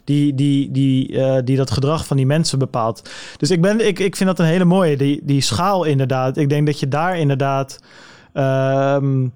[0.05, 3.11] Die, die, die, uh, die dat gedrag van die mensen bepaalt.
[3.37, 6.37] Dus ik, ben, ik, ik vind dat een hele mooie, die, die schaal inderdaad.
[6.37, 7.79] Ik denk dat je daar inderdaad.
[8.35, 9.33] Um,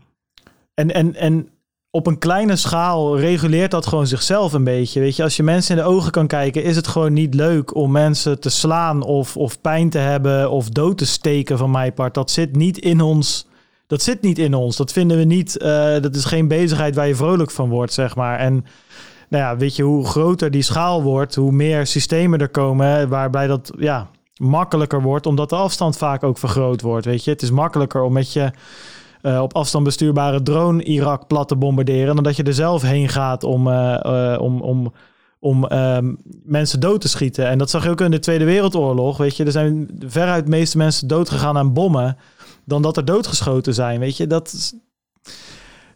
[0.74, 1.48] en, en, en
[1.90, 5.00] op een kleine schaal reguleert dat gewoon zichzelf een beetje.
[5.00, 7.74] Weet je, als je mensen in de ogen kan kijken, is het gewoon niet leuk
[7.74, 11.94] om mensen te slaan of, of pijn te hebben of dood te steken van mijn
[11.94, 12.14] part.
[12.14, 13.46] Dat zit niet in ons.
[13.86, 14.76] Dat zit niet in ons.
[14.76, 15.56] Dat vinden we niet.
[15.58, 18.38] eh, dat is geen bezigheid waar je vrolijk van wordt, zeg maar.
[18.38, 18.64] En
[19.28, 23.46] nou ja, weet je, hoe groter die schaal wordt, hoe meer systemen er komen, waarbij
[23.46, 27.06] dat ja, makkelijker wordt, omdat de afstand vaak ook vergroot wordt.
[27.06, 28.50] Weet je, het is makkelijker om met je
[29.22, 33.08] eh, op afstand bestuurbare drone Irak plat te bombarderen, dan dat je er zelf heen
[33.08, 34.92] gaat om, eh, eh, om, om,
[35.38, 37.48] om ehm, mensen dood te schieten.
[37.48, 39.16] En dat zag je ook in de Tweede Wereldoorlog.
[39.16, 42.16] Weet je, er zijn veruit de meeste mensen dood gegaan aan bommen
[42.64, 44.00] dan dat er doodgeschoten zijn.
[44.00, 44.74] Weet je, dat is,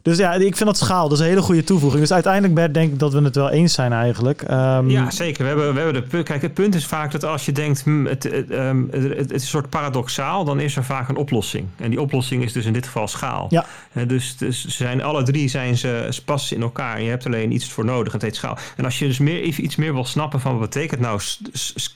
[0.02, 2.00] dus ja, ik vind dat schaal, dat is een hele goede toevoeging.
[2.00, 4.42] Dus uiteindelijk, Bert, denk ik dat we het wel eens zijn eigenlijk.
[4.42, 5.42] Ehm, Ja, zeker.
[5.42, 8.04] We hebben, we hebben de, kijk, het punt is vaak dat als je denkt, hm,
[8.04, 11.66] het, het, ehm, het, het is een soort paradoxaal, dan is er vaak een oplossing.
[11.76, 13.46] En die oplossing is dus in dit geval schaal.
[13.50, 13.66] Ja.
[13.92, 16.96] Eh, dus, dus zijn alle drie zijn ze passen in elkaar.
[16.96, 18.12] En je hebt alleen iets voor nodig.
[18.12, 18.58] Het heet schaal.
[18.76, 21.20] En als je dus meer, even iets meer wil snappen van wat betekent nou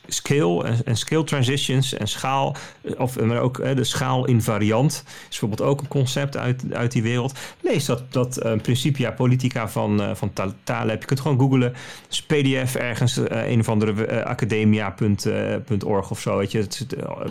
[0.06, 5.04] scale en, en scale transitions en schaal, eh, of maar ook eh, de schaal invariant,
[5.06, 7.38] is bijvoorbeeld ook een concept uit, uit die wereld.
[7.60, 10.32] Lees dat, dat eh, Principia Politica van, eh van
[10.62, 11.00] Taleb.
[11.00, 11.74] Je kunt gewoon googlen.
[12.10, 16.36] Is PDF ergens, eh, een of andere academia.org of zo.
[16.36, 16.66] Weet je,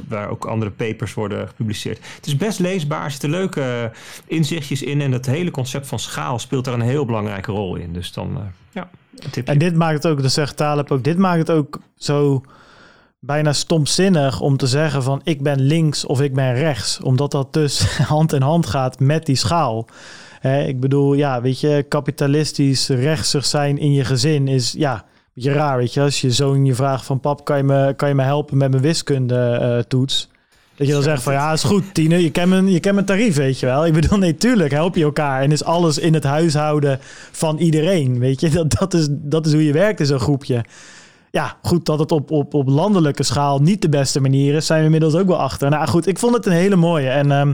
[0.07, 1.99] waar ook andere papers worden gepubliceerd.
[2.15, 3.03] Het is best leesbaar.
[3.03, 3.91] Er zitten leuke
[4.25, 5.01] inzichtjes in.
[5.01, 7.93] En het hele concept van schaal speelt daar een heel belangrijke rol in.
[7.93, 8.37] Dus dan,
[8.71, 8.89] ja.
[9.45, 12.43] En dit maakt het ook, dat zegt Taleb ook, dit maakt het ook zo
[13.25, 16.99] bijna stomzinnig om te zeggen van ik ben links of ik ben rechts.
[17.01, 19.87] Omdat dat dus hand in hand gaat met die schaal.
[20.45, 25.01] Ik bedoel, ja, weet je, kapitalistisch rechtsig zijn in je gezin is, ja, een
[25.33, 26.01] beetje raar, weet je.
[26.01, 28.71] Als je zoon je vraagt van pap, kan je me, kan je me helpen met
[28.71, 30.29] mijn wiskunde eh, toets?
[30.75, 33.05] Dat je dan zegt van ja, is goed, Tine, je kent mijn, je kent mijn
[33.07, 33.85] tarief, weet je wel.
[33.85, 35.41] Ik bedoel, nee, tuurlijk, help je elkaar.
[35.41, 36.99] En is alles in het huishouden
[37.31, 38.49] van iedereen, weet je.
[38.49, 40.65] Dat, dat, is, dat is hoe je werkt in zo'n groepje.
[41.31, 44.79] Ja, goed, dat het op, op, op landelijke schaal niet de beste manier is, zijn
[44.79, 45.69] we inmiddels ook wel achter.
[45.69, 47.09] Nou goed, ik vond het een hele mooie.
[47.09, 47.53] En ehm,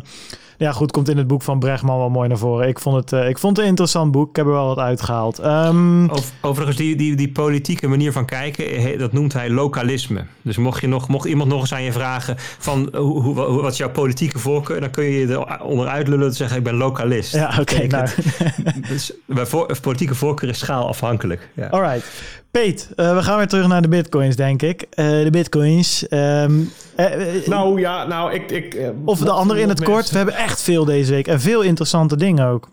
[0.61, 2.67] ja, goed, komt in het boek van Bregman wel mooi naar voren.
[2.67, 4.29] Ik vond het, eh, ik vond het een interessant boek.
[4.29, 5.39] Ik heb er wel wat uitgehaald.
[5.39, 10.23] Ov- Overigens, die, die, die politieke manier van kijken, he- dat noemt hij lokalisme.
[10.41, 13.61] Dus mocht, je nog, mocht iemand nog eens aan je vragen van hoe, hoe, hoe-
[13.61, 16.63] wat is jouw politieke voorkeur, dan kun je je er onderuit lullen en zeggen ik
[16.63, 17.33] ben lokalist.
[17.33, 17.87] ja, oké.
[17.87, 18.07] Nou.
[18.89, 21.49] Dus voor, politieke voorkeur is schaalafhankelijk.
[21.55, 21.67] Ja.
[21.67, 22.05] Alright.
[22.51, 24.81] Peet, eh, we gaan weer terug naar de bitcoins, denk ik.
[24.81, 26.07] Eh, de bitcoins.
[26.07, 26.61] ehm,
[26.95, 28.51] eh, Nou ja, nou ik...
[28.51, 30.09] ik of de andere in het kort.
[30.09, 31.27] We hebben echt veel deze week.
[31.27, 32.69] En veel interessante dingen ook.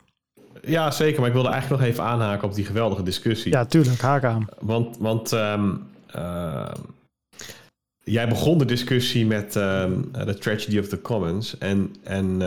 [0.62, 1.18] Ja, zeker.
[1.18, 3.52] Maar ik wilde eigenlijk nog even aanhaken op die geweldige discussie.
[3.52, 4.00] Ja, tuurlijk.
[4.00, 4.46] Haak aan.
[4.60, 5.70] Want, want ehm,
[8.04, 11.58] jij begon de discussie met ehm The Tragedy of the Commons.
[11.58, 12.38] En, en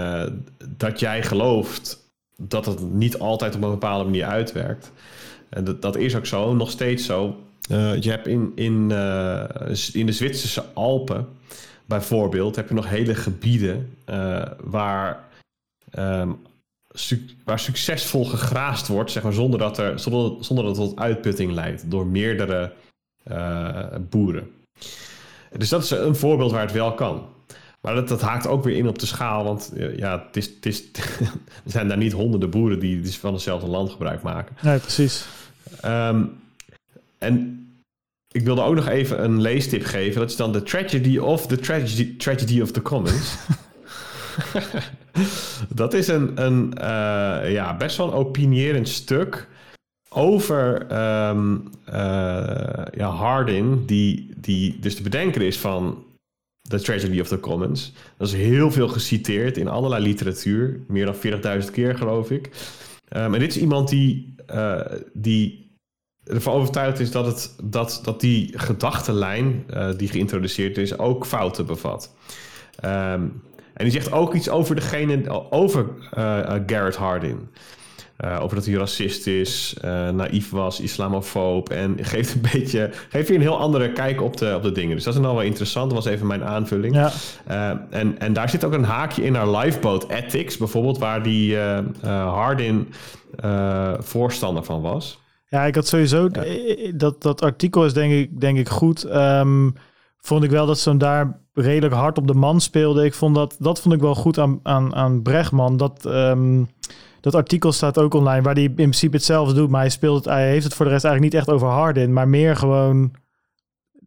[0.77, 1.99] dat jij gelooft
[2.37, 4.91] dat het niet altijd op een bepaalde manier uitwerkt.
[5.51, 7.35] En dat, dat is ook zo, nog steeds zo.
[7.69, 9.43] Eh, je hebt in, in, eh,
[9.93, 11.27] in de Zwitserse Alpen
[11.85, 12.55] bijvoorbeeld...
[12.55, 15.23] heb je nog hele gebieden eh, waar...
[15.91, 16.31] ehm,
[17.43, 21.51] waar succesvol gegraast wordt, zeg maar, zonder dat, er, zonder, zonder dat het tot uitputting
[21.51, 22.73] leidt door meerdere
[24.09, 24.51] boeren.
[25.57, 27.25] Dus dat is een voorbeeld waar het wel kan.
[27.81, 30.65] Maar dat, dat haakt ook weer in op de schaal, want ja, het is, het
[30.65, 30.83] is,
[31.65, 34.55] er zijn daar niet honderden boeren die dus van hetzelfde land gebruik maken.
[34.61, 35.25] Nee, precies.
[35.81, 36.23] Ehm,
[37.17, 37.65] en
[38.31, 40.19] ik wilde ook nog even een leestip geven.
[40.19, 43.35] Dat is dan The Tragedy of the Tragedy, tragedy of the Commons.
[45.81, 49.47] dat is een, een eh, ja, best wel een opinierend stuk
[50.09, 56.03] over ehm, eh, ja, Hardin, die, die dus de bedenker is van
[56.61, 57.93] The Tragedy of the Commons.
[58.17, 60.79] Dat is heel veel geciteerd in allerlei literatuur.
[60.87, 62.49] Meer dan 40.000 keer, geloof ik.
[63.17, 64.81] Um, en dit is iemand die, uh,
[65.13, 65.69] die
[66.23, 71.65] ervan overtuigd is dat, het, dat, dat die gedachtenlijn uh, die geïntroduceerd is ook fouten
[71.65, 72.15] bevat.
[72.85, 73.41] Um,
[73.73, 75.85] en die zegt ook iets over degene, over
[76.17, 77.49] uh, Garrett Hardin.
[78.23, 81.69] Uh, over dat hij racist is, uh, naïef was, islamofoob.
[81.69, 82.89] En geeft een beetje.
[83.09, 84.95] Geeft hier een heel andere kijk op de, op de dingen.
[84.95, 85.91] Dus dat is dan wel interessant.
[85.91, 86.95] Dat was even mijn aanvulling.
[86.95, 87.11] Ja.
[87.49, 91.57] Uh, en, en daar zit ook een haakje in naar Lifeboat Ethics, bijvoorbeeld, waar die
[92.05, 92.93] Hardin
[93.99, 95.19] voorstander van was.
[95.47, 96.29] Ja, ik had sowieso.
[96.31, 96.43] Ja.
[96.95, 99.13] Dat, dat artikel is denk ik, denk ik goed.
[99.13, 99.73] Um,
[100.17, 103.05] vond ik wel dat ze hem daar redelijk hard op de man speelde.
[103.05, 105.77] Ik vond dat, dat vond ik wel goed aan, aan, aan Bregman.
[105.77, 106.05] Dat.
[106.05, 106.69] Um,
[107.21, 110.33] dat artikel staat ook online, waar hij in principe hetzelfde doet, maar hij speelt het,
[110.33, 113.11] hij heeft het voor de rest eigenlijk niet echt over Hardin, maar meer gewoon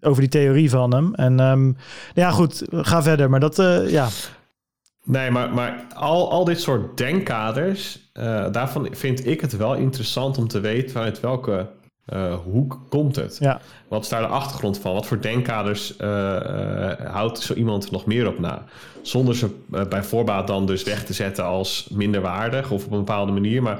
[0.00, 1.14] over die theorie van hem.
[1.14, 1.76] En um,
[2.14, 3.30] ja, goed, ga verder.
[3.30, 4.08] Maar dat, uh, ja.
[5.04, 10.38] Nee, maar, maar al, al dit soort denkkaders eh, daarvan vind ik het wel interessant
[10.38, 11.70] om te weten vanuit welke
[12.12, 13.36] uh, hoek komt het.
[13.40, 13.60] Ja.
[13.88, 14.94] Wat is daar de achtergrond van?
[14.94, 15.94] Wat voor denkkaders
[17.04, 18.64] houdt zo iemand nog meer op na?
[19.02, 19.48] Zonder ze
[19.88, 23.62] bij voorbaat dan dus weg te zetten als minderwaardig of op een bepaalde manier.
[23.62, 23.78] Maar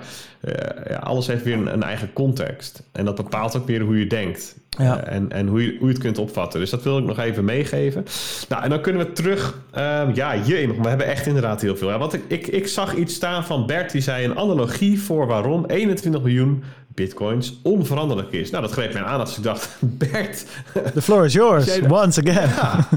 [0.89, 2.83] ja, alles heeft weer een, een, eigen context.
[2.93, 4.57] En dat bepaalt ook weer hoe je denkt.
[4.79, 5.05] Ja.
[5.05, 6.61] En en hoe, je, hoe je het kunt opvatten.
[6.61, 8.05] Dus dat wil ik nog even meegeven.
[8.49, 9.59] Nou, en dan kunnen we terug.
[9.77, 11.89] Uh, ja, je, we hebben echt inderdaad heel veel.
[11.89, 15.27] Ja, want ik, ik, ik zag iets staan van Bert, die zei een analogie voor
[15.27, 16.65] waarom 21 miljoen
[16.95, 18.51] bitcoins onveranderlijk is.
[18.51, 20.47] Nou, dat greep mij aan als ik dacht, Bert.
[20.95, 22.49] The floor is yours, once again.
[22.49, 22.89] Ja.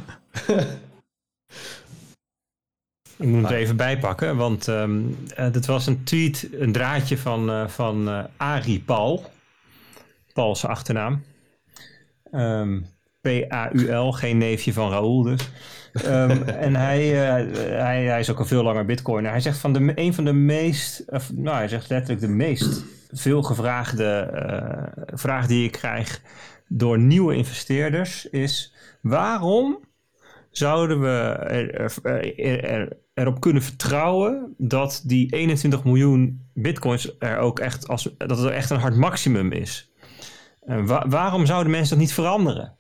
[3.18, 7.50] Ik moet het even bijpakken, want um, uh, dit was een tweet, een draadje van,
[7.50, 9.26] uh, van uh, Arie Paul.
[10.34, 11.24] Paul zijn achternaam.
[12.32, 12.86] Um,
[13.22, 15.50] P-A-U-L, geen neefje van Raoul dus.
[16.06, 19.32] Um, en hij, hij, hij is ook al veel langer bitcoiner.
[19.32, 22.84] Hij zegt van de, een van de meest, of, nou hij zegt letterlijk de meest
[23.12, 24.30] veelgevraagde
[25.14, 26.22] vraag die ik krijg
[26.68, 29.80] door nieuwe investeerders is waarom
[30.52, 37.60] zouden we er, er, er, erop kunnen vertrouwen dat die 21 miljoen bitcoins er ook
[37.60, 39.92] echt als dat er echt een hard maximum is.
[40.66, 42.76] En wa waarom zouden mensen dat niet veranderen?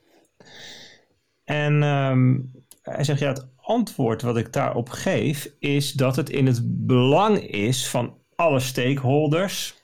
[1.43, 2.51] En um,
[2.81, 7.37] hij zegt ja, het antwoord wat ik daarop geef is dat het in het belang
[7.39, 9.76] is van alle stakeholders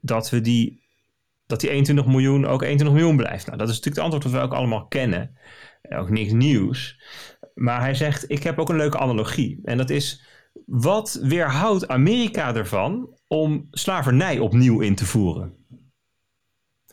[0.00, 0.86] dat we die
[1.48, 3.46] dat die 21 miljoen ook 21 miljoen blijft.
[3.46, 5.36] Nou, dat is natuurlijk het antwoord dat we ook allemaal kennen.
[5.88, 7.00] Ook niks nieuws.
[7.54, 9.60] Maar hij zegt, ik heb ook een leuke analogie.
[9.64, 10.22] En dat is,
[10.66, 15.56] wat weerhoudt Amerika ervan om slavernij opnieuw in te voeren?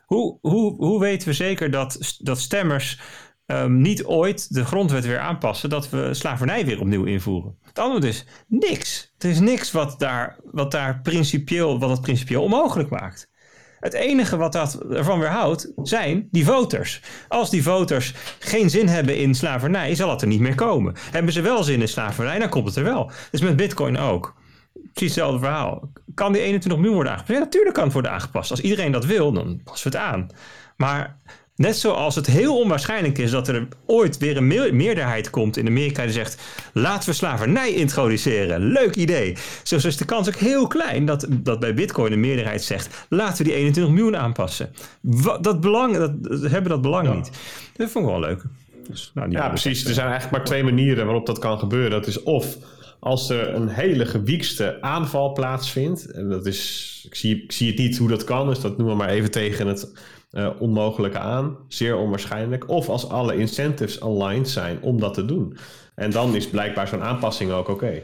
[0.06, 3.00] Hoe, hoe, hoe weten we zeker dat, dat stemmers
[3.46, 7.58] um, niet ooit de grondwet weer aanpassen, dat we slavernij weer opnieuw invoeren?
[7.64, 9.14] Het antwoord is niks.
[9.18, 13.34] Er is niks wat daar, wat daar principieel, wat het principieel onmogelijk maakt.
[13.80, 17.02] Het enige wat dat ervan weerhoudt zijn die voters.
[17.28, 20.96] Als die voters geen zin hebben in slavernij, zal het er niet meer komen.
[21.12, 23.12] Hebben ze wel zin in slavernij, dan komt het er wel.
[23.32, 24.36] Dus met Bitcoin ook.
[24.74, 25.92] Precies hetzelfde verhaal.
[26.14, 27.40] Kan die 21 miljoen worden aangepast?
[27.40, 28.52] Ja, natuurlijk kan het worden aangepast.
[28.52, 30.28] Als iedereen dat wil, dan passen we het aan.
[30.78, 31.20] Maar
[31.56, 35.68] Net zoals het heel onwaarschijnlijk is dat er ooit weer een me meerderheid komt in
[35.68, 36.42] Amerika die zegt:
[36.74, 38.62] laten we slavernij introduceren.
[38.62, 39.38] Leuk idee.
[39.64, 43.38] Zo is de kans ook heel klein dat, dat bij Bitcoin een meerderheid zegt: laten
[43.38, 44.74] we die 21 miljoen aanpassen.
[45.02, 47.14] Wat, dat belang, dat, dat, hebben dat belang ja.
[47.14, 47.32] niet.
[47.76, 48.44] Dat vond ik wel leuk.
[48.90, 49.86] Dus, nou, ja, precies.
[49.86, 51.92] Er zijn eigenlijk maar twee manieren waarop dat kan gebeuren.
[51.92, 52.58] Dat is of
[53.00, 56.12] als er een hele gewiekste aanval plaatsvindt.
[56.12, 58.98] En dat is, ik zie, ik zie het niet hoe dat kan, dus dat noemen
[58.98, 59.92] we maar even tegen het
[60.36, 61.58] uh, onmogelijke aan.
[61.68, 62.70] Zeer onwaarschijnlijk.
[62.70, 65.58] Of als alle incentives aligned zijn om dat te doen.
[65.96, 67.72] En dan is blijkbaar zo'n aanpassing ook oké.
[67.72, 68.04] Okay.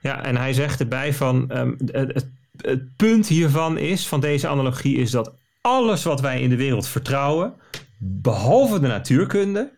[0.00, 4.48] Ja, en hij zegt erbij van um, het, het, het punt hiervan is, van deze
[4.48, 7.54] analogie, is dat alles wat wij in de wereld vertrouwen,
[7.98, 9.72] behalve de natuurkunde,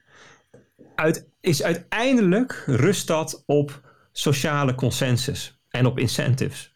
[0.94, 3.80] uit, is uiteindelijk rust dat op
[4.12, 6.74] sociale consensus en op incentives.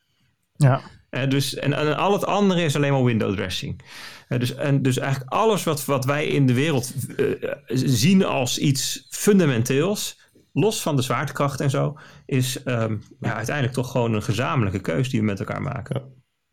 [0.57, 0.81] Ja.
[1.11, 3.83] Uh, dus, en, en al het andere is alleen maar window dressing.
[4.29, 8.59] Uh, dus, en dus eigenlijk alles wat, wat wij in de wereld uh, zien als
[8.59, 10.21] iets fundamenteels,
[10.53, 15.11] los van de zwaartekracht en zo, is um, ja, uiteindelijk toch gewoon een gezamenlijke keuze
[15.11, 16.03] die we met elkaar maken.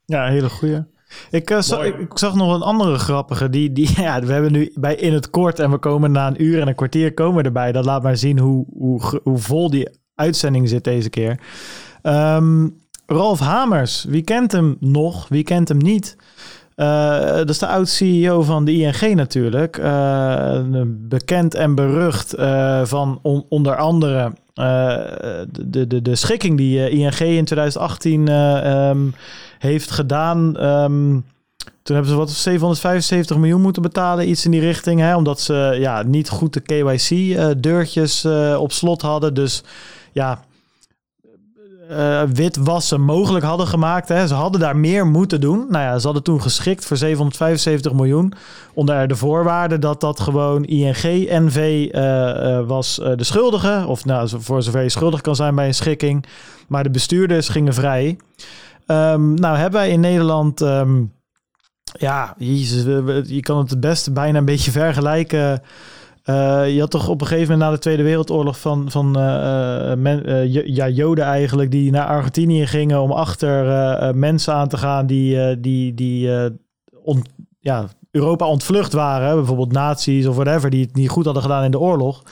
[0.06, 0.92] Ja, hele goede.
[1.30, 3.50] Ik, uh, zag, ik, ik, zag nog een andere grappige.
[3.50, 6.44] Die, die, ja, we hebben nu bij in het kort en we komen na een
[6.44, 7.72] uur en een kwartier komen erbij.
[7.72, 11.40] Dat laat maar zien hoe, hoe, hoe vol die uitzending zit deze keer.
[12.04, 12.82] Um,
[13.14, 15.28] Rolf Hamers, wie kent hem nog?
[15.28, 16.16] Wie kent hem niet?
[16.76, 19.78] Uh, dat is de oud-CEO van de ING natuurlijk.
[19.78, 27.20] Uh, bekend en berucht uh, van on, onder andere de, de, de schikking die ING
[27.20, 29.14] in 2018 um,
[29.60, 30.66] heeft gedaan.
[30.66, 31.26] Um,
[31.84, 35.00] toen hebben ze wat 775 miljoen moeten betalen, iets in die richting.
[35.00, 38.26] Hè, omdat ze ja, niet goed de KYC-deurtjes
[38.58, 39.34] op slot hadden.
[39.34, 39.64] Dus
[40.12, 40.40] ja,
[41.98, 44.10] uh, witwassen mogelijk hadden gemaakt.
[44.10, 44.28] Hè.
[44.28, 45.66] Ze hadden daar meer moeten doen.
[45.70, 48.34] Nou ja, ze hadden toen geschikt voor 775 miljoen.
[48.74, 53.84] Onder de voorwaarde dat dat gewoon ING NV uh, uh, was de schuldige.
[53.88, 56.26] Of nou, voor zover je schuldig kan zijn bij een schikking.
[56.68, 58.18] Maar de bestuurders gingen vrij.
[58.88, 60.62] Um, nou hebben wij in Nederland...
[60.62, 61.14] Um,
[62.00, 62.84] ja, jezus,
[63.28, 65.62] je kan het het beste bijna een beetje vergelijken...
[66.30, 69.12] Uh, je had toch op een gegeven moment na de Tweede Wereldoorlog van, van
[70.02, 75.06] men, uh, ja, Joden eigenlijk die naar Argentinië gingen om achter mensen aan te gaan
[75.06, 76.30] die, die, die
[77.60, 79.36] ja, Europa ontvlucht waren.
[79.36, 82.24] Bijvoorbeeld nazi's of whatever, die het niet goed hadden gedaan in de oorlog.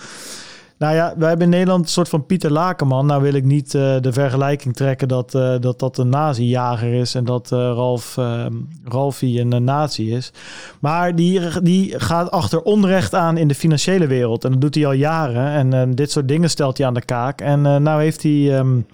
[0.81, 3.05] Nou ja, wij hebben in Nederland een soort van Pieter Lakenman.
[3.05, 7.15] Nou wil ik niet uh, de vergelijking trekken dat uh, dat, dat een nazi-jager is
[7.15, 8.17] en dat uh, Ralf,
[8.83, 10.31] Ralfie een nazi is.
[10.79, 14.43] Maar die, die gaat achter onrecht aan in de financiële wereld.
[14.43, 15.73] En dat doet hij al jaren.
[15.73, 17.41] En dit soort dingen stelt hij aan de kaak.
[17.41, 18.57] En nou heeft hij...
[18.59, 18.85] Um,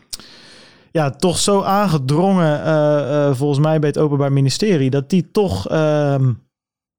[0.92, 6.34] ja, toch zo aangedrongen, volgens mij bij het Openbaar Ministerie, dat die toch, ehm,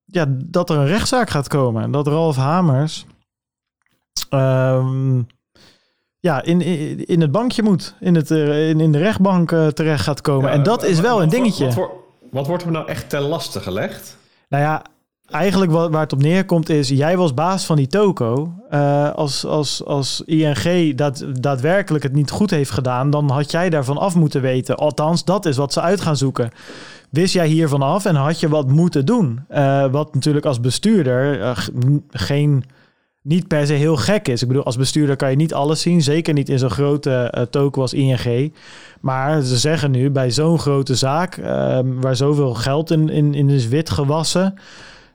[0.04, 1.82] ja, dat er een rechtszaak gaat komen.
[1.82, 3.06] En dat Ralf Hamers,
[4.30, 5.26] um,
[6.20, 6.60] ja, in,
[7.06, 7.94] in, het bankje moet.
[8.00, 10.50] In, het, eh, in, in de rechtbank uh, terecht gaat komen.
[10.50, 11.64] en dat is wel een dingetje.
[11.64, 11.90] Wat, wat,
[12.30, 14.16] wat, wordt er nou echt ten laste gelegd?
[14.48, 14.82] Nou ja,
[15.30, 16.88] eigenlijk wat, waar het op neerkomt is...
[16.88, 18.52] jij was baas van die toko.
[18.70, 23.10] Uh, als, als, als ING dat, daadwerkelijk het niet goed heeft gedaan...
[23.10, 24.76] dan had jij daarvan af moeten weten.
[24.76, 26.50] Althans, dat is wat ze uit gaan zoeken.
[27.10, 29.44] Wist jij hiervan af en had je wat moeten doen?
[29.50, 31.54] Uh, wat natuurlijk als bestuurder
[32.10, 32.64] geen
[33.28, 34.42] niet per se heel gek is.
[34.42, 36.02] Ik bedoel, als bestuurder kan je niet alles zien.
[36.02, 38.52] Zeker niet in zo'n grote uh, token als ING.
[39.00, 43.50] Maar ze zeggen nu bij zo'n grote zaak, uh, waar zoveel geld in, in, in
[43.50, 44.54] is wit gewassen.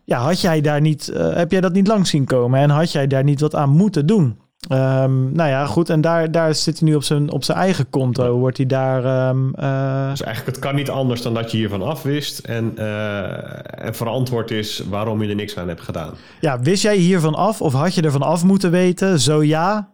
[0.04, 2.60] Ja, had jij daar niet, uh, heb jij dat niet langs zien komen?
[2.60, 4.38] En had jij daar niet wat aan moeten doen?
[4.72, 5.90] Um, nou ja, goed.
[5.90, 8.38] En daar, daar zit hij nu op zijn, op zijn eigen konto.
[8.38, 9.30] Wordt hij daar.
[9.30, 10.10] Um, uh...
[10.10, 12.40] Dus eigenlijk, het kan niet anders dan dat je hiervan afwist.
[12.40, 16.14] En, uh, en verantwoord is waarom je er niks aan hebt gedaan.
[16.40, 19.20] Ja, wist jij hiervan af of had je ervan af moeten weten?
[19.20, 19.92] Zo ja.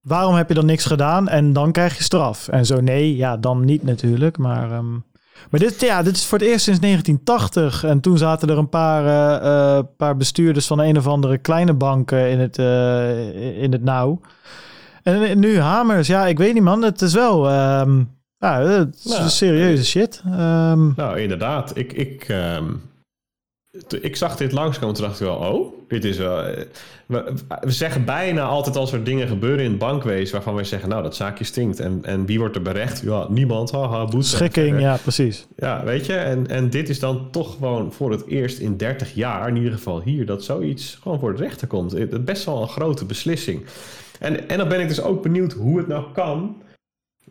[0.00, 1.28] Waarom heb je dan niks gedaan?
[1.28, 2.48] En dan krijg je straf.
[2.48, 4.38] En zo nee, ja, dan niet natuurlijk.
[4.38, 4.72] Maar.
[4.72, 5.04] Um...
[5.50, 7.84] Maar dit, ja, dit is voor het eerst sinds 1980.
[7.84, 9.04] En toen zaten er een paar,
[9.42, 14.20] uh, paar bestuurders van een of andere kleine bank in het, uh, in het nauw.
[15.02, 16.82] En nu Hamers, ja, ik weet niet man.
[16.82, 17.52] Het is wel...
[17.80, 20.22] Um, ja, het is nou, serieuze shit.
[20.26, 21.76] Um, nou, inderdaad.
[21.76, 22.82] Ik, ik, um,
[24.00, 26.42] ik zag dit langskomen, toen dacht ik wel, oh, dit is wel...
[26.42, 26.62] Eh,
[27.06, 30.88] we, we, zeggen bijna altijd als er dingen gebeuren in het bankwezen waarvan wij zeggen,
[30.88, 31.80] nou, dat zaakje stinkt.
[31.80, 33.00] En, en wie wordt er berecht?
[33.00, 34.26] Ja, niemand, haha, boete.
[34.26, 35.46] Schikking, ja, precies.
[35.56, 39.14] Ja, weet je, en, en dit is dan toch gewoon voor het eerst in 30
[39.14, 41.92] jaar, in ieder geval hier, dat zoiets gewoon voor de rechter komt.
[41.92, 43.64] Het best wel een grote beslissing.
[44.18, 46.56] En, en dan ben ik dus ook benieuwd hoe het nou kan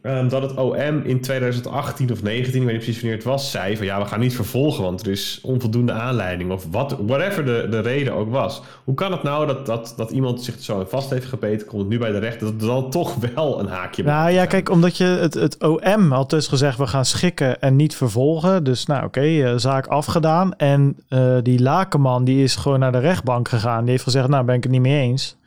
[0.06, 3.52] Um, dat het OM in 2018 of 19, ik weet niet precies wanneer het was,
[3.52, 7.46] zei van ja, we gaan niet vervolgen, want er is onvoldoende aanleiding of wat, whatever
[7.46, 8.62] de, de reden ook was.
[8.84, 11.98] Hoe kan het nou dat, dat, dat iemand zich zo vast heeft gebeten, komt nu
[11.98, 15.04] bij de rechter, dat er dan toch wel een haakje Nou ja, kijk, omdat je
[15.04, 18.64] het, het OM had dus gezegd, we gaan schikken en niet vervolgen.
[18.64, 20.56] Dus nou oké, okay, uh, zaak afgedaan.
[20.56, 23.82] En uh, die Lakenman, die is gewoon naar de rechtbank gegaan.
[23.82, 25.38] Die heeft gezegd, nou ben ik het niet mee eens.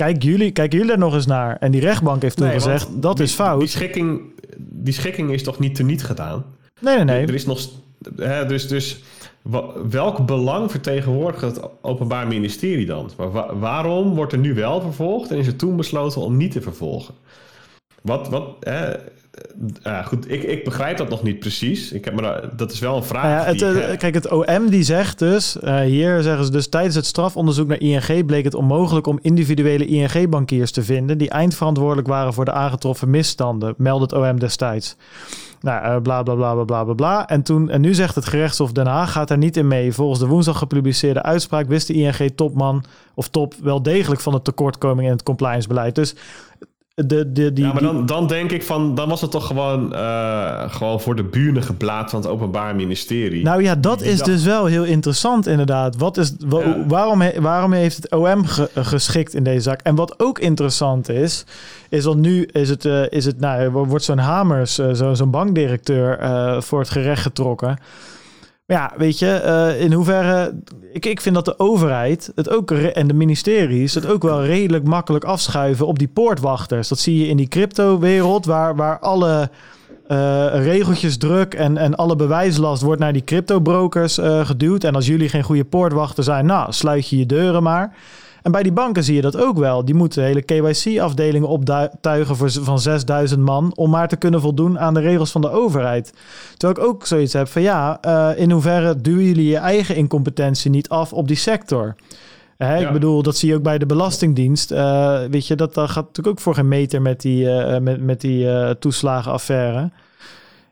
[0.00, 1.56] Kijk jullie, kijken jullie er nog eens naar?
[1.56, 3.58] En die rechtbank heeft toen nee, gezegd, dat die, is fout.
[3.58, 4.20] Die schikking,
[4.58, 6.44] die schikking is toch niet teniet gedaan?
[6.80, 7.26] Nee, nee, nee.
[7.26, 7.68] Er is nog...
[8.16, 9.02] Hè, dus, dus
[9.90, 13.10] welk belang vertegenwoordigt het Openbaar Ministerie dan?
[13.16, 16.60] Maar waarom wordt er nu wel vervolgd en is er toen besloten om niet te
[16.60, 17.14] vervolgen?
[18.02, 18.92] Wat, wat, hè,
[19.86, 21.92] uh, goed, ik, ik begrijp dat nog niet precies.
[21.92, 23.24] Ik heb maar dat is wel een vraag.
[23.24, 26.94] Ja, het, uh, kijk, het OM die zegt dus, uh, hier zeggen ze dus tijdens
[26.94, 32.34] het strafonderzoek naar ING bleek het onmogelijk om individuele ING-bankiers te vinden die eindverantwoordelijk waren
[32.34, 34.96] voor de aangetroffen misstanden, meldde het OM destijds.
[35.60, 37.28] Nou, bla bla bla bla bla bla.
[37.28, 39.92] En, toen, en nu zegt het gerechtshof Den Haag gaat er niet in mee.
[39.92, 42.84] Volgens de woensdag gepubliceerde uitspraak wist de ING-topman
[43.14, 45.94] of top wel degelijk van de tekortkoming in het compliance-beleid.
[45.94, 46.14] Dus
[47.06, 49.92] de, de, die, ja, maar dan, dan denk ik van, dan was het toch gewoon,
[49.92, 53.44] uh, gewoon voor de buren geplaatst van het Openbaar Ministerie.
[53.44, 55.96] Nou ja, dat is dus wel heel interessant inderdaad.
[55.96, 56.84] Wat is, ja.
[56.88, 59.80] waarom, waarom heeft het OM ge, geschikt in deze zaak?
[59.82, 61.44] En wat ook interessant is,
[61.88, 65.26] is dat nu is het, uh, is het nou, wordt zo'n Hamers, uh, zo'n zo
[65.26, 66.18] bankdirecteur,
[66.62, 67.78] voor het gerecht getrokken
[68.70, 70.54] ja, weet je, uh, in hoeverre.
[70.92, 74.84] Ik, ik vind dat de overheid het ook en de ministeries het ook wel redelijk
[74.84, 76.88] makkelijk afschuiven op die poortwachters.
[76.88, 79.50] Dat zie je in die crypto-wereld, waar, waar alle
[80.08, 84.84] uh, regeltjes druk en, en alle bewijslast wordt naar die crypto-brokers uh, geduwd.
[84.84, 87.96] En als jullie geen goede poortwachter zijn, nou, sluit je je deuren maar.
[88.42, 89.84] En bij die banken zie je dat ook wel.
[89.84, 94.94] Die moeten hele KYC-afdelingen optuigen voor, van 6000 man om maar te kunnen voldoen aan
[94.94, 96.12] de regels van de overheid.
[96.56, 100.70] Terwijl ik ook zoiets heb van ja, uh, in hoeverre duwen jullie je eigen incompetentie
[100.70, 101.94] niet af op die sector?
[102.56, 102.86] Hè, ja.
[102.86, 104.72] Ik bedoel, dat zie je ook bij de Belastingdienst.
[104.72, 108.00] Uh, weet je, dat, dat gaat natuurlijk ook voor geen meter met die, uh, met,
[108.00, 109.90] met die toeslagenaffaire.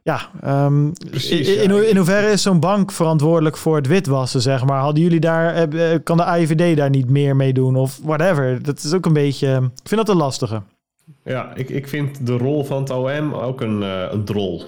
[0.08, 0.30] Ja,
[0.64, 4.80] um, Precies, in, in, in, hoeverre is zo'n bank verantwoordelijk voor het witwassen, zeg maar?
[4.80, 8.62] Hadden jullie daar, eh, kan de AIVD daar niet meer mee doen of whatever?
[8.62, 10.62] Dat is ook een beetje, ik vind dat een lastige.
[11.24, 14.62] Ja, ik, ik vind de rol van het OM ook een, uh, een drol.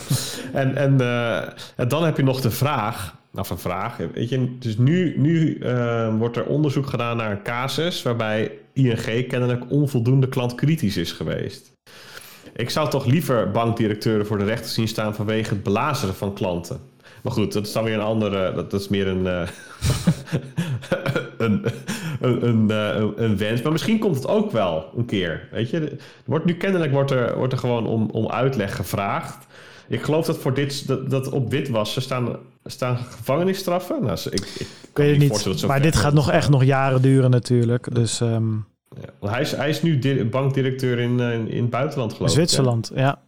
[0.52, 4.78] en en uh, dan heb je nog de vraag, of een vraag, weet je, dus
[4.78, 10.96] nu, nu uh, wordt er onderzoek gedaan naar een casus waarbij ING kennelijk onvoldoende klantkritisch
[10.96, 11.76] is geweest.
[12.58, 16.80] Ik zou toch liever bankdirecteuren voor de rechter zien staan vanwege het belazeren van klanten.
[17.22, 18.52] Maar goed, dat is dan weer een andere.
[18.52, 19.48] Dat, is meer een, uh,
[21.38, 21.64] een,
[22.20, 23.62] een, een, een, wens.
[23.62, 25.48] Maar misschien komt het ook wel een keer.
[25.50, 29.46] Weet je, wordt nu kennelijk wordt er, wordt er gewoon om, om uitleg gevraagd.
[29.88, 34.02] Ik geloof dat voor dit dat, dat op witwassen staan, staan gevangenisstraffen.
[34.04, 35.66] Nou, ik, ik weet het niet.
[35.66, 37.94] Maar dit gaat nog echt nog jaren duren natuurlijk.
[37.94, 38.20] Dus.
[38.20, 38.66] Um...
[39.00, 43.18] Ja, hij, is, hij is nu bankdirecteur in, in, in het buitenland, geloof Zwitserland, ja.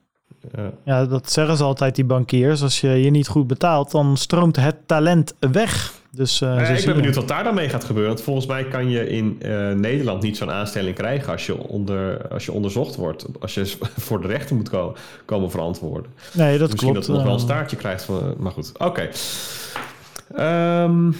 [0.56, 0.72] Ja.
[0.84, 2.62] ja, dat zeggen ze altijd, die bankiers.
[2.62, 5.92] Als je je niet goed betaalt, dan stroomt het talent weg.
[6.12, 8.12] Dus, uh, ik ben benieuwd wat daar dan mee gaat gebeuren.
[8.12, 12.28] Want volgens mij kan je in uh, Nederland niet zo'n aanstelling krijgen als je, onder,
[12.28, 13.26] als je onderzocht wordt.
[13.40, 13.76] Als je
[14.06, 16.12] voor de rechter moet komen, komen verantwoorden.
[16.32, 17.06] Nee, dat Misschien klopt.
[17.06, 18.02] dat het nog wel een staartje krijgt.
[18.02, 18.84] Van, maar goed, oké.
[18.84, 20.82] Okay.
[20.84, 21.16] Um,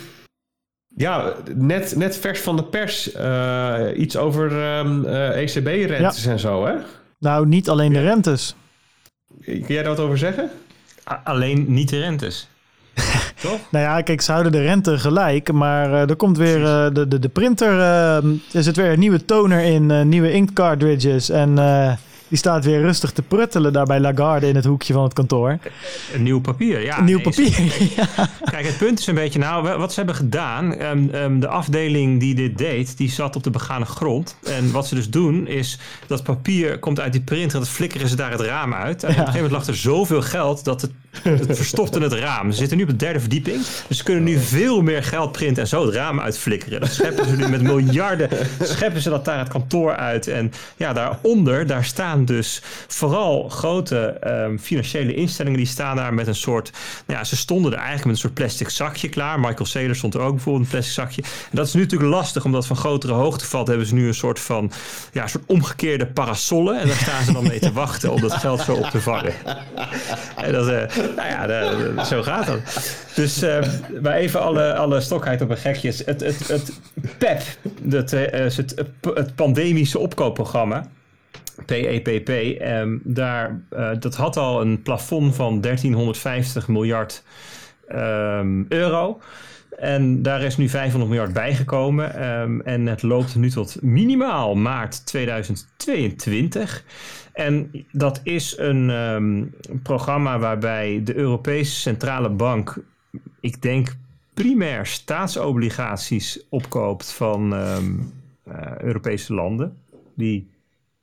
[0.97, 3.15] ja, net, net vers van de pers.
[3.15, 6.31] Uh, iets over um, ECB-rentes ja.
[6.31, 6.75] en zo, hè?
[7.19, 8.55] Nou, niet alleen de rentes.
[9.45, 10.51] Kun jij daar wat over zeggen?
[11.25, 12.49] alleen niet de rentes.
[13.43, 13.59] Toch?
[13.71, 17.09] nou ja, kijk, ze houden de rente gelijk, maar uh, er komt weer uh, de,
[17.09, 17.73] de, de printer.
[17.73, 18.17] Uh,
[18.53, 21.31] er zit weer een nieuwe toner in, nieuwe ink cartridges.
[21.31, 21.59] En
[22.31, 25.59] die staat weer rustig te pruttelen daar bij Lagarde in het hoekje van het kantoor.
[26.15, 26.98] Een nieuw papier, ja.
[26.98, 27.52] Een nieuw papier,
[28.51, 30.82] Kijk, het punt is een beetje, nou, wat ze hebben gedaan.
[30.82, 34.36] Um, um, de afdeling die dit deed, die zat op de begane grond.
[34.44, 38.09] En wat ze dus doen, is dat papier komt uit die printer en dat flikkeren
[38.09, 39.02] ze daar het raam uit.
[39.02, 39.15] En ja.
[39.15, 40.90] op een gegeven moment lag er zoveel geld dat het,
[41.23, 42.51] het verstopte het raam.
[42.51, 45.62] Ze zitten nu op de derde verdieping, dus ze kunnen nu veel meer geld printen
[45.62, 46.81] en zo het raam uitflikkeren.
[46.81, 48.28] Dat scheppen ze nu met miljarden,
[48.62, 50.28] scheppen ze dat daar het kantoor uit.
[50.28, 56.27] En ja, daaronder, daar staan dus vooral grote um, financiële instellingen die staan daar met
[56.27, 56.70] een soort.
[57.07, 59.41] Nou ja, ze stonden er eigenlijk met een soort plastic zakje klaar.
[59.41, 61.23] Michael Saylor stond er ook bijvoorbeeld een plastic zakje.
[61.23, 64.15] En dat is nu natuurlijk lastig, omdat van grotere hoogte valt, hebben ze nu een
[64.15, 64.73] soort van
[65.12, 66.81] ja, een soort omgekeerde parasollen.
[66.81, 69.32] En daar staan ze dan mee te wachten om dat geld zo op te vangen.
[70.37, 70.82] En dat, uh,
[71.16, 72.60] nou ja, zo gaat dat.
[73.14, 73.59] Dus uh,
[74.02, 75.89] maar even alle, alle stokheid op een gekje.
[75.89, 76.81] Het, het, het
[77.18, 77.43] PEP,
[77.82, 80.86] dat, uh, het, het pandemische opkoopprogramma.
[81.66, 82.28] PEPP,
[82.62, 87.22] um, daar, uh, dat had al een plafond van 1350 miljard
[87.89, 89.20] um, euro.
[89.78, 92.31] En daar is nu 500 miljard bijgekomen.
[92.40, 96.85] Um, en het loopt nu tot minimaal maart 2022.
[97.41, 102.83] En dat is een um, programma waarbij de Europese Centrale Bank,
[103.41, 103.97] ik denk
[104.35, 108.12] primair staatsobligaties opkoopt van um,
[108.49, 109.77] uh, Europese landen.
[110.15, 110.49] Die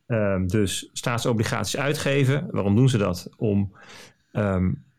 [0.10, 2.48] Um, dus staatsobligaties uitgeven.
[2.52, 3.30] Waarom doen ze dat?
[3.38, 3.72] Om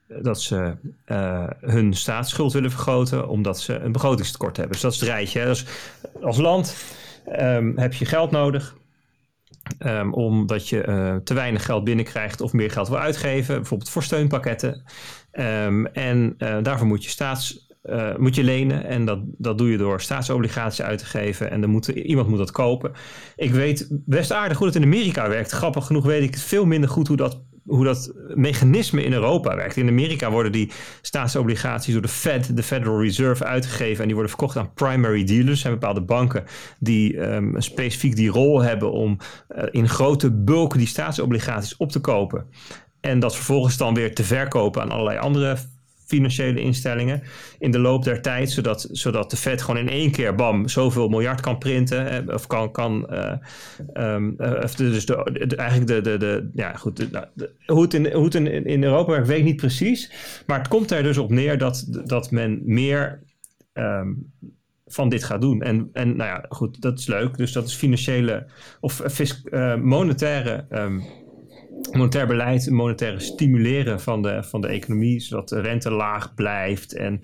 [0.07, 0.75] dat ze
[1.07, 4.73] uh, hun staatsschuld willen vergroten, omdat ze een begrotingstekort hebben.
[4.73, 5.45] Dus dat is het rijtje.
[5.45, 5.65] Dus
[6.23, 6.77] als land
[7.75, 8.77] heb je geld nodig.
[9.79, 14.03] Um, omdat je uh, te weinig geld binnenkrijgt of meer geld wil uitgeven, bijvoorbeeld voor
[14.03, 14.83] steunpakketten.
[15.33, 18.85] Um, en uh, daarvoor moet je staats uh, moet je lenen.
[18.85, 21.51] En dat, dat doe je door staatsobligaties uit te geven.
[21.51, 22.93] En dan iemand moet dat kopen.
[23.37, 25.51] Ik weet best aardig hoe het in Amerika werkt.
[25.51, 29.77] Grappig genoeg weet ik veel minder goed hoe dat, hoe dat mechanisme in Europa werkt.
[29.77, 30.71] In Amerika worden die
[31.03, 33.99] staatsobligaties door de Fed, de Federal Reserve, uitgegeven.
[34.01, 35.51] En die worden verkocht aan primary dealers.
[35.51, 36.45] Er zijn bepaalde banken
[36.79, 39.19] die um, specifiek die rol hebben om
[39.57, 42.47] uh, in grote bulken die staatsobligaties op te kopen.
[43.01, 45.57] En dat vervolgens dan weer te verkopen aan allerlei andere
[46.09, 47.23] financiële instellingen
[47.59, 51.09] in de loop der tijd, zodat, zodat de Fed gewoon in één keer, bam, zoveel
[51.09, 52.35] miljard kan printen.
[52.35, 53.33] Of kan, kan uh,
[54.15, 55.17] um, uh, dus de,
[55.57, 59.11] eigenlijk de, de, de, ja goed, de, hoe het, in, hoe het in, in Europa
[59.11, 60.13] werkt, weet ik niet precies.
[60.47, 63.23] Maar het komt er dus op neer dat, dat men meer
[63.73, 64.33] um,
[64.87, 65.63] van dit gaat doen.
[65.63, 67.37] En, en nou ja, goed, dat is leuk.
[67.37, 68.47] Dus dat is financiële
[68.81, 69.21] of
[69.51, 71.03] uh, monetaire um,
[71.93, 76.93] monetair beleid, monetaire stimuleren van de, van de economie, zodat de rente laag blijft.
[76.95, 77.21] En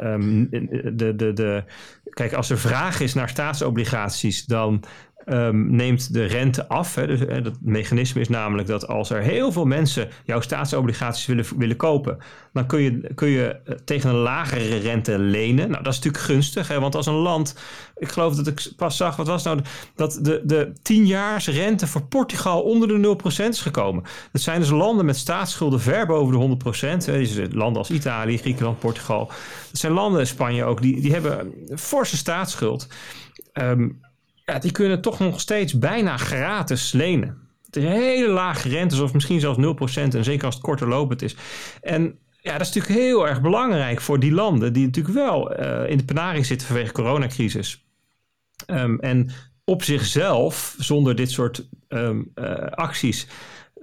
[0.00, 0.48] um,
[0.96, 1.64] de, de, de,
[2.10, 4.84] kijk, als er vraag is naar staatsobligaties, dan
[5.26, 6.94] um, neemt de rente af.
[6.94, 7.06] Hè.
[7.06, 11.76] Dus, dat mechanisme is namelijk dat als er heel veel mensen jouw staatsobligaties willen, willen
[11.76, 12.18] kopen,
[12.52, 15.70] dan kun je, kun je tegen een lagere rente lenen.
[15.70, 17.56] Nou, dat is natuurlijk gunstig, hè, want als een land,
[17.96, 19.60] ik geloof dat ik pas zag, wat was nou,
[19.94, 21.06] dat de, de 10
[21.38, 24.02] rente voor Portugal onder de 0% is gekomen.
[24.32, 26.64] Dat zijn dus landen met staatsschulden ver boven de
[27.02, 27.04] 100%.
[27.04, 27.18] Hè.
[27.18, 29.26] Dus landen als Italië, Griekenland, Portugal.
[29.70, 32.88] Dat zijn landen, Spanje ook, die, die hebben forse staatsschuld.
[33.52, 34.04] Um,
[34.46, 37.38] ja, die kunnen toch nog steeds bijna gratis lenen.
[37.64, 39.58] Het hele lage rente, of misschien zelfs
[39.98, 40.02] 0%.
[40.14, 41.36] En zeker als het korter lopend is.
[41.80, 45.90] En ja, dat is natuurlijk heel erg belangrijk voor die landen die natuurlijk wel uh,
[45.90, 47.84] in de penarie zitten vanwege de coronacrisis.
[48.66, 49.30] Um, en
[49.64, 53.26] op zichzelf, zonder dit soort ehm, eh, acties,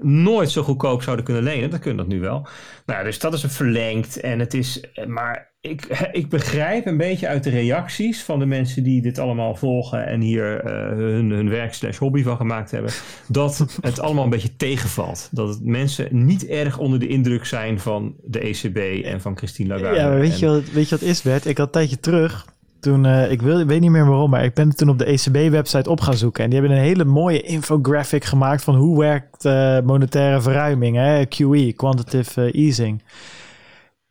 [0.02, 1.70] nooit zo goedkoop zouden kunnen lenen.
[1.70, 2.48] Dan kunnen dat nu wel.
[2.86, 4.20] Nou, dus dat is een verlengd.
[4.20, 8.84] En het is, maar ik, ik begrijp een beetje uit de reacties van de mensen
[8.84, 12.92] die dit allemaal volgen en hier uh, hun, hun werk slash hobby van gemaakt hebben,
[13.28, 15.30] dat het allemaal een beetje tegenvalt.
[15.32, 20.00] Dat mensen niet erg onder de indruk zijn van de ECB en van Christine Lagarde.
[20.00, 21.46] Ja, weet, je wat, weet je wat is, Bert?
[21.46, 22.46] Ik had een tijdje terug,
[22.80, 25.06] toen, uh, ik, wil, ik weet niet meer waarom, maar ik ben toen op de
[25.06, 26.44] ECB-website op gaan zoeken.
[26.44, 31.26] En die hebben een hele mooie infographic gemaakt van hoe werkt uh, monetaire verruiming, hè?
[31.26, 33.02] QE, quantitative easing.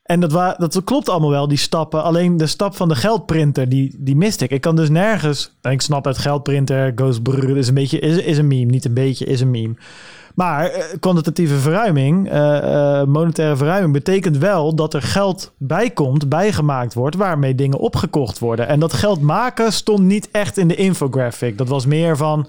[0.02, 2.02] En dat, dat klopt allemaal wel, die stappen.
[2.02, 4.50] Alleen de stap van de geldprinter, die, die miste ik.
[4.50, 5.56] Ik kan dus nergens...
[5.60, 7.20] En ik snap het, geldprinter, goes
[7.54, 7.98] is een beetje...
[7.98, 9.74] Is, een meme, niet een beetje, is een meme.
[10.34, 13.92] Maar uh, kwantitatieve verruiming, uh, uh, monetaire verruiming...
[13.92, 17.16] betekent wel dat er geld bijkomt, bijgemaakt wordt...
[17.16, 18.68] waarmee dingen opgekocht worden.
[18.68, 21.58] En dat geld maken stond niet echt in de infographic.
[21.58, 22.46] Dat was meer van...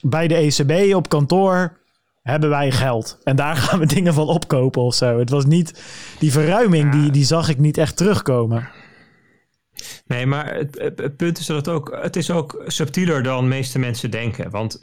[0.00, 1.80] bij de ECB op kantoor
[2.22, 3.18] hebben wij geld.
[3.22, 5.18] En daar gaan we dingen van opkopen of zo.
[5.18, 5.82] Het was niet...
[6.18, 8.68] Die verruiming, die, die zag ik niet echt terugkomen.
[10.06, 11.98] Nee, maar het, het, punt is dat het ook...
[12.02, 14.50] Het is ook subtieler dan de meeste mensen denken.
[14.50, 14.78] Want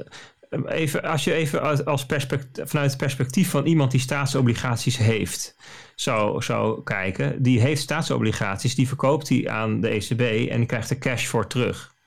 [0.66, 5.56] even, als je even als perspectief, vanuit het perspectief van iemand die staatsobligaties heeft...
[5.96, 8.76] zou, zou kijken, die heeft staatsobligaties...
[8.76, 11.98] die verkoopt hij aan de ECB en die krijgt er cash voor terug...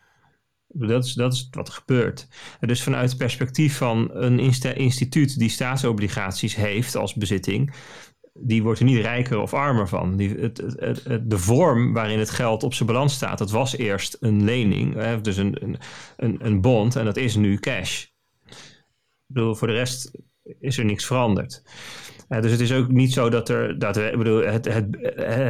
[0.75, 2.29] Dat is, dat is wat er gebeurt.
[2.61, 4.39] Dus vanuit het perspectief van een
[4.75, 7.75] instituut die staatsobligaties heeft als bezitting,
[8.35, 10.17] die wordt er niet rijker of armer van.
[10.17, 14.17] Die, het, het, de vorm waarin het geld op zijn balans staat, dat was eerst
[14.21, 15.79] een lening, dus een,
[16.17, 18.05] een, een bond, en dat is nu cash.
[19.27, 20.11] Ik bedoel, voor de rest
[20.61, 21.63] is er niks veranderd.
[22.29, 24.87] dus het is ook niet zo dat er, dat bedoel, het, het,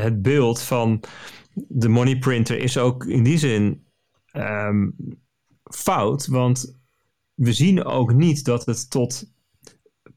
[0.03, 1.03] het beeld van
[1.55, 3.85] de money printer is ook in die zin
[4.33, 4.97] um,
[5.63, 6.81] fout, want
[7.35, 9.25] we zien ook niet dat het tot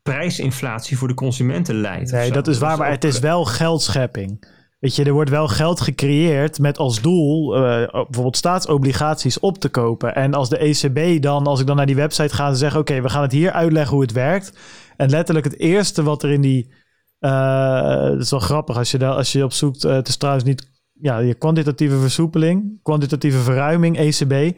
[0.02, 2.12] prijsinflatie voor de consumenten leidt.
[2.12, 4.54] Nee, dat is waar, maar het is wel geldschepping.
[4.80, 7.62] Weet je, er wordt wel geld gecreëerd met als doel uh,
[7.92, 10.16] bijvoorbeeld staatsobligaties op te kopen.
[10.16, 13.02] En als de ECB dan, als ik dan naar die website ga en zeg: Oké,
[13.02, 14.58] we gaan het hier uitleggen hoe het werkt.
[14.98, 16.74] En letterlijk het eerste wat er in die.
[17.20, 19.86] Uh, dat is wel grappig als je, daar, als je op zoekt.
[19.86, 20.70] Uh, het is trouwens niet
[21.02, 24.58] ja, je kwantitatieve versoepeling, kwantitatieve verruiming, ECB.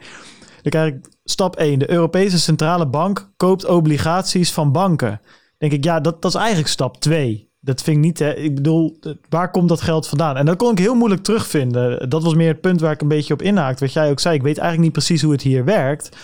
[0.62, 1.78] Dan krijg ik stap 1.
[1.78, 5.20] De Europese Centrale Bank koopt obligaties van banken.
[5.58, 7.46] denk ik, ja, dat, dat is eigenlijk stap 2.
[7.60, 8.34] Dat vind ik niet, hè.
[8.34, 8.98] ik bedoel,
[9.28, 10.36] waar komt dat geld vandaan?
[10.36, 12.10] En dat kon ik heel moeilijk terugvinden.
[12.10, 13.84] Dat was meer het punt waar ik een beetje op inhaakte.
[13.84, 16.16] Wat jij ook zei, ik weet eigenlijk niet precies hoe het hier werkt.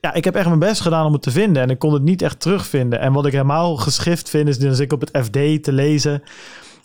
[0.00, 2.02] Ja, ik heb echt mijn best gedaan om het te vinden en ik kon het
[2.02, 3.00] niet echt terugvinden.
[3.00, 6.22] En wat ik helemaal geschift vind, is dus ik op het FD te lezen.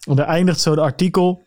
[0.07, 1.44] En er eindigt zo'n artikel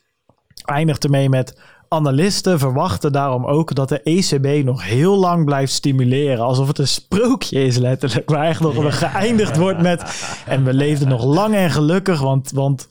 [0.64, 1.54] eindigt ermee met
[1.88, 6.44] analisten verwachten daarom ook dat de ECB nog heel lang blijft stimuleren.
[6.44, 8.30] Alsof het een sprookje is letterlijk.
[8.30, 10.02] Waar echt nog geëindigd wordt met...
[10.46, 12.50] En we leefden nog lang en gelukkig, want...
[12.50, 12.88] want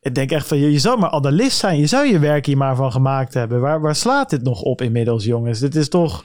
[0.00, 1.78] ik denk echt van, je, je zou maar analist zijn.
[1.78, 3.60] Je zou je werk hier maar van gemaakt hebben.
[3.60, 5.58] Waar, waar slaat dit nog op inmiddels, jongens?
[5.58, 6.24] Dit is toch...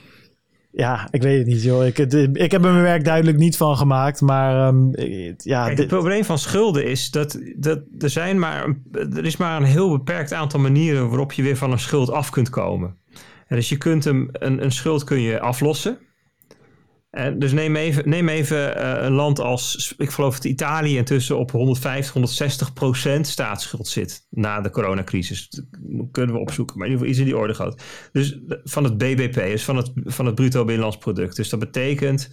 [0.72, 1.86] Ja, ik weet het niet, joh.
[1.86, 1.98] Ik,
[2.32, 4.90] ik heb er mijn werk duidelijk niet van gemaakt, maar um,
[5.36, 5.64] ja.
[5.66, 9.66] Kijk, het probleem van schulden is dat, dat er zijn maar er is maar een
[9.66, 12.96] heel beperkt aantal manieren waarop je weer van een schuld af kunt komen.
[13.46, 15.98] En dus je kunt hem een, een schuld kun je aflossen.
[17.10, 21.38] En dus neem even, neem even uh, een land als, ik geloof dat Italië intussen
[21.38, 25.48] op 150, 160 procent staatsschuld zit na de coronacrisis.
[25.48, 25.64] Dat
[26.10, 27.82] kunnen we opzoeken, maar in ieder geval is in die orde groot.
[28.12, 31.36] Dus van het BBP, dus van het, van het bruto binnenlands product.
[31.36, 32.30] Dus dat betekent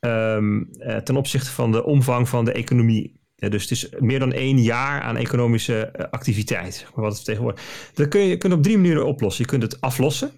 [0.00, 3.22] um, uh, ten opzichte van de omvang van de economie.
[3.34, 6.86] Dus het is meer dan één jaar aan economische uh, activiteit.
[6.94, 7.90] Wat het tegenwoordig.
[7.94, 9.44] Dat kun je, kunt op drie manieren oplossen.
[9.44, 10.30] Je kunt het aflossen.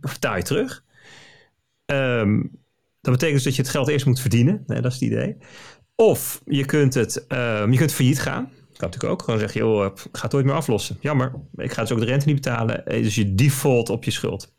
[0.00, 0.84] Betaal je terug.
[1.86, 2.62] Um,
[3.00, 4.62] dat betekent dus dat je het geld eerst moet verdienen.
[4.66, 5.36] Dat is het idee.
[5.96, 8.42] Of je kunt, het, um, je kunt failliet gaan.
[8.42, 9.22] Dat kan natuurlijk ook.
[9.22, 10.96] Gewoon zeggen, joh, ik ga het ooit meer aflossen.
[11.00, 12.82] Jammer, ik ga dus ook de rente niet betalen.
[12.84, 14.54] Dus je default op je schuld.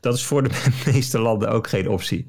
[0.00, 2.26] Dat is voor de meeste landen ook geen optie.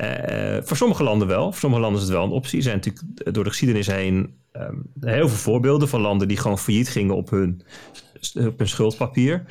[0.00, 1.50] Uh, voor sommige landen wel.
[1.50, 2.56] Voor sommige landen is het wel een optie.
[2.56, 6.58] Er zijn natuurlijk door de geschiedenis heen um, heel veel voorbeelden van landen die gewoon
[6.58, 7.62] failliet gingen op hun,
[8.46, 9.44] op hun schuldpapier.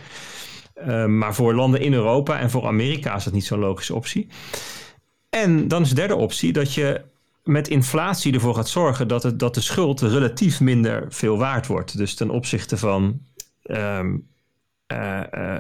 [0.87, 4.27] Uh, maar voor landen in Europa en voor Amerika is dat niet zo'n logische optie.
[5.29, 7.01] En dan is de derde optie dat je
[7.43, 11.97] met inflatie ervoor gaat zorgen dat, het, dat de schuld relatief minder veel waard wordt.
[11.97, 13.21] Dus ten opzichte van
[13.63, 14.27] um,
[14.93, 15.55] uh, uh,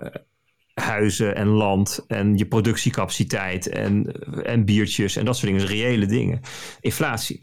[0.73, 4.11] huizen en land en je productiecapaciteit en,
[4.43, 5.67] en biertjes en dat soort dingen.
[5.67, 6.41] Dus reële dingen.
[6.81, 7.39] Inflatie.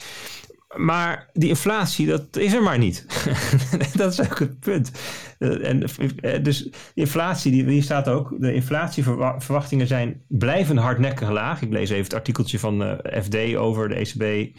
[0.76, 3.06] Maar die inflatie, dat is er maar niet.
[3.96, 4.90] dat is ook het punt.
[5.38, 5.84] Uh, en,
[6.20, 11.62] uh, dus de inflatie, die, die staat ook, de inflatieverwachtingen zijn blijven hardnekkig laag.
[11.62, 12.92] Ik lees even het artikeltje van uh,
[13.22, 14.56] FD over de ECB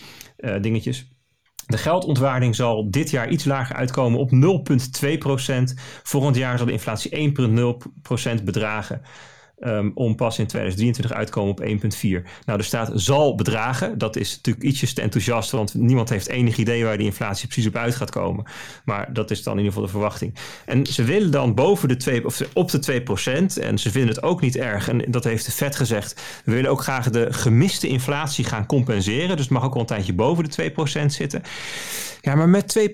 [0.62, 1.18] dingetjes.
[1.66, 5.80] De geldontwaarding zal dit jaar iets lager uitkomen op 0,2%.
[6.04, 7.34] Volgend jaar zal de inflatie
[8.40, 9.02] 1,0% bedragen.
[9.62, 11.68] Um, om pas in 2023 uit te komen op 1,4.
[12.46, 13.98] Nou, de staat zal bedragen.
[13.98, 17.68] Dat is natuurlijk ietsjes te enthousiast, want niemand heeft enig idee waar die inflatie precies
[17.68, 18.46] op uit gaat komen.
[18.86, 20.36] Maar dat is dan in ieder geval de verwachting.
[20.66, 23.02] En ze willen dan boven de 2, of op de
[23.60, 24.90] 2% En ze vinden het ook niet erg.
[24.90, 26.42] En dat heeft de Fed gezegd.
[26.46, 29.36] We willen ook graag de gemiste inflatie gaan compenseren.
[29.36, 30.72] Dus het mag ook wel een tijdje boven de
[31.02, 31.42] 2% zitten.
[32.22, 32.90] Ja, maar met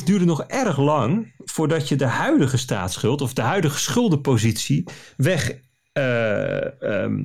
[0.00, 4.84] 2% duurde nog erg lang voordat je de huidige staatsschuld of de huidige schuldenpositie
[5.16, 5.52] weg
[5.98, 7.22] uh,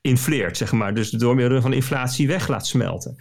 [0.00, 0.94] infleert, zeg maar.
[0.94, 3.16] Dus door middel van inflatie weg laat smelten.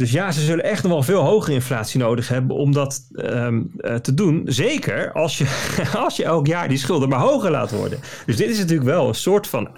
[0.00, 3.70] Dus ja, ze zullen echt nog wel veel hogere inflatie nodig hebben om dat um,
[3.76, 4.42] uh, te doen.
[4.44, 5.72] Zeker als je,
[6.04, 7.98] als je elk jaar die schulden maar hoger laat worden.
[8.26, 9.68] Dus dit is natuurlijk wel een soort van,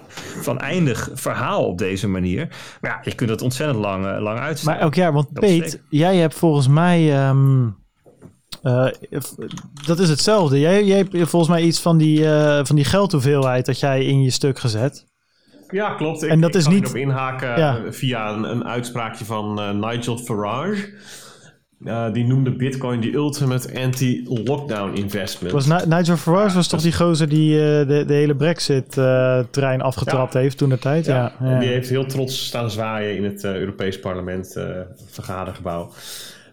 [0.41, 2.47] van eindig verhaal op deze manier.
[2.81, 4.75] Maar ja, je kunt het ontzettend lang, uh, lang uitstellen.
[4.75, 7.29] Maar elk jaar, want Peet, jij hebt volgens mij...
[7.29, 7.81] Um
[8.63, 8.87] uh,
[9.85, 10.59] dat is hetzelfde.
[10.59, 14.21] Jij, jij hebt volgens mij iets van die, uh, van die geldhoeveelheid dat jij in
[14.21, 15.05] je stuk gezet.
[15.69, 16.23] Ja, klopt.
[16.23, 16.87] Ik, en dat ik is niet.
[16.87, 17.81] op inhaken ja.
[17.89, 20.93] via een, een, uitspraakje van uh, Nigel Farage.
[22.13, 25.53] die noemde Bitcoin die ultimate anti-lockdown investment.
[25.53, 30.39] Was Nigel Farage was toch die gozer die de, de hele Brexit-trein afgetrapt ja.
[30.39, 31.05] heeft toen de tijd?
[31.05, 31.31] Ja.
[31.39, 31.59] ja.
[31.59, 34.57] Die heeft heel trots staan zwaaien in het Europees Parlement
[35.09, 35.91] vergadergebouw.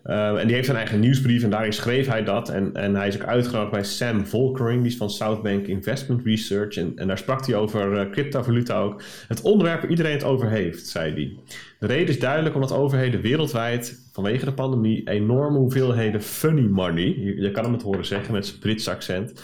[0.05, 2.48] Uh, en die heeft zijn eigen nieuwsbrief en daarin schreef hij dat.
[2.48, 6.77] En, en hij is ook uitgenodigd bij Sam Volkering, die is van Southbank Investment Research.
[6.77, 9.02] En, en daar sprak hij over uh, cryptovaluta ook.
[9.28, 11.55] Het onderwerp waar iedereen het over heeft, zei hij.
[11.78, 17.51] De reden is duidelijk omdat overheden wereldwijd vanwege de pandemie enorme hoeveelheden funny money, je,
[17.51, 19.43] kan hem het horen zeggen met zijn Brits accent,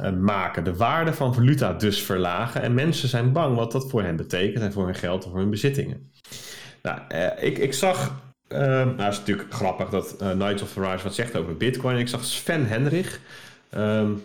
[0.00, 0.64] uh, maken.
[0.64, 2.62] De waarde van valuta dus verlagen.
[2.62, 5.40] En mensen zijn bang wat dat voor hen betekent en voor hun geld of voor
[5.40, 6.10] hun bezittingen.
[6.82, 7.00] Nou,
[7.40, 11.36] ik, ik zag uh, nou, het is natuurlijk grappig dat uh, Nigel Farage wat zegt
[11.36, 11.98] over Bitcoin.
[11.98, 13.20] Ik zag Sven Henrich.
[13.74, 14.22] Um,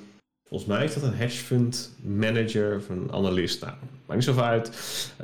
[0.48, 3.62] volgens mij is dat een hedge fund manager of een analist.
[3.62, 3.74] Nou,
[4.06, 4.72] maakt niet zoveel uit.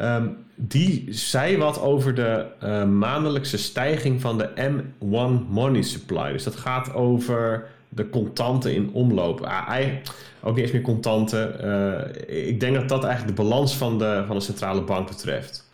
[0.02, 6.32] Um, die zei wat over de uh, maandelijkse stijging van de M1 money supply.
[6.32, 9.42] Dus dat gaat over de contanten in omloop.
[9.42, 9.86] Ah,
[10.42, 11.66] ook niet eens meer contanten.
[11.66, 15.66] Uh, ik denk dat dat eigenlijk de balans van de, van de centrale bank betreft.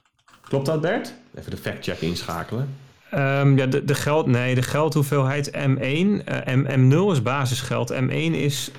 [0.41, 1.13] Klopt dat, Bert?
[1.35, 2.82] Even de fact-check inschakelen.
[3.15, 5.81] Um, ja, de, de, geld, nee, de geldhoeveelheid M1.
[5.81, 7.93] Uh, M, M0 is basisgeld.
[7.93, 8.71] M1 is.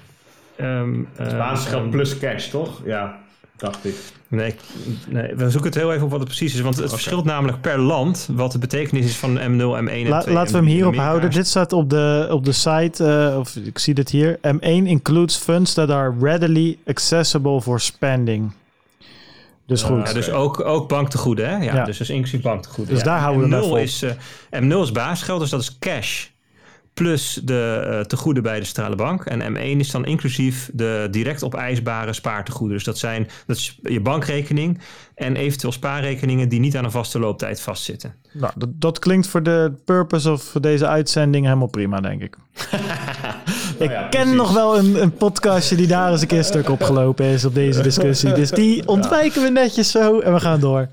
[0.61, 2.81] Um, uh, is basisgeld plus cash, toch?
[2.85, 3.19] Ja,
[3.56, 3.94] dacht ik.
[4.28, 4.55] Nee,
[5.09, 6.61] nee, we zoeken het heel even op wat het precies is.
[6.61, 6.97] Want het okay.
[6.97, 10.35] verschilt namelijk per land wat de betekenis is van M0, M1 en La, 2.
[10.35, 11.31] Laten we hem hierop houden.
[11.31, 14.39] Dit staat op de, op de site, uh, of ik zie dit hier.
[14.39, 18.52] M1 includes funds that are readily accessible for spending.
[19.66, 20.07] Dus goed.
[20.07, 21.57] Ja, dus ook, ook banktegoeden, hè?
[21.57, 21.85] Ja, ja.
[21.85, 22.95] Dus, inclusief banktegoeden.
[22.95, 24.11] Dus daar houden we M0 is, uh,
[24.62, 26.27] M0 is basisgeld, dus dat is cash
[26.95, 29.24] plus de uh, tegoeden bij de centrale bank.
[29.24, 32.77] En M1 is dan inclusief de direct opeisbare spaartegoeden.
[32.77, 34.81] Dus dat zijn dat is je bankrekening
[35.15, 38.15] en eventueel spaarrekeningen die niet aan een vaste looptijd vastzitten.
[38.32, 42.36] Nou, dat, dat klinkt voor de purpose of deze uitzending helemaal prima, denk ik.
[43.79, 44.37] ik ja, ken precies.
[44.37, 47.83] nog wel een, een, podcastje die daar eens een keer stuk opgelopen is op deze
[47.83, 48.33] discussie.
[48.33, 50.89] Dus die ontwijken we netjes zo en we gaan door.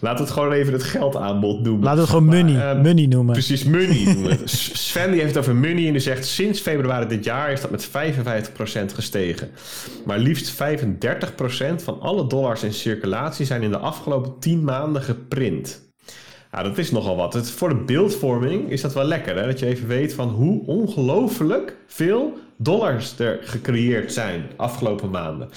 [0.00, 1.84] Laten we het gewoon even het geldaanbod noemen.
[1.84, 3.32] Laten we het gewoon money, uh, money noemen.
[3.32, 4.38] Precies, money noemen.
[4.48, 6.26] Sven die heeft het over money en die zegt...
[6.26, 7.90] sinds februari dit jaar is dat met 55%
[8.94, 9.50] gestegen.
[10.04, 10.56] Maar liefst 35%
[11.76, 13.46] van alle dollars in circulatie...
[13.46, 15.83] zijn in de afgelopen 10 maanden geprint.
[16.54, 17.32] Ja, dat is nogal wat.
[17.32, 19.36] Het, voor de beeldvorming is dat wel lekker.
[19.36, 19.46] Hè?
[19.46, 25.48] Dat je even weet van hoe ongelooflijk veel dollars er gecreëerd zijn afgelopen maanden.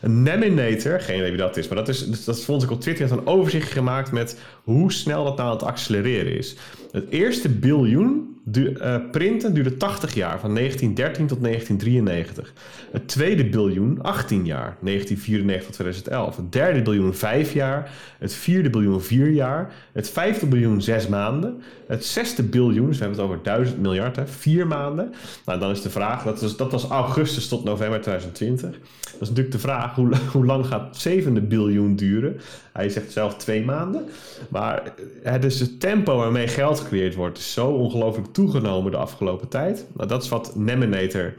[0.00, 3.08] Een Neminator, geen idee wie dat is, maar dat, is, dat vond ik op Twitter,
[3.08, 6.56] had een overzicht gemaakt met hoe snel dat nou aan het accelereren is.
[6.90, 12.52] Het eerste biljoen du uh, printen duurde 80 jaar, van 1913 tot 1993.
[12.92, 16.36] Het tweede biljoen 18 jaar, 1994 tot 2011.
[16.36, 17.90] Het derde biljoen 5 jaar.
[18.18, 19.72] Het vierde biljoen 4 jaar.
[19.92, 21.62] Het vijfde biljoen 6 maanden.
[21.86, 25.12] Het zesde biljoen, dus we hebben het over 1000 miljard, hè, 4 maanden.
[25.44, 28.70] Nou, dan is de vraag, dat was, dat was augustus tot november 2020.
[28.70, 32.40] Dat is natuurlijk de vraag, hoe, hoe lang gaat het zevende biljoen duren?
[32.72, 34.04] Hij zegt zelf twee maanden.
[34.48, 34.82] Maar
[35.22, 39.86] het is het tempo waarmee geld gecreëerd wordt is zo ongelooflijk toegenomen de afgelopen tijd.
[39.94, 41.34] Nou, dat is wat Neminator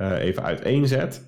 [0.00, 1.26] uh, even uiteenzet.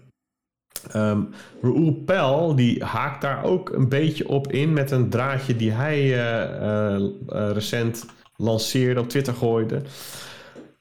[0.96, 1.28] Um,
[1.62, 6.00] Raoul Pell die haakt daar ook een beetje op in met een draadje die hij
[6.00, 8.06] uh, uh, recent
[8.36, 9.82] lanceerde, op Twitter gooide.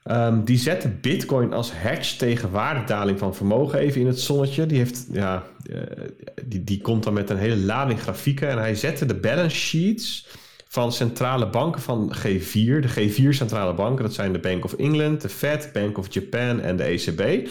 [0.03, 4.65] Ehm, die zette Bitcoin als hedge tegen waardedaling van vermogen even in het zonnetje.
[4.65, 5.81] Die, heeft, ja, eh,
[6.45, 8.49] die, die komt dan met een hele lading grafieken.
[8.49, 10.27] En hij zette de balance sheets
[10.71, 12.53] van centrale banken van G4.
[12.53, 16.59] De G4 centrale banken, dat zijn de Bank of England, de Fed, Bank of Japan
[16.59, 17.49] en de ECB.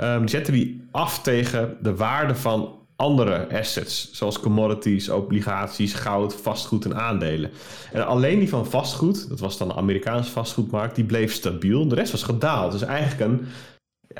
[0.00, 6.34] Um, die zetten die af tegen de waarde van andere assets, zoals commodities, obligaties, goud,
[6.34, 7.50] vastgoed en aandelen.
[7.92, 11.88] En alleen die van vastgoed, dat was dan de Amerikaanse vastgoedmarkt, die bleef stabiel.
[11.88, 12.72] De rest was gedaald.
[12.72, 13.46] Dus eigenlijk een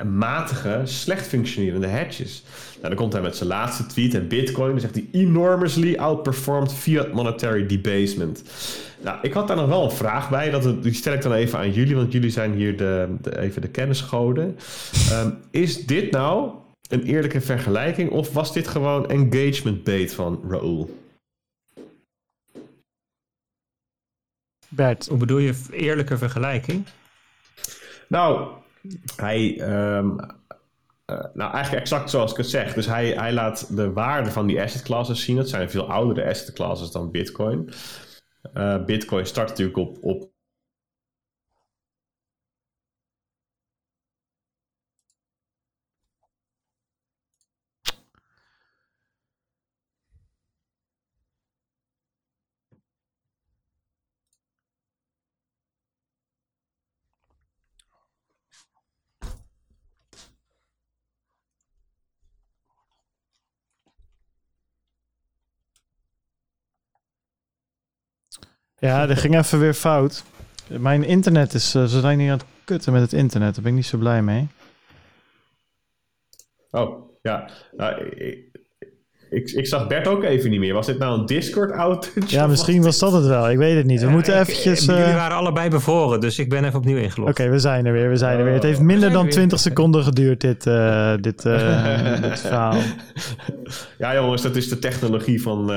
[0.03, 2.43] matige, slecht functionerende hedges.
[2.75, 4.71] Nou, dan komt hij met zijn laatste tweet en Bitcoin.
[4.71, 8.43] Dan zegt hij enormously outperformed fiat monetary debasement.
[9.01, 10.49] Nou, ik had daar nog wel een vraag bij.
[10.49, 13.61] Dat, die stel ik dan even aan jullie, want jullie zijn hier de, de even
[13.61, 14.57] de kennisgoden.
[15.11, 16.51] Um, is dit nou
[16.89, 21.01] een eerlijke vergelijking of was dit gewoon engagement bait van Raoul?
[24.67, 25.07] Bert.
[25.07, 26.85] Hoe bedoel je eerlijke vergelijking?
[28.07, 28.47] Nou,
[29.15, 29.59] hij.
[29.97, 30.15] Um,
[31.33, 32.73] nou, eigenlijk exact zoals ik het zeg.
[32.73, 35.35] Dus hij, hij laat de waarde van die asset classes zien.
[35.35, 37.69] Dat zijn veel oudere asset classes dan Bitcoin.
[38.53, 40.32] Uh, Bitcoin start natuurlijk op, op
[68.83, 70.23] Ja, dat ging even weer fout.
[70.67, 73.53] Mijn internet is, uh, ze zijn niet aan het kutten met het internet.
[73.53, 74.47] Daar ben ik niet zo blij mee.
[76.71, 77.49] Oh, ja.
[77.77, 78.45] Nou, ik,
[79.29, 80.73] ik, ik, zag Bert ook even niet meer.
[80.73, 82.21] Was dit nou een Discord-outage?
[82.27, 83.49] Ja, misschien was dat het wel.
[83.49, 84.01] Ik weet het niet.
[84.01, 84.87] We moeten eventjes...
[84.87, 84.97] Uh...
[84.97, 87.29] Jullie waren allebei bevoren, dus ik ben even opnieuw ingelogd.
[87.29, 88.09] Oké, we zijn er weer.
[88.09, 88.53] We zijn er weer.
[88.53, 92.79] Het heeft oh, minder dan 20 seconden geduurd, dit, uh, dit, uh, dit verhaal.
[93.97, 95.71] Ja, jongens, dat is de technologie van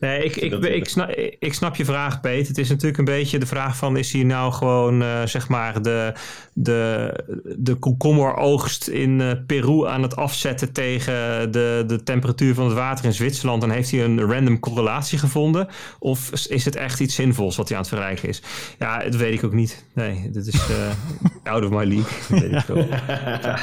[0.00, 2.48] Nee, ik, ik, ik, snap, ik snap je vraag, Peet.
[2.48, 3.96] Het is natuurlijk een beetje de vraag van...
[3.96, 6.12] is hier nou gewoon, uh, zeg maar, de,
[6.52, 7.12] de,
[7.56, 10.72] de komkommeroogst in uh, Peru aan het afzetten...
[10.72, 13.62] tegen de, de temperatuur van het water in Zwitserland...
[13.62, 15.68] en heeft hij een random correlatie gevonden?
[15.98, 18.42] Of is het echt iets zinvols wat hij aan het verrijken is?
[18.78, 19.84] Ja, dat weet ik ook niet.
[19.94, 20.90] Nee, dat is uh,
[21.52, 22.40] out of my league.
[22.40, 22.76] weet ik
[23.42, 23.58] ja.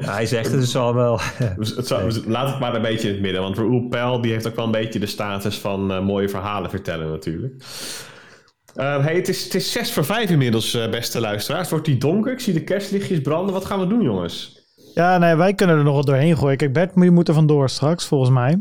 [0.14, 1.20] hij zegt het is al wel...
[1.56, 3.42] het zou, laat het maar een beetje in het midden.
[3.42, 6.70] Want Raoul Pell die heeft ook wel een beetje de status van uh, mooie verhalen
[6.70, 7.54] vertellen natuurlijk.
[8.76, 11.70] Uh, hey, het, is, het is 6 voor 5 inmiddels, uh, beste luisteraars.
[11.70, 12.32] Wordt die donker.
[12.32, 13.54] Ik zie de kerstlichtjes branden.
[13.54, 14.62] Wat gaan we doen, jongens?
[14.94, 16.56] Ja, nee, wij kunnen er nog wat doorheen gooien.
[16.56, 18.60] Kijk, Bert, moet er vandoor straks, volgens mij.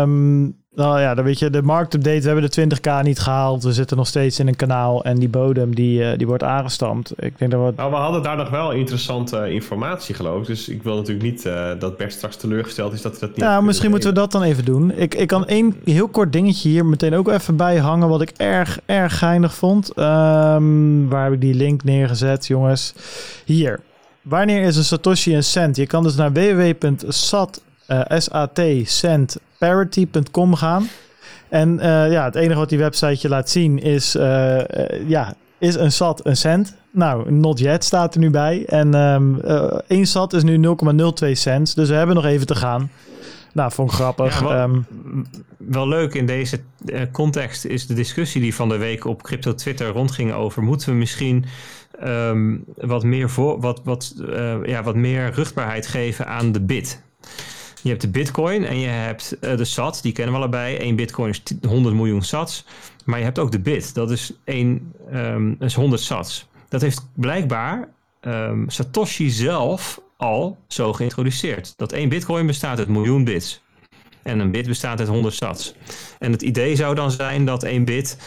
[0.00, 3.62] Um, nou ja, dan weet je, de marktupdate, we hebben de 20k niet gehaald.
[3.62, 7.12] We zitten nog steeds in een kanaal en die bodem die, uh, die wordt aangestampt.
[7.16, 7.72] Ik denk dat we...
[7.76, 10.46] Nou, we hadden daar nog wel interessante informatie geloof ik.
[10.46, 13.38] Dus ik wil natuurlijk niet uh, dat Bert straks teleurgesteld is dat we dat niet
[13.38, 14.92] Nou, misschien moeten we dat dan even doen.
[14.92, 18.32] Ik, ik kan één heel kort dingetje hier meteen ook even bij hangen wat ik
[18.36, 19.88] erg, erg geinig vond.
[19.98, 22.94] Um, waar heb ik die link neergezet, jongens?
[23.44, 23.80] Hier.
[24.22, 25.76] Wanneer is een Satoshi een cent?
[25.76, 28.00] Je kan dus naar www.sat uh,
[29.64, 30.88] satcentparity.com gaan.
[31.48, 34.60] En uh, ja, het enige wat die website laat zien is, uh,
[35.08, 36.76] ja, is een sat een cent?
[36.90, 38.64] Nou, not yet staat er nu bij.
[38.66, 39.40] En um,
[39.86, 40.76] één sat is nu
[41.24, 41.74] 0,02 cent.
[41.74, 42.90] Dus we hebben nog even te gaan.
[43.52, 44.40] Nou, vond ik grappig.
[44.40, 44.86] Ja, wel, um,
[45.56, 46.60] wel, leuk in deze
[47.12, 50.62] context is de discussie die van de week op crypto Twitter rondging over...
[50.62, 51.44] moeten we misschien
[52.04, 57.02] um, wat, meer voor, wat, wat, uh, ja, wat meer rugbaarheid geven aan de bit?
[57.84, 60.76] Je hebt de bitcoin en je hebt uh, de sat, die kennen we allebei.
[60.76, 62.64] 1 bitcoin is 100 miljoen sats.
[63.04, 66.48] Maar je hebt ook de bit, dat is, 1, um, is 100 sats.
[66.68, 67.88] Dat heeft blijkbaar
[68.20, 71.74] um, Satoshi zelf al zo geïntroduceerd.
[71.76, 73.62] Dat 1 bitcoin bestaat uit miljoen bits.
[74.22, 75.74] En een bit bestaat uit 100 sats.
[76.18, 78.18] En het idee zou dan zijn dat 1 bit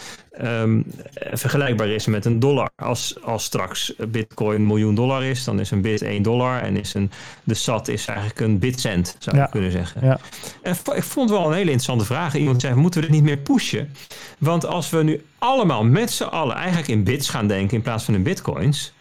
[0.44, 0.86] um,
[1.32, 2.70] vergelijkbaar is met een dollar.
[2.76, 6.62] Als, als straks bitcoin een miljoen dollar is, dan is een bit 1 dollar.
[6.62, 7.12] En is een,
[7.44, 10.06] de SAT is eigenlijk een bitcent, zou je kunnen zeggen.
[10.06, 10.20] Ja.
[10.62, 12.36] En ik vond het wel een hele interessante vraag.
[12.36, 13.92] Iemand zei, moeten we dit niet meer pushen?
[14.38, 18.04] Want als we nu allemaal met z'n allen eigenlijk in bits gaan denken in plaats
[18.04, 18.96] van in bitcoins...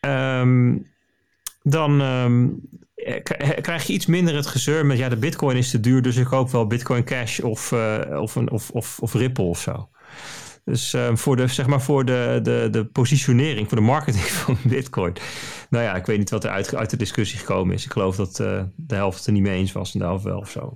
[0.00, 0.86] Um,
[1.62, 2.60] dan um,
[3.60, 6.26] krijg je iets minder het gezeur met ja, de bitcoin is te duur, dus ik
[6.26, 9.88] koop wel bitcoin cash of, uh, of, een, of, of, of Ripple of zo.
[10.64, 14.56] Dus uh, voor, de, zeg maar voor de, de, de positionering, voor de marketing van
[14.64, 15.12] bitcoin.
[15.70, 17.84] Nou ja, ik weet niet wat er uit, uit de discussie gekomen is.
[17.84, 20.50] Ik geloof dat de helft er niet mee eens was en de helft wel of
[20.50, 20.74] zo.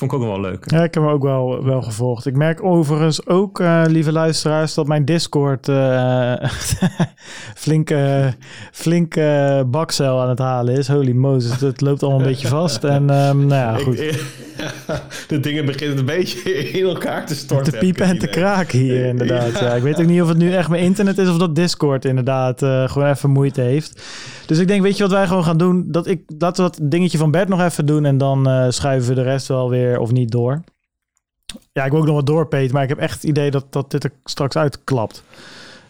[0.00, 0.70] Vond ik ook wel leuk.
[0.70, 2.26] Ja, ik heb hem ook wel, wel gevolgd.
[2.26, 6.32] Ik merk overigens ook, uh, lieve luisteraars, dat mijn Discord uh,
[7.64, 8.32] flinke,
[8.72, 10.88] flinke bakcel aan het halen is.
[10.88, 12.84] Holy Moses, het loopt allemaal een beetje vast.
[12.84, 13.96] En um, nou ja, goed.
[15.28, 17.72] de dingen beginnen een beetje in elkaar te storten.
[17.72, 19.58] Te piepen en te kraken hier, inderdaad.
[19.58, 19.74] Ja.
[19.74, 22.62] ik weet ook niet of het nu echt mijn internet is of dat Discord inderdaad
[22.62, 24.02] uh, gewoon even moeite heeft.
[24.46, 25.84] Dus ik denk, weet je wat wij gewoon gaan doen?
[25.86, 29.08] Dat ik, laten we dat dingetje van Bert nog even doen en dan uh, schuiven
[29.08, 30.60] we de rest wel weer of niet door.
[31.72, 33.90] Ja, ik wil ook nog wat doorpeet, maar ik heb echt het idee dat, dat
[33.90, 35.22] dit er straks uitklapt.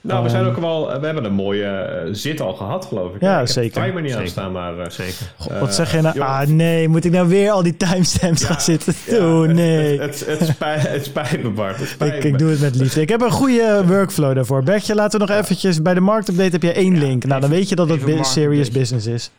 [0.03, 1.01] Nou, we zijn ook wel.
[1.01, 3.21] We hebben een mooie uh, zit al gehad, geloof ik.
[3.21, 3.87] Ja, ik zeker.
[3.87, 5.33] Ik heb niet aan staan, maar uh, zeker.
[5.37, 6.17] God, wat zeg je nou?
[6.17, 9.49] Uh, ah, nee, moet ik nou weer al die timestamps ja, gaan zitten doen?
[9.49, 10.01] Ja, nee.
[10.01, 11.79] Het, het, het, spijt, het spijt me, Bart.
[11.79, 12.29] Het spijt ik, me.
[12.29, 13.01] ik doe het met liefde.
[13.01, 14.63] Ik heb een goede workflow daarvoor.
[14.63, 17.25] Bertje, laten we nog eventjes bij de marktupdate heb je één link.
[17.25, 19.31] Nou, dan weet je dat het serious business is.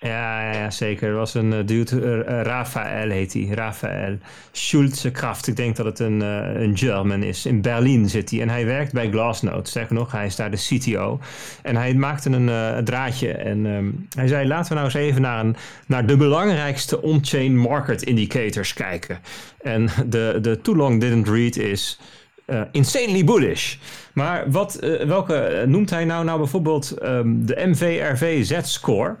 [0.00, 1.08] Ja, ja, zeker.
[1.08, 3.48] Er was een uh, dude, uh, Rafael heet hij.
[3.50, 4.18] Rafael
[4.52, 5.46] Schulze Kraft.
[5.46, 7.46] Ik denk dat het een, een German is.
[7.46, 8.40] In Berlin zit hij.
[8.40, 9.68] En hij werkt bij Glassnode.
[9.68, 11.20] Sterker nog, hij is daar de CTO.
[11.62, 13.32] En hij maakte een draadje.
[13.32, 15.44] En um, hij zei, laten we nou eens even naar,
[15.86, 19.18] naar de belangrijkste on-chain market indicators kijken.
[19.62, 22.00] En de, de too long didn't read is...
[22.72, 23.76] Insanely bullish.
[24.12, 26.24] Maar wat, welke noemt hij nou?
[26.24, 29.16] Nou bijvoorbeeld um, de MVRV Z-score.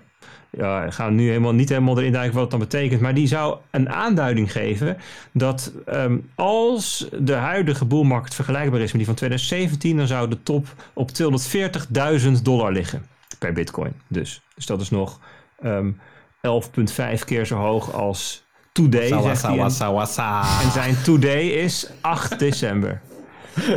[0.50, 3.00] Ja, gaan nu helemaal niet helemaal erin duiken wat dat dan betekent.
[3.00, 4.96] Maar die zou een aanduiding geven
[5.32, 10.42] dat um, als de huidige boelmarkt vergelijkbaar is met die van 2017, dan zou de
[10.42, 13.06] top op 240.000 dollar liggen
[13.38, 13.92] per bitcoin.
[14.08, 15.20] Dus, dus dat is nog
[15.64, 16.00] um,
[16.46, 19.22] 11,5 keer zo hoog als today.
[19.22, 19.40] Zegt
[19.72, 20.60] sawa.
[20.62, 23.00] En zijn today is 8 december.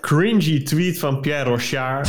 [0.00, 2.08] cringy tweet van Pierre Rochard.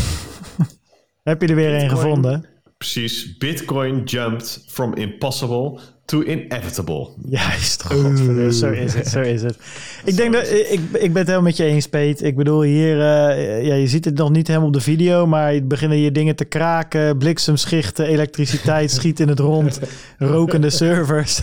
[1.23, 2.56] Heb je er weer een gevonden?
[2.77, 3.37] Precies.
[3.37, 7.09] Bitcoin jumped from impossible to inevitable.
[7.29, 8.53] Juist, godverdomme.
[8.53, 9.57] Zo is het, zo is het.
[10.05, 12.23] Ik denk dat, ik, ik ben het helemaal met je eens, Peet.
[12.23, 15.63] Ik bedoel, hier, uh, ja, je ziet het nog niet helemaal op de video, maar
[15.63, 19.79] beginnen hier dingen te kraken, bliksemschichten, elektriciteit schiet in het rond,
[20.17, 21.41] rokende servers.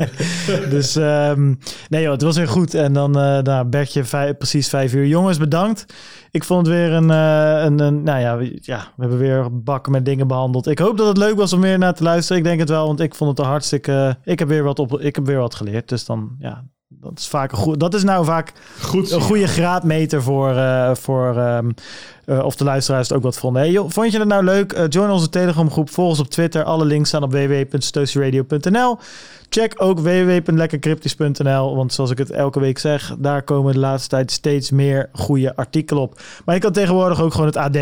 [0.70, 2.74] dus um, nee joh, het was weer goed.
[2.74, 5.06] En dan, uh, Bertje, precies vijf uur.
[5.06, 5.84] Jongens, bedankt.
[6.34, 9.92] Ik vond het weer een, uh, een, een, nou ja, ja, we hebben weer bakken
[9.92, 10.66] met dingen behandeld.
[10.66, 12.38] Ik hoop dat het leuk was om weer naar te luisteren.
[12.38, 15.00] Ik denk het wel, want ik vond het er hartstikke ik heb weer wat op,
[15.00, 15.88] ik heb weer wat geleerd.
[15.88, 17.80] Dus dan, ja, dat is vaak een goed.
[17.80, 21.74] Dat is nou vaak goed, een goede graadmeter voor, uh, voor um,
[22.26, 23.62] uh, of de luisteraars het ook wat vonden.
[23.62, 24.86] Hey, joh, vond je het nou leuk?
[24.88, 26.64] Join onze Telegram groep, volg ons op Twitter.
[26.64, 28.98] Alle links staan op www.statieradio.nl.
[29.54, 34.30] Check ook www.lekkercryptisch.nl, want zoals ik het elke week zeg, daar komen de laatste tijd
[34.30, 36.20] steeds meer goede artikelen op.
[36.44, 37.76] Maar je kan tegenwoordig ook gewoon het AD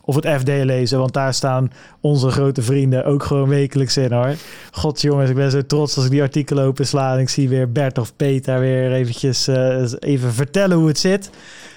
[0.00, 1.70] of het FD lezen, want daar staan
[2.00, 4.34] onze grote vrienden ook gewoon wekelijks in hoor.
[4.70, 7.72] God jongens, ik ben zo trots als ik die artikelen opensla en ik zie weer
[7.72, 11.30] Bert of Peter weer eventjes uh, even vertellen hoe het zit.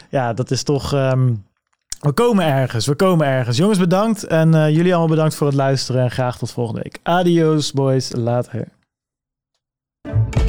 [0.09, 0.93] Ja, dat is toch...
[0.93, 1.43] Um,
[1.99, 3.57] we komen ergens, we komen ergens.
[3.57, 4.23] Jongens, bedankt.
[4.23, 6.01] En uh, jullie allemaal bedankt voor het luisteren.
[6.01, 6.99] En graag tot volgende week.
[7.03, 8.11] Adios, boys.
[8.15, 8.74] Later.
[10.05, 10.44] Thank you